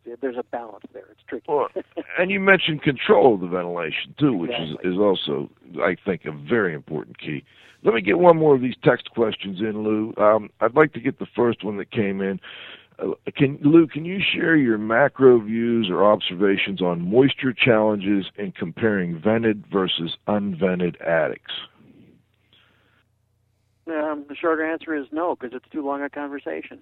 it, 0.05 0.19
there's 0.21 0.37
a 0.37 0.43
balance 0.43 0.85
there. 0.93 1.05
It's 1.11 1.21
tricky. 1.27 1.45
Well, 1.47 1.67
and 2.19 2.31
you 2.31 2.39
mentioned 2.39 2.81
control 2.83 3.35
of 3.35 3.41
the 3.41 3.47
ventilation 3.47 4.15
too, 4.19 4.33
which 4.35 4.51
Exactly. 4.51 4.89
is 4.89 4.95
is 4.95 4.99
also, 4.99 5.49
I 5.81 5.95
think, 6.05 6.25
a 6.25 6.31
very 6.31 6.73
important 6.73 7.19
key. 7.19 7.43
Let 7.85 7.93
me 7.93 8.01
get 8.01 8.17
one 8.17 8.37
more 8.37 8.55
of 8.55 8.61
these 8.61 8.75
text 8.83 9.11
questions 9.11 9.59
in, 9.59 9.83
Lew. 9.83 10.13
Um, 10.17 10.49
I'd 10.59 10.75
like 10.75 10.91
to 10.93 10.99
get 10.99 11.19
the 11.19 11.27
first 11.35 11.63
one 11.63 11.77
that 11.77 11.91
came 11.91 12.19
in. 12.19 12.39
Uh, 12.97 13.11
can 13.37 13.59
Lew, 13.61 13.85
can 13.85 14.05
you 14.05 14.19
share 14.33 14.55
your 14.55 14.79
macro 14.79 15.39
views 15.39 15.87
or 15.91 16.03
observations 16.03 16.81
on 16.81 16.99
moisture 16.99 17.53
challenges 17.53 18.25
in 18.37 18.51
comparing 18.53 19.21
vented 19.23 19.65
versus 19.71 20.17
unvented 20.27 20.99
attics? 20.99 21.51
Um, 23.87 24.25
the 24.27 24.35
shorter 24.35 24.65
answer 24.65 24.95
is 24.95 25.05
no, 25.11 25.35
because 25.35 25.55
it's 25.55 25.71
too 25.71 25.85
long 25.85 26.01
a 26.01 26.09
conversation. 26.09 26.79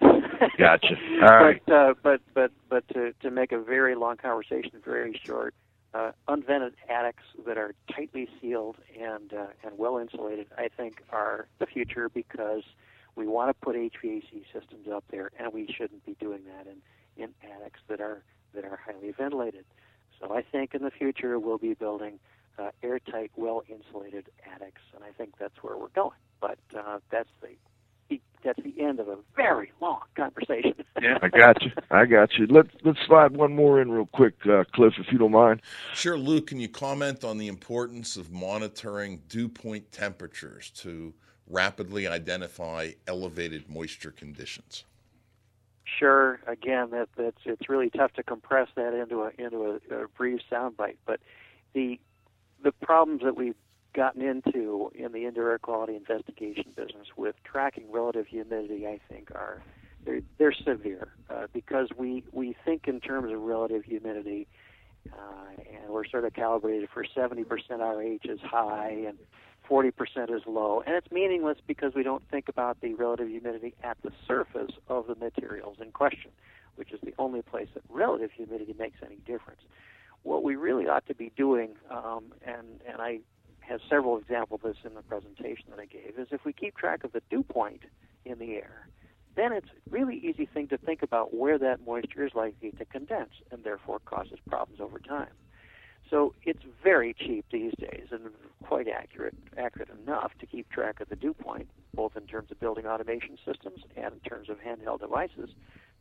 Gotcha. 0.58 0.95
All 1.22 1.38
right. 1.38 1.62
But 1.66 1.74
uh, 1.74 1.93
but 2.01 2.22
but 2.34 2.51
but 2.70 2.88
to 2.93 3.12
to 3.22 3.30
make 3.30 3.51
a 3.51 3.62
very 3.62 3.95
long 3.95 4.16
conversation 4.16 4.72
very 4.86 5.20
short, 5.26 5.54
uh, 5.94 6.12
unvented 6.28 6.74
attics 6.89 7.24
that 7.46 7.58
are 7.58 7.74
tightly 7.91 8.28
sealed 8.41 8.78
and 9.00 9.34
uh, 9.34 9.48
and 9.64 9.78
well 9.78 9.98
insulated, 9.98 10.48
I 10.58 10.70
think, 10.76 11.04
are 11.10 11.48
the 11.60 11.66
future 11.66 12.10
because 12.10 12.64
we 13.16 13.28
want 13.28 13.50
to 13.50 13.54
put 13.54 13.76
HVAC 13.76 14.44
systems 14.52 14.88
up 14.91 15.04
there, 15.12 15.32
and 15.38 15.54
we 15.54 15.68
shouldn't 15.68 16.06
be 16.06 16.16
doing 16.20 16.41
that 16.46 16.68
in 16.68 16.78
in 17.16 17.34
attics 17.44 17.80
that 17.88 18.02
are 18.02 18.24
that 18.54 18.66
are 18.66 18.80
highly 18.86 19.12
ventilated. 19.12 19.66
So 20.20 20.36
I 20.36 20.41
think 20.41 20.74
in 20.74 20.84
the 20.84 20.91
future 20.91 21.38
we'll 21.38 21.58
be 21.58 21.74
building 21.74 22.20
uh, 22.58 22.70
airtight, 22.82 23.32
well 23.36 23.64
insulated 23.68 24.30
attics, 24.54 24.82
and 24.96 25.04
I 25.04 25.12
think 25.12 25.38
that's 25.39 25.62
where 25.62 25.78
we're 25.78 25.88
going. 25.89 26.18
But 26.39 26.60
uh, 26.76 27.00
that's 27.12 27.30
the 27.41 27.50
that's 28.43 28.60
the 28.62 28.82
end 28.82 28.99
of 28.99 29.08
a 29.08 29.18
very 29.36 29.72
long 29.82 30.01
conversation. 30.16 30.74
yeah, 31.01 31.18
I 31.22 31.30
got 31.30 31.62
you. 31.62 31.72
I 31.91 32.06
got 32.06 32.34
you. 32.38 32.47
Let's 32.47 32.70
let's 32.84 32.99
slide 33.06 33.36
one 33.36 33.56
more 33.56 33.82
in 33.82 33.91
real 33.91 34.08
quick, 34.08 34.36
uh, 34.45 34.64
Cliff, 34.74 34.93
if 34.97 35.12
you 35.12 35.18
don't 35.18 35.32
mind. 35.32 35.62
Sure, 35.93 36.18
Luke, 36.18 36.47
can 36.47 36.60
you 36.60 36.70
comment 36.70 37.24
on 37.24 37.38
the 37.38 37.47
importance 37.47 38.18
of 38.18 38.32
monitoring 38.32 39.22
dew 39.28 39.47
point 39.47 39.91
temperatures 39.91 40.72
to 40.78 41.14
rapidly 41.47 42.08
identify 42.08 42.91
elevated 43.08 43.70
moisture 43.70 44.12
conditions? 44.12 44.86
Sure. 45.99 46.39
Again, 46.47 46.89
that 46.91 47.10
that's 47.18 47.38
it's 47.45 47.70
really 47.70 47.89
tough 47.89 48.14
to 48.14 48.24
compress 48.24 48.68
that 48.76 48.93
into 48.93 49.22
a 49.22 49.32
into 49.38 49.80
a, 49.91 50.04
a 50.04 50.08
brief 50.08 50.41
soundbite. 50.51 50.97
But 51.06 51.20
the 51.74 51.99
the 52.64 52.72
problems 52.72 53.22
that 53.24 53.36
we've 53.36 53.56
gotten 53.94 54.22
into 54.22 54.91
in 54.96 55.12
the 55.12 55.26
indoor 55.26 55.52
air 55.52 55.60
quality 55.60 55.96
investigation 55.96 56.66
business 56.76 57.08
with 57.16 57.36
tracking 57.44 57.91
relative 57.91 58.28
humidity, 58.28 58.88
I 58.88 59.00
think, 59.10 59.32
are 59.32 59.62
they're, 60.06 60.22
they're 60.38 60.54
severe 60.54 61.10
uh, 61.30 61.48
because 61.54 61.89
we 61.98 62.24
we 62.32 62.56
think 62.66 62.88
in 62.88 63.00
terms 63.00 63.32
of 63.32 63.39
relative 63.39 63.84
humidity, 63.84 64.48
uh, 65.12 65.62
and 65.82 65.91
we're 65.91 66.06
sort 66.06 66.26
of 66.26 66.34
calibrated 66.34 66.89
for 66.94 67.06
70% 67.06 67.46
RH 67.80 68.30
is 68.30 68.39
high 68.41 69.06
and 69.08 69.18
40% 69.70 69.91
is 70.36 70.41
low, 70.46 70.84
and 70.86 70.96
it's 70.96 71.10
meaningless 71.12 71.58
because 71.66 71.94
we 71.96 72.04
don't 72.04 72.24
think 72.30 72.50
about 72.50 72.82
the 72.82 72.94
relative 72.96 73.30
humidity 73.30 73.74
at 73.84 73.98
the 74.04 74.12
surface 74.28 74.72
of 74.89 75.08
the 75.08 75.16
materials 75.16 75.78
in 75.82 75.91
question, 75.91 76.32
which 76.76 76.91
is 76.91 77.00
the 77.02 77.14
only 77.18 77.41
place 77.41 77.70
that 77.74 77.84
relative 77.89 78.32
humidity 78.32 78.76
makes 78.78 78.98
any 79.06 79.18
difference. 79.26 79.62
What 80.24 80.44
we 80.44 80.56
really 80.56 80.88
ought 80.88 81.06
to 81.08 81.16
be 81.16 81.32
doing, 81.36 81.72
um, 81.89 82.26
and 82.46 82.82
and 82.88 83.02
I 83.02 83.20
have 83.68 83.80
several 83.89 84.18
examples 84.18 84.61
of 84.64 84.74
this 84.74 84.84
in 84.86 84.93
the 84.93 85.01
presentation 85.01 85.66
that 85.70 85.80
I 85.80 85.86
gave, 85.86 86.14
is 86.18 86.28
if 86.32 86.45
we 86.45 86.53
keep 86.53 86.76
track 86.76 87.03
of 87.03 87.11
the 87.11 87.22
dew 87.30 87.43
point 87.43 87.82
in 88.26 88.39
the 88.39 88.53
air, 88.55 88.88
then 89.36 89.51
it's 89.51 89.68
a 89.68 89.89
really 89.89 90.18
easy 90.18 90.45
thing 90.45 90.68
to 90.68 90.78
think 90.78 91.01
about 91.01 91.34
where 91.34 91.57
that 91.57 91.86
moisture 91.86 92.26
is 92.26 92.34
likely 92.36 92.72
to 92.72 92.86
condense 92.86 93.32
and 93.51 93.64
therefore 93.64 93.99
causes 94.05 94.38
problems 94.47 94.80
over 94.80 94.99
time. 94.99 95.32
So 96.09 96.36
it's 96.43 96.61
very 96.84 97.16
cheap 97.18 97.45
these 97.51 97.74
days 97.80 98.07
and 98.11 98.30
quite 98.61 98.88
accurate, 98.88 99.36
accurate 99.57 99.89
enough 100.05 100.32
to 100.39 100.45
keep 100.45 100.70
track 100.70 100.99
of 100.99 101.09
the 101.09 101.16
dew 101.16 101.34
point, 101.34 101.70
both 101.95 102.16
in 102.16 102.28
terms 102.28 102.51
of 102.51 102.59
building 102.59 102.86
automation 102.86 103.38
systems 103.45 103.80
and 103.95 104.14
in 104.14 104.20
terms 104.20 104.49
of 104.49 104.57
handheld 104.59 104.99
devices, 104.99 105.49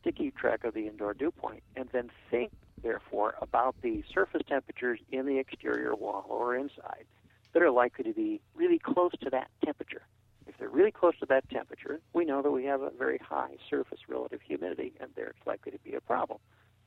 to 0.03 0.11
keep 0.11 0.37
track 0.37 0.65
of 0.65 0.73
the 0.73 0.87
indoor 0.87 1.13
dew 1.13 1.31
point, 1.31 1.63
and 1.75 1.89
then 1.93 2.11
think, 2.29 2.51
therefore, 2.83 3.35
about 3.41 3.75
the 3.81 4.03
surface 4.13 4.41
temperatures 4.47 4.99
in 5.11 5.25
the 5.25 5.39
exterior 5.39 5.95
wall 5.95 6.25
or 6.29 6.55
inside 6.55 7.05
that 7.53 7.61
are 7.61 7.71
likely 7.71 8.03
to 8.03 8.13
be 8.13 8.41
really 8.55 8.79
close 8.79 9.11
to 9.21 9.29
that 9.29 9.49
temperature. 9.63 10.03
If 10.47 10.57
they're 10.57 10.69
really 10.69 10.91
close 10.91 11.17
to 11.19 11.25
that 11.27 11.49
temperature, 11.49 11.99
we 12.13 12.25
know 12.25 12.41
that 12.41 12.51
we 12.51 12.65
have 12.65 12.81
a 12.81 12.89
very 12.89 13.19
high 13.19 13.57
surface 13.69 13.99
relative 14.07 14.41
humidity, 14.41 14.93
and 14.99 15.09
there's 15.15 15.35
likely 15.45 15.71
to 15.71 15.79
be 15.79 15.93
a 15.93 16.01
problem, 16.01 16.39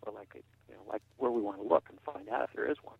or 0.02 0.12
likely, 0.12 0.42
you 0.68 0.74
know, 0.74 0.82
like 0.88 1.02
where 1.16 1.30
we 1.30 1.40
want 1.40 1.58
to 1.58 1.66
look 1.66 1.84
and 1.88 1.98
find 2.00 2.28
out 2.28 2.42
if 2.44 2.50
there 2.54 2.70
is 2.70 2.76
one. 2.82 2.96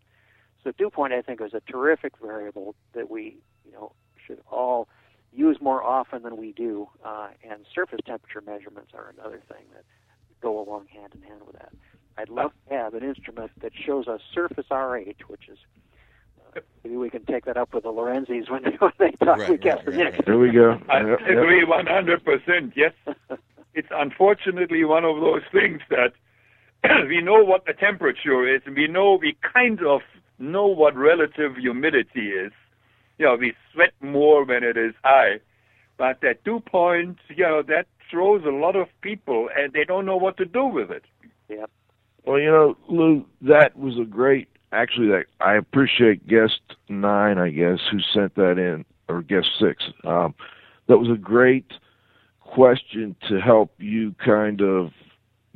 So 0.64 0.72
dew 0.72 0.90
point, 0.90 1.12
I 1.12 1.22
think, 1.22 1.40
is 1.40 1.54
a 1.54 1.60
terrific 1.60 2.14
variable 2.20 2.74
that 2.94 3.10
we, 3.10 3.36
you 3.64 3.72
know, 3.72 3.92
should 4.26 4.40
all 4.50 4.88
use 5.32 5.58
more 5.60 5.82
often 5.82 6.22
than 6.22 6.36
we 6.36 6.52
do. 6.52 6.88
Uh, 7.04 7.28
and 7.48 7.64
surface 7.72 8.00
temperature 8.04 8.42
measurements 8.44 8.90
are 8.94 9.14
another 9.16 9.40
thing 9.48 9.64
that 9.74 9.84
go 10.40 10.58
along 10.58 10.86
hand 10.86 11.12
in 11.14 11.22
hand 11.22 11.42
with 11.46 11.56
that. 11.56 11.72
I'd 12.18 12.30
love 12.30 12.52
to 12.68 12.74
have 12.74 12.94
an 12.94 13.04
instrument 13.04 13.50
that 13.60 13.72
shows 13.74 14.08
us 14.08 14.20
surface 14.34 14.66
RH, 14.70 15.24
which 15.28 15.48
is 15.48 15.58
maybe 16.84 16.96
we 16.96 17.10
can 17.10 17.24
take 17.26 17.44
that 17.46 17.56
up 17.56 17.74
with 17.74 17.84
the 17.84 17.90
Lorenzis 17.92 18.50
when 18.50 18.62
they, 18.64 18.70
when 18.78 18.92
they 18.98 19.10
talk 19.24 19.38
Right, 19.38 19.50
week 19.50 19.64
right, 19.64 19.78
after 19.78 19.90
right, 19.90 19.98
next. 19.98 20.24
There 20.26 20.38
we 20.38 20.50
go. 20.52 20.78
I 20.88 21.00
Yep, 21.00 21.20
yep. 21.20 21.30
agree 21.30 21.64
100%. 21.66 22.72
Yes. 22.76 22.92
It's 23.74 23.88
unfortunately 23.90 24.84
one 24.84 25.04
of 25.04 25.20
those 25.20 25.42
things 25.52 25.82
that 25.90 26.12
we 27.08 27.20
know 27.20 27.44
what 27.44 27.66
the 27.66 27.74
temperature 27.74 28.48
is, 28.54 28.62
and 28.64 28.74
we 28.74 28.88
know 28.88 29.18
we 29.20 29.36
kind 29.54 29.80
of 29.84 30.00
know 30.38 30.66
what 30.66 30.96
relative 30.96 31.56
humidity 31.56 32.28
is. 32.30 32.52
You 33.18 33.26
know, 33.26 33.36
we 33.38 33.52
sweat 33.74 33.92
more 34.00 34.46
when 34.46 34.64
it 34.64 34.78
is 34.78 34.94
high. 35.04 35.40
But 35.98 36.20
that 36.22 36.42
dew 36.44 36.60
point, 36.60 37.18
you 37.28 37.44
know, 37.44 37.62
that 37.68 37.86
throws 38.10 38.44
a 38.46 38.50
lot 38.50 38.76
of 38.76 38.88
people, 39.02 39.50
and 39.54 39.74
they 39.74 39.84
don't 39.84 40.06
know 40.06 40.16
what 40.16 40.38
to 40.38 40.46
do 40.46 40.64
with 40.66 40.90
it. 40.90 41.04
Yeah. 41.50 41.66
Well, 42.24 42.38
you 42.38 42.50
know, 42.50 42.76
Lew, 42.88 43.26
that 43.42 43.78
was 43.78 43.98
a 43.98 44.04
great. 44.04 44.48
Actually, 44.72 45.24
I 45.40 45.54
appreciate 45.54 46.26
guest 46.26 46.60
nine, 46.88 47.38
I 47.38 47.50
guess, 47.50 47.78
who 47.90 47.98
sent 48.12 48.34
that 48.34 48.58
in, 48.58 48.84
or 49.08 49.22
guest 49.22 49.48
six. 49.58 49.84
Um, 50.04 50.34
that 50.88 50.98
was 50.98 51.10
a 51.10 51.18
great 51.18 51.72
question 52.40 53.16
to 53.28 53.40
help 53.40 53.72
you 53.78 54.14
kind 54.24 54.60
of 54.60 54.90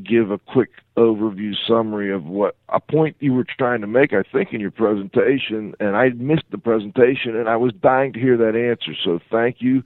give 0.03 0.31
a 0.31 0.39
quick 0.39 0.71
overview 0.97 1.55
summary 1.67 2.13
of 2.13 2.25
what 2.25 2.57
a 2.69 2.81
point 2.81 3.17
you 3.21 3.33
were 3.33 3.47
trying 3.59 3.81
to 3.81 3.87
make, 3.87 4.13
I 4.13 4.23
think, 4.23 4.53
in 4.53 4.61
your 4.61 4.71
presentation. 4.71 5.75
And 5.81 5.97
I 5.97 6.11
missed 6.11 6.45
the 6.51 6.59
presentation, 6.59 7.37
and 7.37 7.49
I 7.49 7.57
was 7.57 7.73
dying 7.83 8.13
to 8.15 8.21
hear 8.21 8.37
that 8.37 8.57
answer. 8.57 8.93
So 9.05 9.21
thank 9.31 9.57
you, 9.61 9.83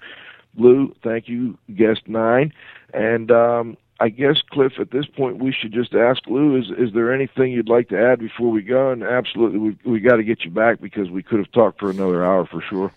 Lew. 0.56 0.94
Thank 1.02 1.28
you, 1.28 1.58
guest 1.76 2.02
nine. 2.06 2.52
And 2.92 3.30
um, 3.30 3.76
I 4.00 4.08
guess, 4.08 4.42
Cliff, 4.50 4.72
at 4.80 4.90
this 4.90 5.06
point, 5.06 5.38
we 5.38 5.52
should 5.52 5.72
just 5.72 5.94
ask 5.94 6.26
Lew: 6.26 6.56
Is 6.56 6.70
is 6.76 6.92
there 6.92 7.12
anything 7.12 7.52
you'd 7.52 7.68
like 7.68 7.88
to 7.90 8.00
add 8.00 8.18
before 8.18 8.50
we 8.50 8.62
go? 8.62 8.90
And 8.90 9.02
absolutely, 9.02 9.58
we 9.58 9.78
we 9.84 10.00
got 10.00 10.16
to 10.16 10.24
get 10.24 10.44
you 10.44 10.50
back 10.50 10.80
because 10.80 11.10
we 11.10 11.22
could 11.22 11.38
have 11.38 11.52
talked 11.52 11.78
for 11.78 11.90
another 11.90 12.24
hour 12.24 12.44
for 12.44 12.60
sure. 12.60 12.92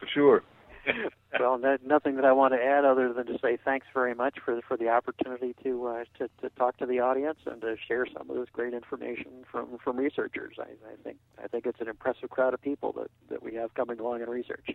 For 0.00 0.06
sure. 0.06 0.42
well, 1.40 1.58
no, 1.58 1.76
nothing 1.84 2.16
that 2.16 2.24
I 2.24 2.32
want 2.32 2.54
to 2.54 2.62
add 2.62 2.84
other 2.84 3.12
than 3.12 3.26
to 3.26 3.38
say 3.38 3.58
thanks 3.62 3.86
very 3.92 4.14
much 4.14 4.38
for 4.44 4.60
for 4.62 4.76
the 4.76 4.88
opportunity 4.88 5.54
to 5.62 5.86
uh, 5.86 6.04
to, 6.18 6.28
to 6.42 6.50
talk 6.56 6.76
to 6.78 6.86
the 6.86 7.00
audience 7.00 7.38
and 7.46 7.60
to 7.62 7.76
share 7.86 8.06
some 8.06 8.30
of 8.30 8.36
this 8.36 8.48
great 8.52 8.74
information 8.74 9.44
from 9.50 9.78
from 9.78 9.96
researchers. 9.96 10.56
I, 10.58 10.70
I 10.90 10.96
think 11.02 11.18
I 11.42 11.48
think 11.48 11.66
it's 11.66 11.80
an 11.80 11.88
impressive 11.88 12.30
crowd 12.30 12.54
of 12.54 12.62
people 12.62 12.92
that 12.92 13.10
that 13.30 13.42
we 13.42 13.54
have 13.54 13.74
coming 13.74 13.98
along 13.98 14.22
in 14.22 14.30
research. 14.30 14.70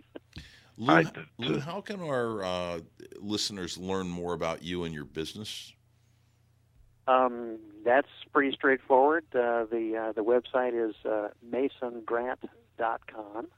Lew, 0.76 1.04
Lew 1.38 1.60
how 1.60 1.80
can 1.80 2.00
our 2.00 2.42
uh, 2.42 2.80
listeners 3.18 3.76
learn 3.76 4.08
more 4.08 4.32
about 4.32 4.62
you 4.62 4.84
and 4.84 4.94
your 4.94 5.04
business? 5.04 5.72
Um, 7.06 7.58
that's 7.84 8.08
pretty 8.32 8.56
straightforward. 8.56 9.24
Uh, 9.34 9.64
the 9.64 9.96
uh, 9.96 10.12
the 10.12 10.22
website 10.22 10.74
is 10.74 10.94
uh, 11.04 11.28
masongrant.com, 11.48 13.48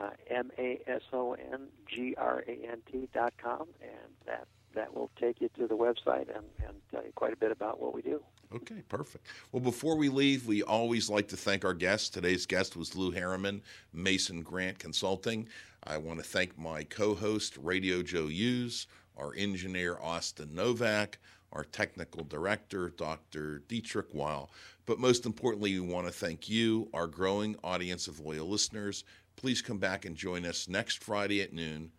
uh, 0.00 0.10
M 0.28 0.50
A 0.58 0.80
S 0.86 1.02
O 1.12 1.32
N 1.32 1.68
G 1.86 2.14
R 2.16 2.44
A 2.46 2.70
N 2.70 2.78
T 2.90 3.08
dot 3.12 3.34
com, 3.42 3.68
and 3.80 4.12
that 4.26 4.46
that 4.74 4.94
will 4.94 5.10
take 5.20 5.40
you 5.40 5.48
to 5.58 5.66
the 5.66 5.76
website 5.76 6.28
and, 6.34 6.44
and 6.64 6.76
tell 6.90 7.02
you 7.02 7.12
quite 7.14 7.32
a 7.32 7.36
bit 7.36 7.50
about 7.50 7.80
what 7.80 7.94
we 7.94 8.02
do. 8.02 8.22
Okay, 8.54 8.82
perfect. 8.88 9.26
Well, 9.52 9.60
before 9.60 9.96
we 9.96 10.08
leave, 10.08 10.46
we 10.46 10.62
always 10.62 11.10
like 11.10 11.28
to 11.28 11.36
thank 11.36 11.64
our 11.64 11.74
guests. 11.74 12.08
Today's 12.08 12.46
guest 12.46 12.76
was 12.76 12.96
Lew 12.96 13.10
Harriman, 13.10 13.62
Mason 13.92 14.42
Grant 14.42 14.78
Consulting. 14.78 15.48
I 15.84 15.98
want 15.98 16.18
to 16.18 16.24
thank 16.24 16.58
my 16.58 16.84
co 16.84 17.14
host, 17.14 17.56
Radio 17.58 18.02
Joe 18.02 18.28
Hughes, 18.28 18.86
our 19.16 19.34
engineer, 19.36 19.98
Austin 20.00 20.54
Novak, 20.54 21.18
our 21.52 21.64
technical 21.64 22.24
director, 22.24 22.90
Dr. 22.90 23.62
Dietrich 23.68 24.12
Weil. 24.12 24.50
But 24.86 24.98
most 24.98 25.26
importantly, 25.26 25.78
we 25.78 25.86
want 25.86 26.06
to 26.06 26.12
thank 26.12 26.48
you, 26.48 26.88
our 26.94 27.06
growing 27.06 27.56
audience 27.62 28.08
of 28.08 28.20
loyal 28.20 28.48
listeners. 28.48 29.04
Please 29.38 29.62
come 29.62 29.78
back 29.78 30.04
and 30.04 30.16
join 30.16 30.44
us 30.44 30.68
next 30.68 31.04
Friday 31.04 31.40
at 31.42 31.52
noon 31.52 31.92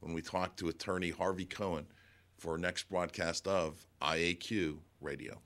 when 0.00 0.12
we 0.12 0.20
talk 0.20 0.56
to 0.56 0.68
attorney 0.68 1.08
Harvey 1.08 1.46
Cohen 1.46 1.86
for 2.36 2.52
our 2.52 2.58
next 2.58 2.90
broadcast 2.90 3.48
of 3.48 3.86
IAQ 4.02 4.76
Radio. 5.00 5.40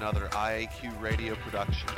Another 0.00 0.28
IAQ 0.28 0.98
radio 0.98 1.34
production. 1.34 1.90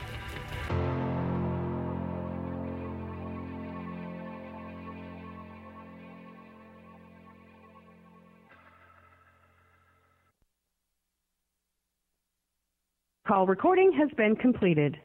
Call 13.25 13.47
recording 13.47 13.93
has 13.93 14.11
been 14.17 14.35
completed. 14.35 14.99